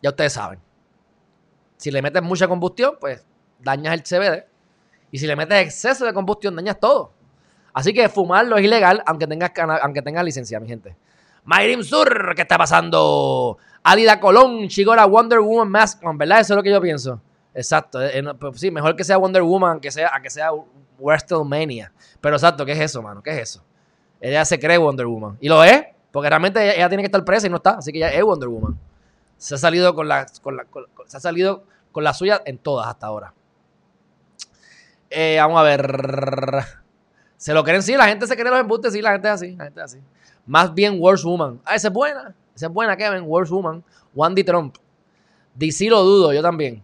ya 0.00 0.10
ustedes 0.10 0.34
saben. 0.34 0.60
Si 1.76 1.90
le 1.90 2.00
metes 2.00 2.22
mucha 2.22 2.46
combustión, 2.46 2.98
pues 3.00 3.26
dañas 3.58 3.94
el 3.94 4.04
CBD. 4.04 4.46
Y 5.10 5.18
si 5.18 5.26
le 5.26 5.34
metes 5.34 5.60
exceso 5.60 6.06
de 6.06 6.12
combustión, 6.12 6.54
dañas 6.54 6.78
todo. 6.78 7.10
Así 7.72 7.92
que 7.92 8.08
fumarlo 8.08 8.58
es 8.58 8.64
ilegal, 8.64 9.02
aunque 9.06 9.26
tengas, 9.26 9.50
aunque 9.82 10.02
tengas 10.02 10.24
licencia, 10.24 10.60
mi 10.60 10.68
gente. 10.68 10.94
Mayrim 11.48 11.82
Sur, 11.82 12.34
¿qué 12.34 12.42
está 12.42 12.58
pasando? 12.58 13.56
Alida 13.82 14.20
Colón, 14.20 14.68
Chigora 14.68 15.06
Wonder 15.06 15.40
Woman 15.40 15.70
Mask, 15.70 16.02
¿verdad? 16.14 16.40
Eso 16.40 16.52
es 16.52 16.56
lo 16.58 16.62
que 16.62 16.70
yo 16.70 16.78
pienso. 16.78 17.22
Exacto. 17.54 18.02
Eh, 18.02 18.22
pues 18.38 18.60
sí, 18.60 18.70
mejor 18.70 18.94
que 18.94 19.02
sea 19.02 19.16
Wonder 19.16 19.40
Woman 19.40 19.80
que 19.80 19.90
sea, 19.90 20.12
que 20.22 20.28
sea 20.28 20.50
WrestleMania. 20.98 21.90
Pero 22.20 22.36
exacto, 22.36 22.66
¿qué 22.66 22.72
es 22.72 22.80
eso, 22.80 23.00
mano? 23.00 23.22
¿Qué 23.22 23.30
es 23.30 23.38
eso? 23.38 23.64
Ella 24.20 24.44
se 24.44 24.60
cree 24.60 24.76
Wonder 24.76 25.06
Woman. 25.06 25.38
Y 25.40 25.48
lo 25.48 25.64
es, 25.64 25.86
porque 26.12 26.28
realmente 26.28 26.76
ella, 26.76 26.86
tiene 26.90 27.02
que 27.02 27.06
estar 27.06 27.24
presa 27.24 27.46
y 27.46 27.50
no 27.50 27.56
está. 27.56 27.78
Así 27.78 27.92
que 27.92 27.98
ella 27.98 28.12
es 28.12 28.22
Wonder 28.22 28.50
Woman. 28.50 28.78
Se 29.38 29.54
ha 29.54 29.58
salido 29.58 29.94
con 29.94 30.06
la, 30.06 30.26
se 30.28 31.16
ha 31.16 31.20
salido 31.20 31.64
con 31.92 32.04
la 32.04 32.12
suya 32.12 32.42
en 32.44 32.58
todas 32.58 32.88
hasta 32.88 33.06
ahora. 33.06 33.32
Eh, 35.08 35.38
vamos 35.40 35.58
a 35.58 35.62
ver. 35.62 36.62
¿Se 37.38 37.54
lo 37.54 37.64
creen? 37.64 37.82
Sí, 37.82 37.96
la 37.96 38.06
gente 38.06 38.26
se 38.26 38.36
cree 38.36 38.50
los 38.50 38.60
embustes. 38.60 38.92
Sí, 38.92 39.00
la 39.00 39.12
gente 39.12 39.28
es 39.28 39.34
así. 39.34 39.56
La 39.56 39.64
gente 39.64 39.80
es 39.80 39.84
así. 39.84 40.00
Más 40.48 40.74
bien 40.74 40.98
Worst 40.98 41.24
Woman. 41.24 41.60
Ah, 41.64 41.74
esa 41.74 41.88
es 41.88 41.94
buena. 41.94 42.34
Esa 42.56 42.66
es 42.66 42.72
buena, 42.72 42.96
Kevin. 42.96 43.22
Worst 43.24 43.52
Woman. 43.52 43.84
Wandy 44.14 44.42
Trump. 44.42 44.76
DC 45.54 45.88
lo 45.90 46.02
dudo, 46.02 46.32
yo 46.32 46.40
también. 46.40 46.82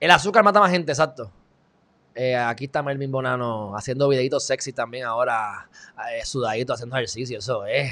El 0.00 0.10
azúcar 0.10 0.42
mata 0.42 0.58
más 0.58 0.72
gente, 0.72 0.90
exacto. 0.90 1.30
Eh, 2.14 2.34
aquí 2.34 2.64
está 2.64 2.82
Melvin 2.82 3.12
Bonano 3.12 3.76
haciendo 3.76 4.08
videitos 4.08 4.44
sexy 4.44 4.72
también 4.72 5.04
ahora, 5.04 5.68
eh, 6.10 6.24
sudadito, 6.24 6.72
haciendo 6.72 6.96
ejercicio, 6.96 7.38
eso 7.38 7.64
es. 7.66 7.90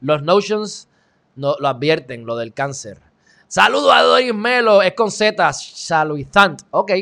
Los 0.00 0.22
Notions 0.22 0.88
no, 1.34 1.56
lo 1.58 1.68
advierten, 1.68 2.24
lo 2.24 2.36
del 2.36 2.52
cáncer. 2.52 3.00
Saludo 3.48 3.90
a 3.92 4.02
Doris 4.02 4.34
Melo, 4.34 4.82
es 4.82 4.92
con 4.94 5.10
Z, 5.10 5.52
Saluizant. 5.54 6.62
Ok. 6.70 6.92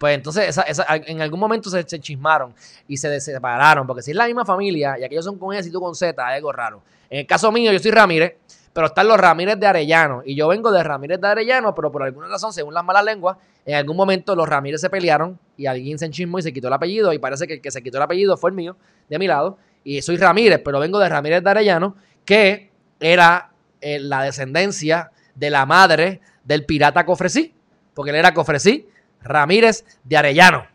Pues 0.00 0.14
entonces 0.14 0.58
en 0.88 1.20
algún 1.20 1.38
momento 1.38 1.68
se, 1.68 1.84
chismaron 1.84 2.54
y 2.88 2.96
se 2.96 3.20
separaron, 3.20 3.86
porque 3.86 4.00
si 4.00 4.12
es 4.12 4.16
la 4.16 4.24
misma 4.24 4.46
familia 4.46 4.98
y 4.98 5.04
aquellos 5.04 5.26
son 5.26 5.38
con 5.38 5.54
S 5.54 5.68
y 5.68 5.70
tú 5.70 5.78
con 5.78 5.94
Z, 5.94 6.08
es 6.08 6.36
algo 6.36 6.50
raro. 6.52 6.80
En 7.10 7.18
el 7.18 7.26
caso 7.26 7.52
mío, 7.52 7.70
yo 7.70 7.78
soy 7.78 7.90
Ramírez, 7.90 8.36
pero 8.72 8.86
están 8.86 9.08
los 9.08 9.18
Ramírez 9.18 9.60
de 9.60 9.66
Arellano. 9.66 10.22
Y 10.24 10.34
yo 10.34 10.48
vengo 10.48 10.72
de 10.72 10.82
Ramírez 10.82 11.20
de 11.20 11.28
Arellano, 11.28 11.74
pero 11.74 11.92
por 11.92 12.02
alguna 12.02 12.28
razón, 12.28 12.50
según 12.50 12.72
las 12.72 12.82
malas 12.82 13.04
lenguas, 13.04 13.36
en 13.66 13.74
algún 13.74 13.94
momento 13.94 14.34
los 14.34 14.48
Ramírez 14.48 14.80
se 14.80 14.88
pelearon 14.88 15.38
y 15.58 15.66
alguien 15.66 15.98
se 15.98 16.06
enchismó 16.06 16.38
y 16.38 16.42
se 16.44 16.54
quitó 16.54 16.68
el 16.68 16.72
apellido. 16.72 17.12
Y 17.12 17.18
parece 17.18 17.46
que 17.46 17.52
el 17.52 17.60
que 17.60 17.70
se 17.70 17.82
quitó 17.82 17.98
el 17.98 18.02
apellido 18.04 18.38
fue 18.38 18.48
el 18.48 18.56
mío, 18.56 18.78
de 19.10 19.18
mi 19.18 19.26
lado. 19.26 19.58
Y 19.84 20.00
soy 20.00 20.16
Ramírez, 20.16 20.62
pero 20.64 20.80
vengo 20.80 20.98
de 20.98 21.10
Ramírez 21.10 21.44
de 21.44 21.50
Arellano, 21.50 21.94
que 22.24 22.70
era 23.00 23.50
eh, 23.82 23.98
la 23.98 24.22
descendencia 24.22 25.10
de 25.34 25.50
la 25.50 25.66
madre 25.66 26.22
del 26.42 26.64
pirata 26.64 27.04
Cofresí, 27.04 27.52
porque 27.92 28.12
él 28.12 28.16
era 28.16 28.32
Cofresí, 28.32 28.88
Ramírez 29.22 29.84
de 30.04 30.16
Arellano. 30.16 30.66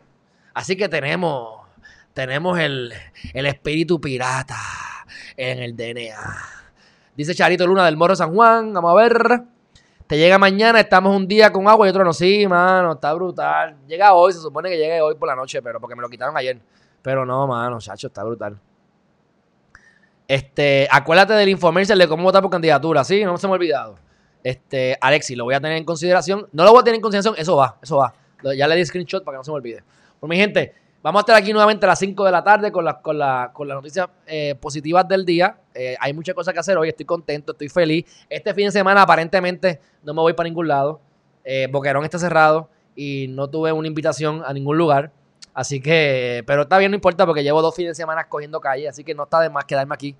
Así 0.54 0.76
que 0.76 0.88
tenemos, 0.88 1.60
tenemos 2.14 2.58
el, 2.58 2.92
el 3.34 3.46
espíritu 3.46 4.00
pirata 4.00 4.56
en 5.36 5.58
el 5.58 5.76
DNA. 5.76 6.36
Dice 7.16 7.34
Charito 7.34 7.66
Luna 7.66 7.84
del 7.84 7.96
Morro 7.96 8.16
San 8.16 8.34
Juan. 8.34 8.72
Vamos 8.72 8.92
a 8.92 8.94
ver. 8.94 9.42
Te 10.06 10.16
llega 10.16 10.38
mañana, 10.38 10.78
estamos 10.78 11.16
un 11.16 11.26
día 11.26 11.50
con 11.50 11.66
agua 11.66 11.86
y 11.86 11.90
otro 11.90 12.04
no. 12.04 12.12
Sí, 12.12 12.46
mano, 12.46 12.92
está 12.92 13.12
brutal. 13.12 13.76
Llega 13.88 14.14
hoy, 14.14 14.32
se 14.32 14.40
supone 14.40 14.70
que 14.70 14.76
llegue 14.76 15.00
hoy 15.00 15.16
por 15.16 15.28
la 15.28 15.34
noche, 15.34 15.60
pero 15.62 15.80
porque 15.80 15.96
me 15.96 16.02
lo 16.02 16.08
quitaron 16.08 16.36
ayer. 16.36 16.60
Pero 17.02 17.26
no, 17.26 17.46
mano, 17.46 17.80
chacho, 17.80 18.06
está 18.06 18.22
brutal. 18.22 18.58
Este, 20.28 20.88
acuérdate 20.90 21.32
del 21.34 21.48
infomercial 21.48 21.98
de 21.98 22.06
cómo 22.06 22.22
votar 22.22 22.42
por 22.42 22.50
candidatura, 22.50 23.02
¿sí? 23.02 23.24
No 23.24 23.36
se 23.36 23.46
me 23.46 23.52
ha 23.52 23.54
olvidado. 23.54 23.96
Este, 24.44 24.96
Alexi, 25.00 25.34
lo 25.34 25.44
voy 25.44 25.54
a 25.54 25.60
tener 25.60 25.76
en 25.76 25.84
consideración. 25.84 26.48
No 26.52 26.64
lo 26.64 26.70
voy 26.70 26.80
a 26.80 26.84
tener 26.84 26.96
en 26.96 27.02
consideración, 27.02 27.34
eso 27.36 27.56
va, 27.56 27.78
eso 27.82 27.96
va. 27.96 28.14
Ya 28.42 28.68
le 28.68 28.76
di 28.76 28.84
screenshot 28.84 29.24
para 29.24 29.36
que 29.36 29.38
no 29.40 29.44
se 29.44 29.50
me 29.50 29.56
olvide. 29.56 29.82
Por 30.20 30.28
mi 30.28 30.36
gente, 30.36 30.74
Vamos 31.06 31.20
a 31.20 31.22
estar 31.22 31.36
aquí 31.36 31.52
nuevamente 31.52 31.86
a 31.86 31.90
las 31.90 32.00
5 32.00 32.24
de 32.24 32.32
la 32.32 32.42
tarde 32.42 32.72
con, 32.72 32.84
con, 33.00 33.20
con 33.52 33.68
las 33.68 33.76
noticias 33.76 34.08
eh, 34.26 34.56
positivas 34.60 35.06
del 35.06 35.24
día. 35.24 35.56
Eh, 35.72 35.94
hay 36.00 36.12
muchas 36.12 36.34
cosas 36.34 36.52
que 36.52 36.58
hacer 36.58 36.76
hoy, 36.76 36.88
estoy 36.88 37.06
contento, 37.06 37.52
estoy 37.52 37.68
feliz. 37.68 38.04
Este 38.28 38.52
fin 38.54 38.64
de 38.64 38.72
semana 38.72 39.02
aparentemente 39.02 39.80
no 40.02 40.14
me 40.14 40.22
voy 40.22 40.32
para 40.32 40.48
ningún 40.48 40.66
lado. 40.66 41.00
Eh, 41.44 41.68
Boquerón 41.70 42.02
está 42.02 42.18
cerrado 42.18 42.68
y 42.96 43.28
no 43.28 43.48
tuve 43.48 43.70
una 43.70 43.86
invitación 43.86 44.42
a 44.44 44.52
ningún 44.52 44.78
lugar. 44.78 45.12
Así 45.54 45.80
que, 45.80 46.42
pero 46.44 46.62
está 46.62 46.76
bien, 46.76 46.90
no 46.90 46.96
importa 46.96 47.24
porque 47.24 47.44
llevo 47.44 47.62
dos 47.62 47.76
fines 47.76 47.92
de 47.92 47.94
semana 47.94 48.28
cogiendo 48.28 48.60
calle, 48.60 48.88
así 48.88 49.04
que 49.04 49.14
no 49.14 49.22
está 49.22 49.38
de 49.38 49.48
más 49.48 49.64
quedarme 49.64 49.94
aquí 49.94 50.16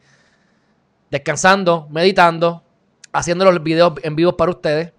descansando, 1.10 1.88
meditando, 1.90 2.62
haciendo 3.12 3.44
los 3.44 3.60
videos 3.60 3.94
en 4.04 4.14
vivo 4.14 4.36
para 4.36 4.52
ustedes 4.52 4.92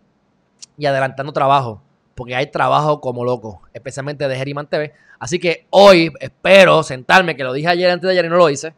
y 0.78 0.86
adelantando 0.86 1.32
trabajo 1.32 1.82
porque 2.18 2.34
hay 2.34 2.48
trabajo 2.48 3.00
como 3.00 3.24
loco, 3.24 3.62
especialmente 3.74 4.28
de 4.28 4.36
Geriman 4.36 4.66
TV. 4.66 4.92
Así 5.20 5.38
que 5.38 5.68
hoy 5.70 6.12
espero 6.20 6.82
sentarme, 6.82 7.36
que 7.36 7.44
lo 7.44 7.54
dije 7.54 7.68
ayer 7.68 7.92
antes 7.92 8.08
de 8.08 8.12
ayer 8.12 8.26
y 8.26 8.30
no 8.30 8.38
lo 8.38 8.50
hice, 8.50 8.74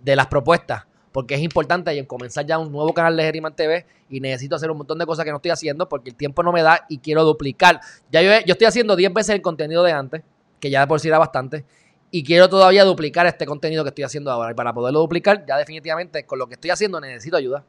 de 0.00 0.16
las 0.16 0.26
propuestas, 0.26 0.84
porque 1.12 1.36
es 1.36 1.42
importante 1.42 2.04
comenzar 2.08 2.44
ya 2.44 2.58
un 2.58 2.72
nuevo 2.72 2.92
canal 2.92 3.16
de 3.16 3.22
Geriman 3.22 3.54
TV 3.54 3.86
y 4.10 4.18
necesito 4.18 4.56
hacer 4.56 4.68
un 4.68 4.78
montón 4.78 4.98
de 4.98 5.06
cosas 5.06 5.24
que 5.24 5.30
no 5.30 5.36
estoy 5.36 5.52
haciendo 5.52 5.88
porque 5.88 6.10
el 6.10 6.16
tiempo 6.16 6.42
no 6.42 6.50
me 6.50 6.62
da 6.62 6.84
y 6.88 6.98
quiero 6.98 7.22
duplicar. 7.22 7.80
Ya 8.10 8.20
yo, 8.20 8.32
yo 8.44 8.52
estoy 8.52 8.66
haciendo 8.66 8.96
10 8.96 9.14
veces 9.14 9.36
el 9.36 9.42
contenido 9.42 9.84
de 9.84 9.92
antes, 9.92 10.22
que 10.58 10.68
ya 10.68 10.80
de 10.80 10.88
por 10.88 10.98
sí 10.98 11.06
era 11.06 11.18
bastante, 11.18 11.64
y 12.10 12.24
quiero 12.24 12.48
todavía 12.48 12.84
duplicar 12.84 13.26
este 13.26 13.46
contenido 13.46 13.84
que 13.84 13.90
estoy 13.90 14.02
haciendo 14.02 14.32
ahora. 14.32 14.50
Y 14.50 14.54
para 14.54 14.74
poderlo 14.74 14.98
duplicar, 14.98 15.46
ya 15.46 15.56
definitivamente 15.56 16.26
con 16.26 16.40
lo 16.40 16.48
que 16.48 16.54
estoy 16.54 16.70
haciendo 16.70 17.00
necesito 17.00 17.36
ayuda. 17.36 17.64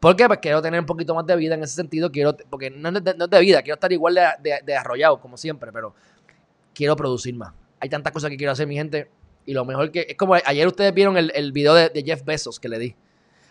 ¿Por 0.00 0.16
qué? 0.16 0.26
Pues 0.26 0.38
quiero 0.40 0.62
tener 0.62 0.80
un 0.80 0.86
poquito 0.86 1.14
más 1.14 1.26
de 1.26 1.36
vida 1.36 1.54
en 1.54 1.62
ese 1.62 1.74
sentido. 1.74 2.10
Quiero, 2.10 2.34
porque 2.48 2.70
no 2.70 2.88
es 2.88 3.04
de, 3.04 3.40
vida, 3.40 3.60
quiero 3.60 3.74
estar 3.74 3.92
igual 3.92 4.18
de, 4.42 4.74
arrollado 4.74 5.20
como 5.20 5.36
siempre, 5.36 5.70
pero 5.70 5.94
quiero 6.74 6.96
producir 6.96 7.34
más. 7.34 7.52
Hay 7.78 7.90
tantas 7.90 8.10
cosas 8.10 8.30
que 8.30 8.38
quiero 8.38 8.52
hacer, 8.52 8.66
mi 8.66 8.76
gente. 8.76 9.10
Y 9.44 9.52
lo 9.52 9.64
mejor 9.66 9.90
que. 9.90 10.06
Es 10.08 10.16
como 10.16 10.34
ayer 10.34 10.66
ustedes 10.66 10.94
vieron 10.94 11.18
el, 11.18 11.30
el 11.34 11.52
video 11.52 11.74
de, 11.74 12.02
Jeff 12.02 12.24
Bezos 12.24 12.58
que 12.58 12.70
le 12.70 12.78
di. 12.78 12.94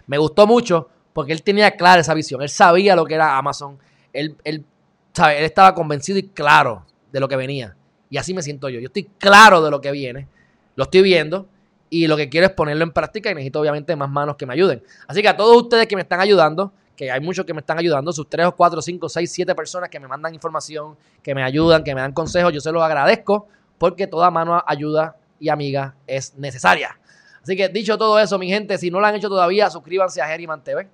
Me 0.07 0.17
gustó 0.17 0.47
mucho 0.47 0.89
porque 1.13 1.33
él 1.33 1.43
tenía 1.43 1.71
clara 1.77 2.01
esa 2.01 2.15
visión. 2.15 2.41
Él 2.41 2.49
sabía 2.49 2.95
lo 2.95 3.05
que 3.05 3.13
era 3.13 3.37
Amazon. 3.37 3.77
Él, 4.11 4.35
él, 4.43 4.65
¿sabe? 5.13 5.37
él 5.37 5.45
estaba 5.45 5.75
convencido 5.75 6.17
y 6.17 6.29
claro 6.29 6.83
de 7.11 7.19
lo 7.19 7.27
que 7.27 7.35
venía. 7.35 7.75
Y 8.09 8.17
así 8.17 8.33
me 8.33 8.41
siento 8.41 8.69
yo. 8.69 8.79
Yo 8.79 8.87
estoy 8.87 9.03
claro 9.19 9.61
de 9.61 9.69
lo 9.69 9.81
que 9.81 9.91
viene. 9.91 10.27
Lo 10.75 10.85
estoy 10.85 11.03
viendo 11.03 11.47
y 11.89 12.07
lo 12.07 12.15
que 12.15 12.29
quiero 12.29 12.47
es 12.47 12.53
ponerlo 12.53 12.83
en 12.83 12.91
práctica 12.91 13.31
y 13.31 13.35
necesito 13.35 13.59
obviamente 13.59 13.95
más 13.95 14.09
manos 14.09 14.35
que 14.35 14.45
me 14.45 14.53
ayuden. 14.53 14.83
Así 15.07 15.21
que 15.21 15.27
a 15.27 15.35
todos 15.35 15.63
ustedes 15.63 15.87
que 15.87 15.95
me 15.95 16.03
están 16.03 16.19
ayudando, 16.19 16.71
que 16.95 17.11
hay 17.11 17.19
muchos 17.19 17.45
que 17.45 17.53
me 17.53 17.61
están 17.61 17.79
ayudando, 17.79 18.11
sus 18.11 18.29
3 18.29 18.47
o 18.47 18.55
4, 18.55 18.81
5, 18.81 19.09
6, 19.09 19.31
7 19.31 19.55
personas 19.55 19.89
que 19.89 19.99
me 19.99 20.07
mandan 20.07 20.33
información, 20.33 20.97
que 21.23 21.33
me 21.33 21.43
ayudan, 21.43 21.83
que 21.83 21.95
me 21.95 22.01
dan 22.01 22.13
consejos, 22.13 22.53
yo 22.53 22.61
se 22.61 22.71
los 22.71 22.83
agradezco 22.83 23.47
porque 23.77 24.05
toda 24.05 24.29
mano 24.29 24.61
ayuda 24.67 25.15
y 25.39 25.49
amiga 25.49 25.95
es 26.05 26.35
necesaria. 26.35 26.99
Así 27.41 27.55
que 27.55 27.69
dicho 27.69 27.97
todo 27.97 28.19
eso, 28.19 28.37
mi 28.37 28.49
gente, 28.49 28.77
si 28.77 28.91
no 28.91 28.99
lo 28.99 29.07
han 29.07 29.15
hecho 29.15 29.29
todavía, 29.29 29.69
suscríbanse 29.69 30.21
a 30.21 30.27
Geriman 30.27 30.63
TV. 30.63 30.87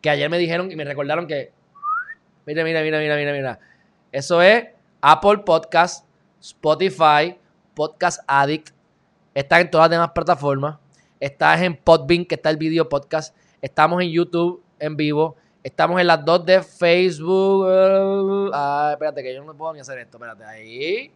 Que 0.00 0.10
ayer 0.10 0.28
me 0.28 0.38
dijeron 0.38 0.70
y 0.70 0.76
me 0.76 0.84
recordaron 0.84 1.26
que. 1.26 1.52
Mira, 2.44 2.64
mira, 2.64 2.82
mira, 2.82 2.98
mira, 2.98 3.16
mira, 3.16 3.32
mira. 3.32 3.60
Eso 4.10 4.42
es 4.42 4.66
Apple 5.00 5.38
Podcast, 5.38 6.04
Spotify, 6.40 7.38
Podcast 7.74 8.20
Addict, 8.26 8.70
Estás 9.38 9.60
en 9.60 9.70
todas 9.70 9.84
las 9.84 9.90
demás 9.90 10.10
plataformas. 10.10 10.78
Estás 11.20 11.62
en 11.62 11.76
Podbean, 11.76 12.24
que 12.24 12.34
está 12.34 12.50
el 12.50 12.56
video 12.56 12.88
podcast. 12.88 13.36
Estamos 13.62 14.02
en 14.02 14.10
YouTube 14.10 14.60
en 14.80 14.96
vivo. 14.96 15.36
Estamos 15.62 16.00
en 16.00 16.08
las 16.08 16.24
dos 16.24 16.44
de 16.44 16.60
Facebook. 16.60 18.50
Ah, 18.52 18.88
espérate, 18.94 19.22
que 19.22 19.32
yo 19.32 19.44
no 19.44 19.54
puedo 19.54 19.74
ni 19.74 19.78
hacer 19.78 19.96
esto. 20.00 20.16
Espérate, 20.16 20.42
ahí. 20.42 21.12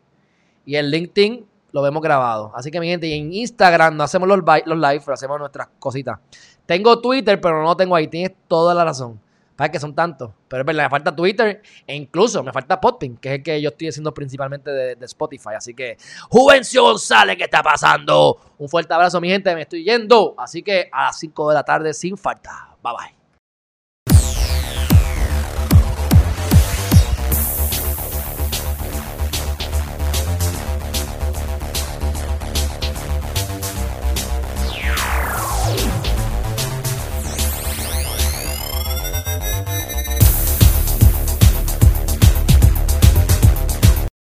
Y 0.65 0.77
en 0.77 0.89
LinkedIn 0.89 1.45
lo 1.73 1.83
vemos 1.83 2.01
grabado. 2.01 2.53
Así 2.55 2.71
que, 2.71 2.79
mi 2.79 2.87
gente, 2.87 3.09
y 3.09 3.15
en 3.15 3.33
Instagram 3.33 3.97
no 3.97 4.05
hacemos 4.05 4.29
los, 4.29 4.39
los 4.39 4.79
live, 4.79 5.01
pero 5.05 5.15
hacemos 5.15 5.41
nuestras 5.41 5.67
cositas. 5.81 6.21
Tengo 6.65 7.01
Twitter, 7.01 7.41
pero 7.41 7.65
no 7.65 7.77
tengo 7.77 7.97
ahí. 7.97 8.07
Tienes 8.07 8.37
toda 8.47 8.73
la 8.73 8.85
razón. 8.85 9.21
Para 9.57 9.71
que 9.71 9.79
son 9.79 9.95
tantos. 9.95 10.31
Pero 10.49 10.63
es 10.63 10.67
verdad, 10.67 10.85
me 10.85 10.91
falta 10.91 11.15
Twitter 11.15 11.63
e 11.87 11.95
incluso 11.95 12.43
me 12.43 12.53
falta 12.53 12.81
Podpin, 12.81 13.17
que 13.17 13.29
es 13.29 13.35
el 13.37 13.43
que 13.43 13.61
yo 13.61 13.69
estoy 13.69 13.89
haciendo 13.89 14.13
principalmente 14.13 14.71
de, 14.71 15.05
Spotify. 15.05 15.51
Así 15.57 15.75
que, 15.75 15.97
Juvencio 16.29 16.83
González, 16.85 17.37
¿qué 17.37 17.45
está 17.45 17.63
pasando? 17.63 18.39
Un 18.59 18.69
fuerte 18.69 18.95
abrazo, 18.95 19.21
mi 19.21 19.29
gente. 19.29 19.55
Me 19.55 19.63
estoy 19.63 19.85
yendo. 19.85 20.35
Así 20.39 20.63
que 20.63 20.89
a 20.91 21.07
las 21.07 21.19
5 21.19 21.49
de 21.49 21.55
la 21.55 21.63
tarde, 21.63 21.93
sin 21.93 22.17
falta. 22.17 22.77
Bye 22.83 22.93
bye. 22.97 23.22